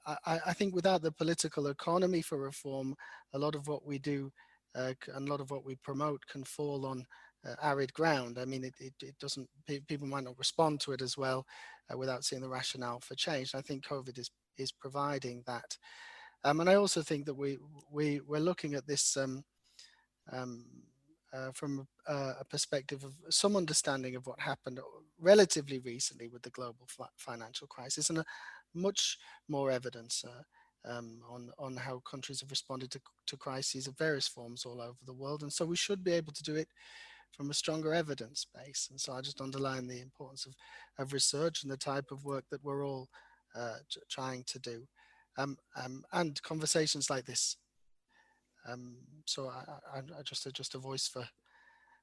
Uh, 0.07 0.15
I, 0.27 0.41
I, 0.49 0.53
think 0.53 0.74
without 0.74 1.01
the 1.01 1.11
political 1.11 1.69
economy 1.69 2.20
for 2.20 2.39
reform, 2.39 2.95
a 3.32 3.39
lot 3.39 3.55
of 3.55 3.66
what 3.66 3.85
we 3.85 3.99
do 3.99 4.31
uh, 4.74 4.93
and 5.15 5.27
a 5.27 5.31
lot 5.31 5.41
of 5.41 5.51
what 5.51 5.65
we 5.65 5.74
promote 5.77 6.20
can 6.27 6.45
fall 6.45 6.85
on 6.85 7.07
uh, 7.47 7.55
arid 7.62 7.93
ground. 7.93 8.39
I 8.39 8.45
mean, 8.45 8.65
it, 8.65 8.75
it, 8.79 8.95
it, 9.03 9.19
doesn't, 9.19 9.49
people 9.87 10.07
might 10.07 10.25
not 10.25 10.39
respond 10.39 10.81
to 10.81 10.93
it 10.93 11.03
as 11.03 11.17
well 11.17 11.47
uh, 11.93 11.97
without 11.97 12.25
seeing 12.25 12.43
the 12.43 12.49
rationale 12.49 13.01
for 13.01 13.15
change. 13.15 13.55
I 13.55 13.61
think 13.61 13.87
COVID 13.87 14.19
is, 14.19 14.31
is 14.59 14.73
providing 14.73 15.43
that. 15.47 15.77
Um, 16.45 16.61
and 16.61 16.71
I 16.71 16.75
also 16.75 17.03
think 17.03 17.27
that 17.27 17.35
we, 17.35 17.59
we, 17.91 18.21
we're 18.21 18.41
looking 18.41 18.75
at 18.75 18.87
this 18.87 19.17
um, 19.17 19.45
um, 20.33 20.65
uh, 21.33 21.51
from 21.53 21.87
a, 22.07 22.15
a, 22.41 22.45
perspective 22.49 23.05
of 23.05 23.15
some 23.29 23.57
understanding 23.57 24.17
of 24.17 24.27
what 24.27 24.41
happened 24.41 24.81
relatively 25.21 25.79
recently 25.79 26.29
with 26.29 26.43
the 26.43 26.51
global 26.51 26.89
financial 27.17 27.67
crisis 27.67 28.11
and 28.11 28.19
a 28.19 28.25
much 28.75 29.19
more 29.49 29.71
evidence 29.71 30.25
uh, 30.27 30.91
um, 30.91 31.21
on, 31.29 31.51
on 31.59 31.77
how 31.77 32.01
countries 32.01 32.41
have 32.41 32.51
responded 32.51 32.91
to, 32.91 33.01
to 33.27 33.37
crises 33.37 33.87
of 33.87 33.97
various 33.99 34.27
forms 34.27 34.65
all 34.65 34.81
over 34.81 34.99
the 35.05 35.12
world. 35.12 35.43
And 35.43 35.53
so 35.53 35.65
we 35.65 35.77
should 35.77 36.03
be 36.03 36.12
able 36.12 36.33
to 36.33 36.43
do 36.43 36.57
it 36.57 36.69
from 37.32 37.51
a 37.51 37.55
stronger 37.55 37.94
evidence 37.94 38.47
base. 38.55 38.89
And 38.90 39.01
so 39.01 39.12
I 39.12 39.20
just 39.20 39.40
underline 39.40 39.86
the 39.86 40.01
importance 40.01 40.47
of, 40.47 40.55
of 40.98 41.12
research 41.12 41.62
and 41.62 41.70
the 41.70 41.77
type 41.77 42.11
of 42.11 42.24
work 42.24 42.44
that 42.51 42.65
we're 42.65 42.86
all 42.86 43.09
uh, 43.55 43.78
trying 44.11 44.44
to 44.48 44.59
do. 44.59 44.86
Um, 45.39 45.57
um, 45.82 46.05
and 46.12 46.40
conversations 46.43 47.09
like 47.09 47.24
this. 47.24 47.57
Um, 48.69 48.97
so 49.27 49.48
I, 49.48 49.97
I, 49.97 49.98
I, 49.98 50.23
just 50.23 50.47
a, 50.47 50.52
just 50.52 50.74
a 50.74 50.78
voice 50.78 51.09
for, 51.09 51.27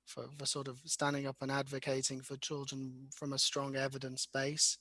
for 0.05 0.25
for 0.39 0.45
sort 0.45 0.67
of 0.67 0.79
standing 0.85 1.27
up 1.27 1.35
and 1.41 1.51
advocating 1.51 2.21
for 2.21 2.37
children 2.37 3.09
from 3.13 3.33
a 3.33 3.37
strong 3.37 3.75
evidence 3.75 4.27
base, 4.33 4.77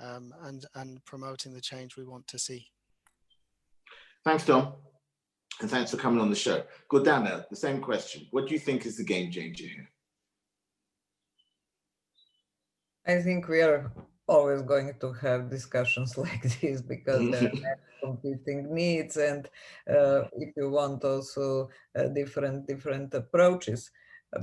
um, 0.00 0.32
and 0.42 0.66
and 0.74 1.04
promoting 1.04 1.54
the 1.54 1.60
change 1.60 1.96
we 1.96 2.04
want 2.04 2.28
to 2.28 2.38
see. 2.38 2.66
Thanks, 4.24 4.46
Dom. 4.46 4.74
And 5.60 5.70
thanks 5.70 5.90
for 5.90 5.96
coming 5.96 6.20
on 6.20 6.30
the 6.30 6.36
show. 6.36 6.64
Gordana, 6.90 7.48
the 7.48 7.56
same 7.56 7.80
question. 7.80 8.26
What 8.30 8.48
do 8.48 8.54
you 8.54 8.60
think 8.60 8.84
is 8.84 8.96
the 8.96 9.04
game 9.04 9.30
changer 9.30 9.64
here? 9.64 9.88
I 13.06 13.20
think 13.20 13.48
we 13.48 13.62
are 13.62 13.92
always 14.26 14.62
going 14.62 14.94
to 15.00 15.12
have 15.12 15.50
discussions 15.50 16.16
like 16.24 16.42
this 16.60 16.80
because 16.80 17.30
there 17.30 17.52
are 17.52 17.78
competing 18.02 18.74
needs 18.74 19.16
and 19.16 19.48
uh, 19.88 20.22
if 20.36 20.50
you 20.56 20.70
want 20.70 21.04
also 21.04 21.68
uh, 21.96 22.04
different 22.08 22.66
different 22.66 23.14
approaches 23.14 23.90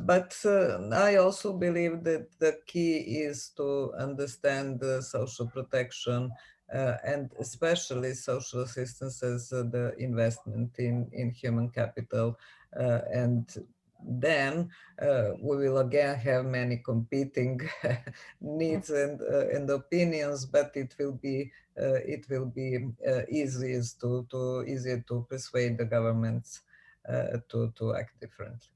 but 0.06 0.36
uh, 0.45 0.77
i 0.94 1.15
also 1.15 1.52
believe 1.52 2.03
that 2.03 2.27
the 2.40 2.53
key 2.68 2.98
is 3.27 3.52
to 3.57 3.91
understand 3.98 4.80
the 4.80 5.02
social 5.02 5.48
protection 5.48 6.31
uh, 6.73 6.95
and 7.03 7.31
especially 7.39 8.13
social 8.13 8.61
assistance 8.61 9.23
as 9.23 9.51
uh, 9.51 9.63
the 9.71 9.93
investment 9.97 10.71
in, 10.77 11.09
in 11.13 11.31
human 11.31 11.69
capital 11.69 12.37
uh, 12.79 12.99
and 13.13 13.57
then 14.03 14.69
uh, 15.01 15.31
we 15.41 15.57
will 15.57 15.79
again 15.79 16.15
have 16.17 16.45
many 16.45 16.77
competing 16.77 17.59
needs 18.41 18.89
and 18.89 19.21
uh, 19.21 19.49
and 19.49 19.69
opinions, 19.69 20.45
but 20.45 20.71
it 20.75 20.95
will 20.99 21.13
be 21.13 21.51
uh, 21.79 21.99
it 22.05 22.25
will 22.29 22.45
be 22.45 22.89
uh, 23.07 23.21
easiest 23.29 23.99
to 24.01 24.25
to 24.31 24.63
easier 24.67 25.03
to 25.07 25.25
persuade 25.29 25.77
the 25.77 25.85
governments 25.85 26.61
uh, 27.07 27.37
to 27.49 27.71
to 27.75 27.95
act 27.95 28.19
differently. 28.19 28.71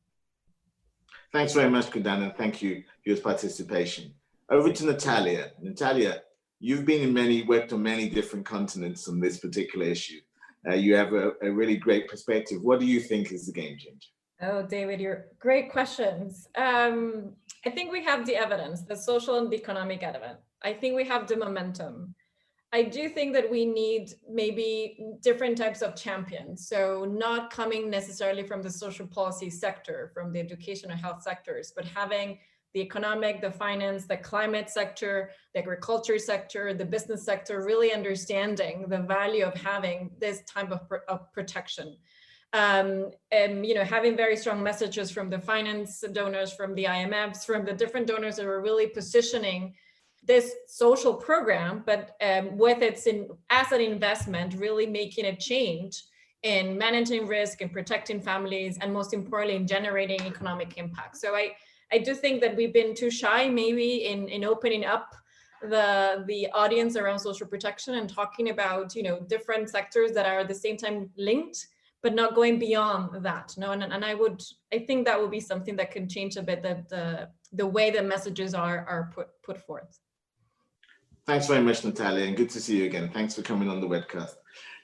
Thanks 1.32 1.54
very 1.54 1.70
much, 1.70 1.90
Gordana. 1.90 2.36
Thank 2.36 2.62
you 2.62 2.84
for 3.02 3.10
your 3.10 3.18
participation. 3.18 4.14
Over 4.50 4.72
to 4.72 4.86
Natalia. 4.86 5.52
Natalia, 5.60 6.22
you've 6.64 6.86
been 6.86 7.02
in 7.02 7.14
many 7.14 7.44
worked 7.44 7.74
on 7.74 7.84
many 7.84 8.08
different 8.08 8.46
continents 8.46 9.10
on 9.10 9.20
this 9.20 9.38
particular 9.38 9.86
issue. 9.86 10.22
Uh, 10.68 10.76
you 10.76 10.96
have 10.96 11.12
a, 11.12 11.34
a 11.42 11.52
really 11.52 11.76
great 11.76 12.08
perspective. 12.08 12.60
What 12.62 12.80
do 12.80 12.86
you 12.86 13.02
think 13.02 13.34
is 13.34 13.46
the 13.46 13.52
game 13.52 13.78
changer? 13.78 14.08
Oh, 14.42 14.64
David, 14.64 15.02
you're 15.02 15.26
great 15.40 15.70
questions. 15.70 16.48
Um, 16.56 17.34
I 17.66 17.70
think 17.70 17.92
we 17.92 18.02
have 18.06 18.26
the 18.26 18.38
evidence, 18.38 18.84
the 18.84 18.96
social 18.96 19.38
and 19.40 19.52
the 19.52 19.58
economic 19.58 20.04
evidence. 20.04 20.40
I 20.64 20.74
think 20.74 20.96
we 20.96 21.06
have 21.06 21.28
the 21.28 21.36
momentum. 21.36 22.16
I 22.72 22.84
do 22.84 23.10
think 23.10 23.34
that 23.34 23.52
we 23.52 23.66
need 23.66 24.14
maybe 24.30 24.98
different 25.22 25.58
types 25.58 25.82
of 25.82 25.96
champions. 25.98 26.68
So 26.70 27.06
not 27.06 27.52
coming 27.52 27.90
necessarily 27.90 28.44
from 28.48 28.62
the 28.62 28.70
social 28.70 29.06
policy 29.06 29.50
sector, 29.50 30.12
from 30.14 30.32
the 30.32 30.40
education 30.40 30.90
or 30.92 30.96
health 30.96 31.24
sectors, 31.24 31.74
but 31.76 31.86
having 31.86 32.40
the 32.74 32.82
economic, 32.82 33.42
the 33.42 33.52
finance, 33.52 34.06
the 34.06 34.18
climate 34.18 34.70
sector, 34.70 35.32
the 35.54 35.60
agriculture 35.60 36.18
sector, 36.18 36.74
the 36.74 36.86
business 36.86 37.24
sector, 37.24 37.64
really 37.64 37.94
understanding 37.94 38.86
the 38.88 39.00
value 39.00 39.46
of 39.46 39.54
having 39.54 40.10
this 40.20 40.42
type 40.44 40.72
of, 40.72 40.82
of 41.08 41.32
protection 41.34 41.96
um, 42.54 43.10
and 43.32 43.66
you 43.66 43.74
know 43.74 43.84
having 43.84 44.16
very 44.16 44.38
strong 44.38 44.62
messages 44.64 45.12
from 45.12 45.30
the 45.30 45.40
finance 45.40 46.04
donors, 46.14 46.54
from 46.54 46.76
the 46.76 46.86
IMFs, 46.86 47.46
from 47.46 47.66
the 47.66 47.74
different 47.74 48.08
donors 48.08 48.38
that 48.38 48.46
are 48.46 48.62
really 48.62 48.88
positioning 48.88 49.74
this 50.26 50.54
social 50.68 51.14
program, 51.14 51.84
but 51.86 52.16
um, 52.22 52.58
with 52.58 52.82
its 52.82 53.08
in, 53.08 53.28
as 53.50 53.72
an 53.74 53.82
investment, 53.82 54.54
really 54.54 54.86
making 54.86 55.26
a 55.26 55.36
change 55.36 56.02
in 56.44 56.78
managing 56.78 57.28
risk 57.28 57.62
and 57.62 57.74
protecting 57.74 58.22
families, 58.22 58.78
and 58.80 58.94
most 58.94 59.14
importantly, 59.14 59.56
in 59.56 59.68
generating 59.68 60.22
economic 60.22 60.78
impact. 60.78 61.18
So 61.18 61.36
I 61.36 61.54
I 61.94 62.00
do 62.00 62.16
think 62.16 62.42
that 62.42 62.56
we've 62.56 62.74
been 62.74 62.96
too 62.96 63.12
shy, 63.12 63.48
maybe 63.48 64.06
in 64.06 64.28
in 64.28 64.44
opening 64.44 64.84
up 64.84 65.16
the 65.62 66.24
the 66.28 66.50
audience 66.52 66.96
around 66.96 67.20
social 67.20 67.48
protection 67.48 67.96
and 67.96 68.10
talking 68.10 68.50
about 68.50 68.96
you 68.96 69.04
know 69.04 69.20
different 69.22 69.70
sectors 69.70 70.12
that 70.12 70.26
are 70.26 70.40
at 70.40 70.48
the 70.48 70.56
same 70.66 70.78
time 70.78 71.10
linked 71.18 71.68
but 72.02 72.14
not 72.14 72.36
going 72.36 72.60
beyond 72.60 73.24
that 73.24 73.54
no? 73.58 73.72
And, 73.72 73.82
and 73.82 74.04
i 74.04 74.14
would 74.14 74.42
i 74.74 74.80
think 74.80 75.06
that 75.06 75.18
will 75.20 75.30
be 75.30 75.40
something 75.40 75.76
that 75.78 75.92
can 75.92 76.10
change 76.10 76.36
a 76.36 76.44
bit 76.44 76.62
the 76.62 76.84
the, 76.90 77.30
the 77.54 77.66
way 77.66 77.92
the 77.92 78.04
messages 78.04 78.54
are 78.54 78.80
are 78.94 79.12
put 79.16 79.28
put 79.42 79.58
forth. 79.58 80.00
Thanks 81.26 81.48
very 81.48 81.64
much 81.64 81.86
natalia 81.86 82.26
and 82.26 82.36
good 82.36 82.50
to 82.50 82.60
see 82.60 82.78
you 82.80 82.86
again. 82.86 83.10
Thanks 83.14 83.36
for 83.36 83.44
coming 83.44 83.70
on 83.70 83.80
the 83.80 83.88
webcast. 83.88 84.36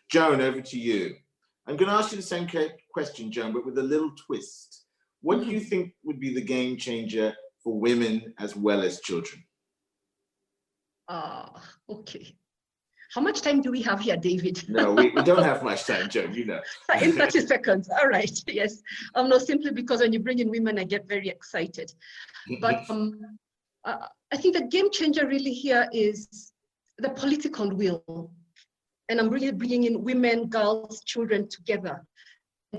Joan 0.09 0.39
over 0.39 0.61
to 0.61 0.79
you. 0.79 1.15
I'm 1.67 1.75
going 1.75 1.91
to 1.91 1.97
ask 1.97 2.11
you 2.11 2.17
the 2.17 2.23
same 2.23 2.47
question 2.93 3.31
joan 3.31 3.51
but 3.51 3.65
with 3.65 3.77
a 3.77 3.83
little 3.83 4.11
twist 4.25 4.85
what 5.21 5.39
do 5.39 5.45
you 5.45 5.59
mm-hmm. 5.59 5.67
think 5.67 5.93
would 6.03 6.19
be 6.19 6.33
the 6.33 6.41
game 6.41 6.77
changer 6.77 7.33
for 7.63 7.79
women 7.79 8.33
as 8.39 8.55
well 8.55 8.81
as 8.81 9.01
children 9.01 9.43
ah 11.07 11.51
uh, 11.53 11.93
okay 11.93 12.35
how 13.11 13.21
much 13.21 13.41
time 13.41 13.61
do 13.61 13.71
we 13.71 13.81
have 13.81 13.99
here, 13.99 14.17
David? 14.17 14.69
No, 14.69 14.93
we, 14.93 15.09
we 15.09 15.23
don't 15.23 15.43
have 15.43 15.63
much 15.63 15.83
time, 15.87 16.09
Joan, 16.09 16.33
you 16.33 16.45
know. 16.45 16.61
in 17.01 17.13
30 17.13 17.39
seconds, 17.47 17.89
all 17.89 18.07
right, 18.07 18.31
yes. 18.47 18.81
Um, 19.15 19.29
no, 19.29 19.39
simply 19.39 19.71
because 19.71 20.01
when 20.01 20.13
you 20.13 20.19
bring 20.19 20.39
in 20.39 20.49
women, 20.49 20.77
I 20.77 20.83
get 20.83 21.07
very 21.07 21.27
excited. 21.27 21.91
But 22.61 22.87
um, 22.89 23.19
uh, 23.83 24.05
I 24.31 24.37
think 24.37 24.55
the 24.55 24.63
game 24.63 24.91
changer 24.91 25.27
really 25.27 25.53
here 25.53 25.87
is 25.91 26.51
the 26.99 27.09
political 27.09 27.69
will. 27.75 28.31
And 29.09 29.19
I'm 29.19 29.29
really 29.29 29.51
bringing 29.51 29.85
in 29.85 30.03
women, 30.03 30.47
girls, 30.47 31.01
children 31.03 31.49
together. 31.49 32.05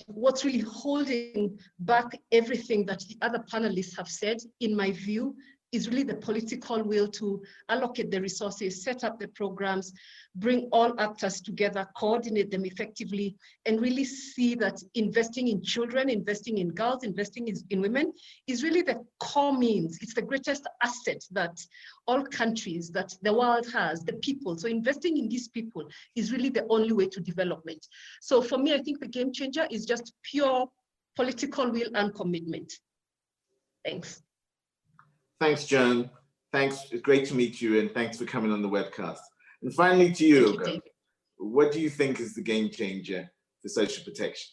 What's 0.06 0.44
really 0.44 0.60
holding 0.60 1.58
back 1.80 2.18
everything 2.32 2.86
that 2.86 3.00
the 3.08 3.16
other 3.22 3.44
panelists 3.52 3.96
have 3.96 4.08
said, 4.08 4.38
in 4.60 4.76
my 4.76 4.92
view, 4.92 5.34
is 5.72 5.88
really 5.88 6.02
the 6.02 6.14
political 6.14 6.82
will 6.82 7.06
to 7.06 7.42
allocate 7.68 8.10
the 8.10 8.20
resources, 8.20 8.82
set 8.82 9.04
up 9.04 9.18
the 9.18 9.28
programs, 9.28 9.92
bring 10.36 10.68
all 10.72 10.98
actors 11.00 11.40
together, 11.40 11.86
coordinate 11.96 12.50
them 12.50 12.64
effectively, 12.64 13.36
and 13.66 13.80
really 13.80 14.04
see 14.04 14.54
that 14.56 14.82
investing 14.94 15.48
in 15.48 15.62
children, 15.62 16.08
investing 16.08 16.58
in 16.58 16.68
girls, 16.70 17.04
investing 17.04 17.48
in, 17.70 17.80
women 17.80 18.12
is 18.46 18.62
really 18.62 18.82
the 18.82 18.96
core 19.20 19.56
means. 19.56 19.98
It's 20.00 20.14
the 20.14 20.22
greatest 20.22 20.66
asset 20.82 21.22
that 21.30 21.56
all 22.06 22.24
countries, 22.24 22.90
that 22.90 23.14
the 23.22 23.32
world 23.32 23.70
has, 23.72 24.04
the 24.04 24.14
people. 24.14 24.58
So 24.58 24.68
investing 24.68 25.18
in 25.18 25.28
these 25.28 25.48
people 25.48 25.84
is 26.16 26.32
really 26.32 26.48
the 26.50 26.66
only 26.68 26.92
way 26.92 27.06
to 27.08 27.20
development. 27.20 27.86
So 28.20 28.42
for 28.42 28.58
me, 28.58 28.74
I 28.74 28.78
think 28.78 28.98
the 29.00 29.08
game 29.08 29.32
changer 29.32 29.66
is 29.70 29.86
just 29.86 30.12
pure 30.22 30.68
political 31.16 31.70
will 31.70 31.90
and 31.94 32.14
commitment. 32.14 32.72
Thanks. 33.84 34.22
Thanks, 35.40 35.64
Joan. 35.64 36.10
Thanks. 36.52 36.86
It's 36.92 37.00
great 37.00 37.26
to 37.28 37.34
meet 37.34 37.62
you, 37.62 37.80
and 37.80 37.90
thanks 37.92 38.18
for 38.18 38.26
coming 38.26 38.52
on 38.52 38.60
the 38.60 38.68
webcast. 38.68 39.20
And 39.62 39.72
finally, 39.74 40.12
to 40.12 40.24
you, 40.26 40.62
you 40.66 40.80
what 41.38 41.72
do 41.72 41.80
you 41.80 41.88
think 41.88 42.20
is 42.20 42.34
the 42.34 42.42
game 42.42 42.68
changer 42.68 43.30
for 43.62 43.68
social 43.68 44.04
protection? 44.04 44.50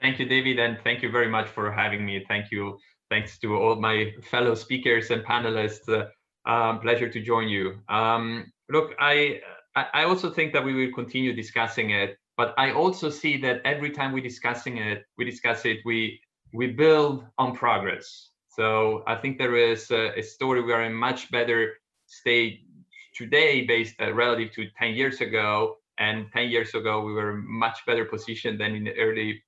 Thank 0.00 0.18
you, 0.18 0.26
David, 0.26 0.58
and 0.58 0.78
thank 0.82 1.02
you 1.02 1.10
very 1.10 1.28
much 1.28 1.48
for 1.48 1.70
having 1.70 2.04
me. 2.04 2.24
Thank 2.26 2.50
you. 2.50 2.76
Thanks 3.08 3.38
to 3.38 3.54
all 3.54 3.76
my 3.76 4.12
fellow 4.22 4.56
speakers 4.56 5.10
and 5.10 5.24
panelists. 5.24 5.88
Uh, 5.88 6.06
um, 6.50 6.80
pleasure 6.80 7.08
to 7.08 7.20
join 7.20 7.48
you. 7.48 7.78
Um, 7.88 8.52
look, 8.68 8.94
I 8.98 9.40
I 9.76 10.04
also 10.04 10.30
think 10.30 10.52
that 10.52 10.64
we 10.64 10.74
will 10.74 10.92
continue 10.92 11.32
discussing 11.32 11.90
it, 11.90 12.16
but 12.36 12.52
I 12.58 12.72
also 12.72 13.10
see 13.10 13.36
that 13.42 13.60
every 13.64 13.90
time 13.90 14.12
we 14.12 14.20
discussing 14.20 14.78
it, 14.78 15.04
we 15.16 15.24
discuss 15.24 15.64
it, 15.64 15.78
we 15.84 16.20
we 16.52 16.72
build 16.72 17.24
on 17.38 17.54
progress. 17.54 18.30
So 18.56 19.02
I 19.06 19.16
think 19.16 19.38
there 19.38 19.56
is 19.56 19.90
a, 19.90 20.18
a 20.18 20.22
story. 20.22 20.62
We 20.62 20.72
are 20.72 20.84
in 20.84 20.94
much 20.94 21.30
better 21.30 21.74
state 22.06 22.60
today 23.14 23.64
based 23.64 23.96
uh, 24.00 24.12
relative 24.12 24.52
to 24.52 24.66
10 24.78 24.94
years 24.94 25.20
ago. 25.20 25.78
And 25.98 26.26
10 26.32 26.50
years 26.50 26.74
ago, 26.74 27.02
we 27.02 27.12
were 27.12 27.34
much 27.36 27.78
better 27.86 28.04
positioned 28.04 28.60
than 28.60 28.74
in 28.74 28.84
the 28.84 28.94
early, 28.96 29.42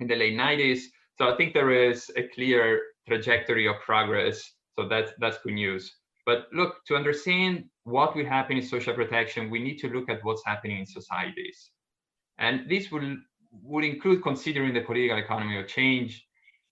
in 0.00 0.06
the 0.06 0.16
late 0.16 0.36
90s. 0.36 0.80
So 1.18 1.32
I 1.32 1.36
think 1.36 1.54
there 1.54 1.70
is 1.70 2.10
a 2.16 2.24
clear 2.28 2.80
trajectory 3.06 3.66
of 3.66 3.76
progress. 3.80 4.52
So 4.74 4.88
that's 4.88 5.12
that's 5.18 5.38
good 5.38 5.54
news. 5.54 5.96
But 6.26 6.48
look, 6.52 6.84
to 6.86 6.96
understand 6.96 7.64
what 7.84 8.14
will 8.16 8.26
happen 8.26 8.56
in 8.56 8.62
social 8.62 8.94
protection, 8.94 9.48
we 9.48 9.60
need 9.60 9.78
to 9.78 9.88
look 9.88 10.10
at 10.10 10.24
what's 10.24 10.44
happening 10.44 10.80
in 10.80 10.86
societies. 10.86 11.70
And 12.38 12.68
this 12.68 12.90
will 12.90 13.16
would 13.62 13.84
include 13.84 14.22
considering 14.22 14.74
the 14.74 14.82
political 14.82 15.16
economy 15.16 15.58
of 15.58 15.66
change, 15.66 16.25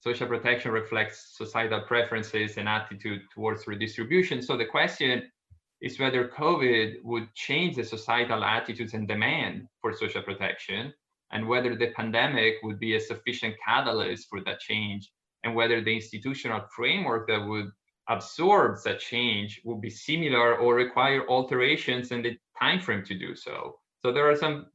social 0.05 0.26
protection 0.26 0.70
reflects 0.70 1.35
societal 1.35 1.81
preferences 1.81 2.59
and 2.59 2.68
attitude 2.68 3.22
towards 3.35 3.66
redistribution. 3.66 4.43
So 4.43 4.55
the 4.55 4.66
question 4.66 5.22
is 5.81 5.98
whether 5.98 6.28
COVID 6.28 7.02
would 7.02 7.32
change 7.35 7.76
the 7.76 7.85
societal 7.85 8.44
attitudes 8.44 8.93
and 8.93 9.09
demand 9.09 9.66
for 9.81 9.94
social 9.94 10.22
protection, 10.22 10.93
and 11.32 11.48
whether 11.48 11.74
the 11.74 11.90
pandemic 11.97 12.56
would 12.62 12.78
be 12.78 12.97
a 12.97 13.01
sufficient 13.01 13.55
catalyst 13.66 14.28
for 14.28 14.40
that 14.44 14.60
change, 14.60 15.10
and 15.43 15.55
whether 15.55 15.82
the 15.82 15.94
institutional 15.94 16.60
framework 16.76 17.26
that 17.28 17.43
would 17.48 17.70
absorb 18.10 18.76
that 18.85 19.01
change 19.01 19.62
would 19.64 19.81
be 19.81 19.89
similar 19.89 20.56
or 20.56 20.74
require 20.74 21.26
alterations 21.31 22.12
in 22.12 22.20
the 22.20 22.36
time 22.60 22.78
frame 22.78 23.02
to 23.06 23.18
do 23.18 23.35
so. 23.35 23.76
So 24.02 24.12
there 24.12 24.31
are 24.31 24.36
some 24.36 24.66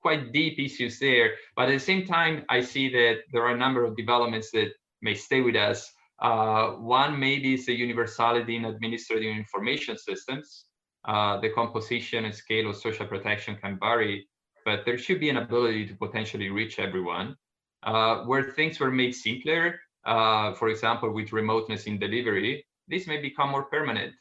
quite 0.00 0.32
deep 0.32 0.58
issues 0.58 0.98
there. 0.98 1.34
But 1.56 1.68
at 1.68 1.72
the 1.72 1.78
same 1.78 2.06
time, 2.06 2.44
I 2.48 2.60
see 2.60 2.88
that 2.90 3.18
there 3.32 3.42
are 3.42 3.54
a 3.54 3.56
number 3.56 3.84
of 3.84 3.96
developments 3.96 4.50
that 4.52 4.70
may 5.02 5.14
stay 5.14 5.40
with 5.40 5.56
us. 5.56 5.90
Uh, 6.20 6.70
one 6.72 7.18
maybe 7.18 7.54
is 7.54 7.66
the 7.66 7.74
universality 7.74 8.56
in 8.56 8.64
administrative 8.64 9.36
information 9.36 9.96
systems. 9.96 10.64
Uh, 11.04 11.40
the 11.40 11.50
composition 11.50 12.24
and 12.24 12.34
scale 12.34 12.68
of 12.70 12.76
social 12.76 13.06
protection 13.06 13.56
can 13.56 13.78
vary, 13.78 14.26
but 14.64 14.84
there 14.84 14.98
should 14.98 15.20
be 15.20 15.30
an 15.30 15.38
ability 15.38 15.86
to 15.86 15.94
potentially 15.94 16.50
reach 16.50 16.78
everyone. 16.78 17.36
Uh, 17.84 18.24
where 18.24 18.42
things 18.42 18.80
were 18.80 18.90
made 18.90 19.14
simpler, 19.14 19.78
uh, 20.04 20.52
for 20.54 20.68
example, 20.68 21.10
with 21.10 21.32
remoteness 21.32 21.84
in 21.84 21.98
delivery, 21.98 22.66
this 22.88 23.06
may 23.06 23.18
become 23.20 23.50
more 23.50 23.64
permanent. 23.64 24.12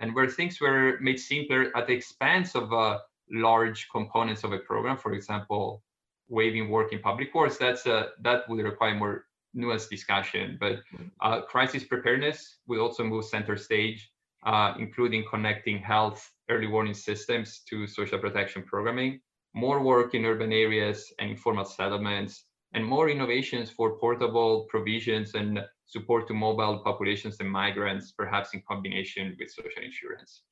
And 0.00 0.14
where 0.14 0.28
things 0.28 0.60
were 0.60 0.98
made 1.00 1.18
simpler 1.20 1.70
at 1.76 1.86
the 1.86 1.94
expense 1.94 2.54
of 2.54 2.72
uh, 2.72 2.98
large 3.30 3.88
components 3.90 4.44
of 4.44 4.52
a 4.52 4.58
program, 4.58 4.96
for 4.96 5.12
example, 5.12 5.82
waiving 6.28 6.70
work 6.70 6.92
in 6.92 6.98
public 7.00 7.32
courts, 7.32 7.56
that's 7.56 7.86
a, 7.86 8.08
that 8.22 8.48
would 8.48 8.64
require 8.64 8.94
more 8.94 9.24
nuanced 9.56 9.88
discussion. 9.88 10.56
But 10.60 10.80
uh, 11.20 11.42
crisis 11.42 11.84
preparedness 11.84 12.58
will 12.66 12.80
also 12.80 13.04
move 13.04 13.24
center 13.24 13.56
stage, 13.56 14.10
uh, 14.44 14.74
including 14.78 15.24
connecting 15.30 15.78
health 15.78 16.30
early 16.50 16.66
warning 16.66 16.94
systems 16.94 17.60
to 17.68 17.86
social 17.86 18.18
protection 18.18 18.62
programming, 18.62 19.20
more 19.54 19.82
work 19.82 20.14
in 20.14 20.24
urban 20.24 20.52
areas 20.52 21.12
and 21.18 21.30
informal 21.30 21.64
settlements, 21.64 22.44
and 22.74 22.84
more 22.84 23.08
innovations 23.08 23.70
for 23.70 23.98
portable 23.98 24.66
provisions 24.68 25.34
and 25.34 25.60
support 25.86 26.28
to 26.28 26.34
mobile 26.34 26.80
populations 26.84 27.36
and 27.40 27.50
migrants, 27.50 28.12
perhaps 28.12 28.52
in 28.54 28.62
combination 28.68 29.36
with 29.38 29.50
social 29.50 29.82
insurance. 29.82 30.42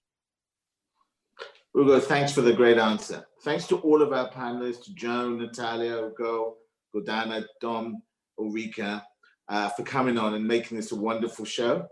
Ugo, 1.77 1.99
thanks 1.99 2.31
for 2.31 2.41
the 2.41 2.53
great 2.53 2.79
answer. 2.79 3.27
Thanks 3.43 3.67
to 3.67 3.79
all 3.79 4.01
of 4.01 4.13
our 4.13 4.31
panelists, 4.31 4.95
Joan, 4.95 5.39
Natalia, 5.39 6.07
Ugo, 6.07 6.55
Gordana, 6.95 7.45
Dom, 7.61 8.01
Ulrika, 8.39 9.05
uh, 9.49 9.69
for 9.71 9.83
coming 9.83 10.17
on 10.17 10.35
and 10.35 10.47
making 10.47 10.77
this 10.77 10.93
a 10.93 10.97
wonderful 10.97 11.45
show. 11.45 11.85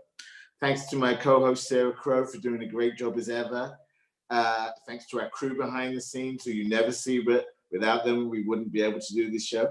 Thanks 0.61 0.85
to 0.89 0.95
my 0.95 1.13
co-host 1.13 1.67
Sarah 1.67 1.91
Crowe 1.91 2.25
for 2.25 2.37
doing 2.37 2.63
a 2.63 2.67
great 2.67 2.97
job 2.97 3.17
as 3.17 3.27
ever. 3.27 3.77
Uh, 4.29 4.69
thanks 4.87 5.05
to 5.07 5.19
our 5.19 5.29
crew 5.31 5.57
behind 5.57 5.97
the 5.97 6.01
scenes 6.01 6.45
who 6.45 6.51
you 6.51 6.69
never 6.69 6.93
see, 6.93 7.19
but 7.19 7.45
without 7.69 8.05
them, 8.05 8.29
we 8.29 8.43
wouldn't 8.43 8.71
be 8.71 8.81
able 8.81 9.01
to 9.01 9.13
do 9.13 9.29
this 9.29 9.45
show. 9.45 9.69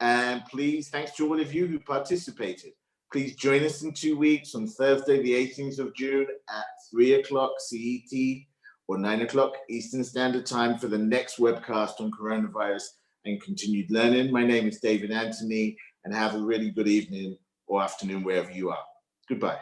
And 0.00 0.44
please, 0.46 0.88
thanks 0.88 1.12
to 1.12 1.28
all 1.28 1.40
of 1.40 1.54
you 1.54 1.68
who 1.68 1.78
participated. 1.78 2.72
Please 3.12 3.36
join 3.36 3.62
us 3.62 3.82
in 3.82 3.92
two 3.92 4.18
weeks 4.18 4.56
on 4.56 4.66
Thursday, 4.66 5.22
the 5.22 5.32
18th 5.32 5.78
of 5.78 5.94
June 5.94 6.26
at 6.50 6.64
three 6.90 7.14
o'clock 7.14 7.52
CET 7.60 8.44
or 8.88 8.98
nine 8.98 9.22
o'clock 9.22 9.54
Eastern 9.68 10.04
Standard 10.04 10.46
Time 10.46 10.78
for 10.78 10.88
the 10.88 10.98
next 10.98 11.38
webcast 11.38 12.00
on 12.00 12.10
coronavirus 12.10 12.84
and 13.24 13.42
continued 13.42 13.90
learning. 13.90 14.32
My 14.32 14.44
name 14.44 14.68
is 14.68 14.80
David 14.80 15.10
Anthony 15.10 15.76
and 16.04 16.14
have 16.14 16.34
a 16.34 16.38
really 16.38 16.70
good 16.70 16.88
evening 16.88 17.36
or 17.66 17.82
afternoon 17.82 18.22
wherever 18.22 18.50
you 18.50 18.70
are. 18.70 18.84
Goodbye. 19.28 19.60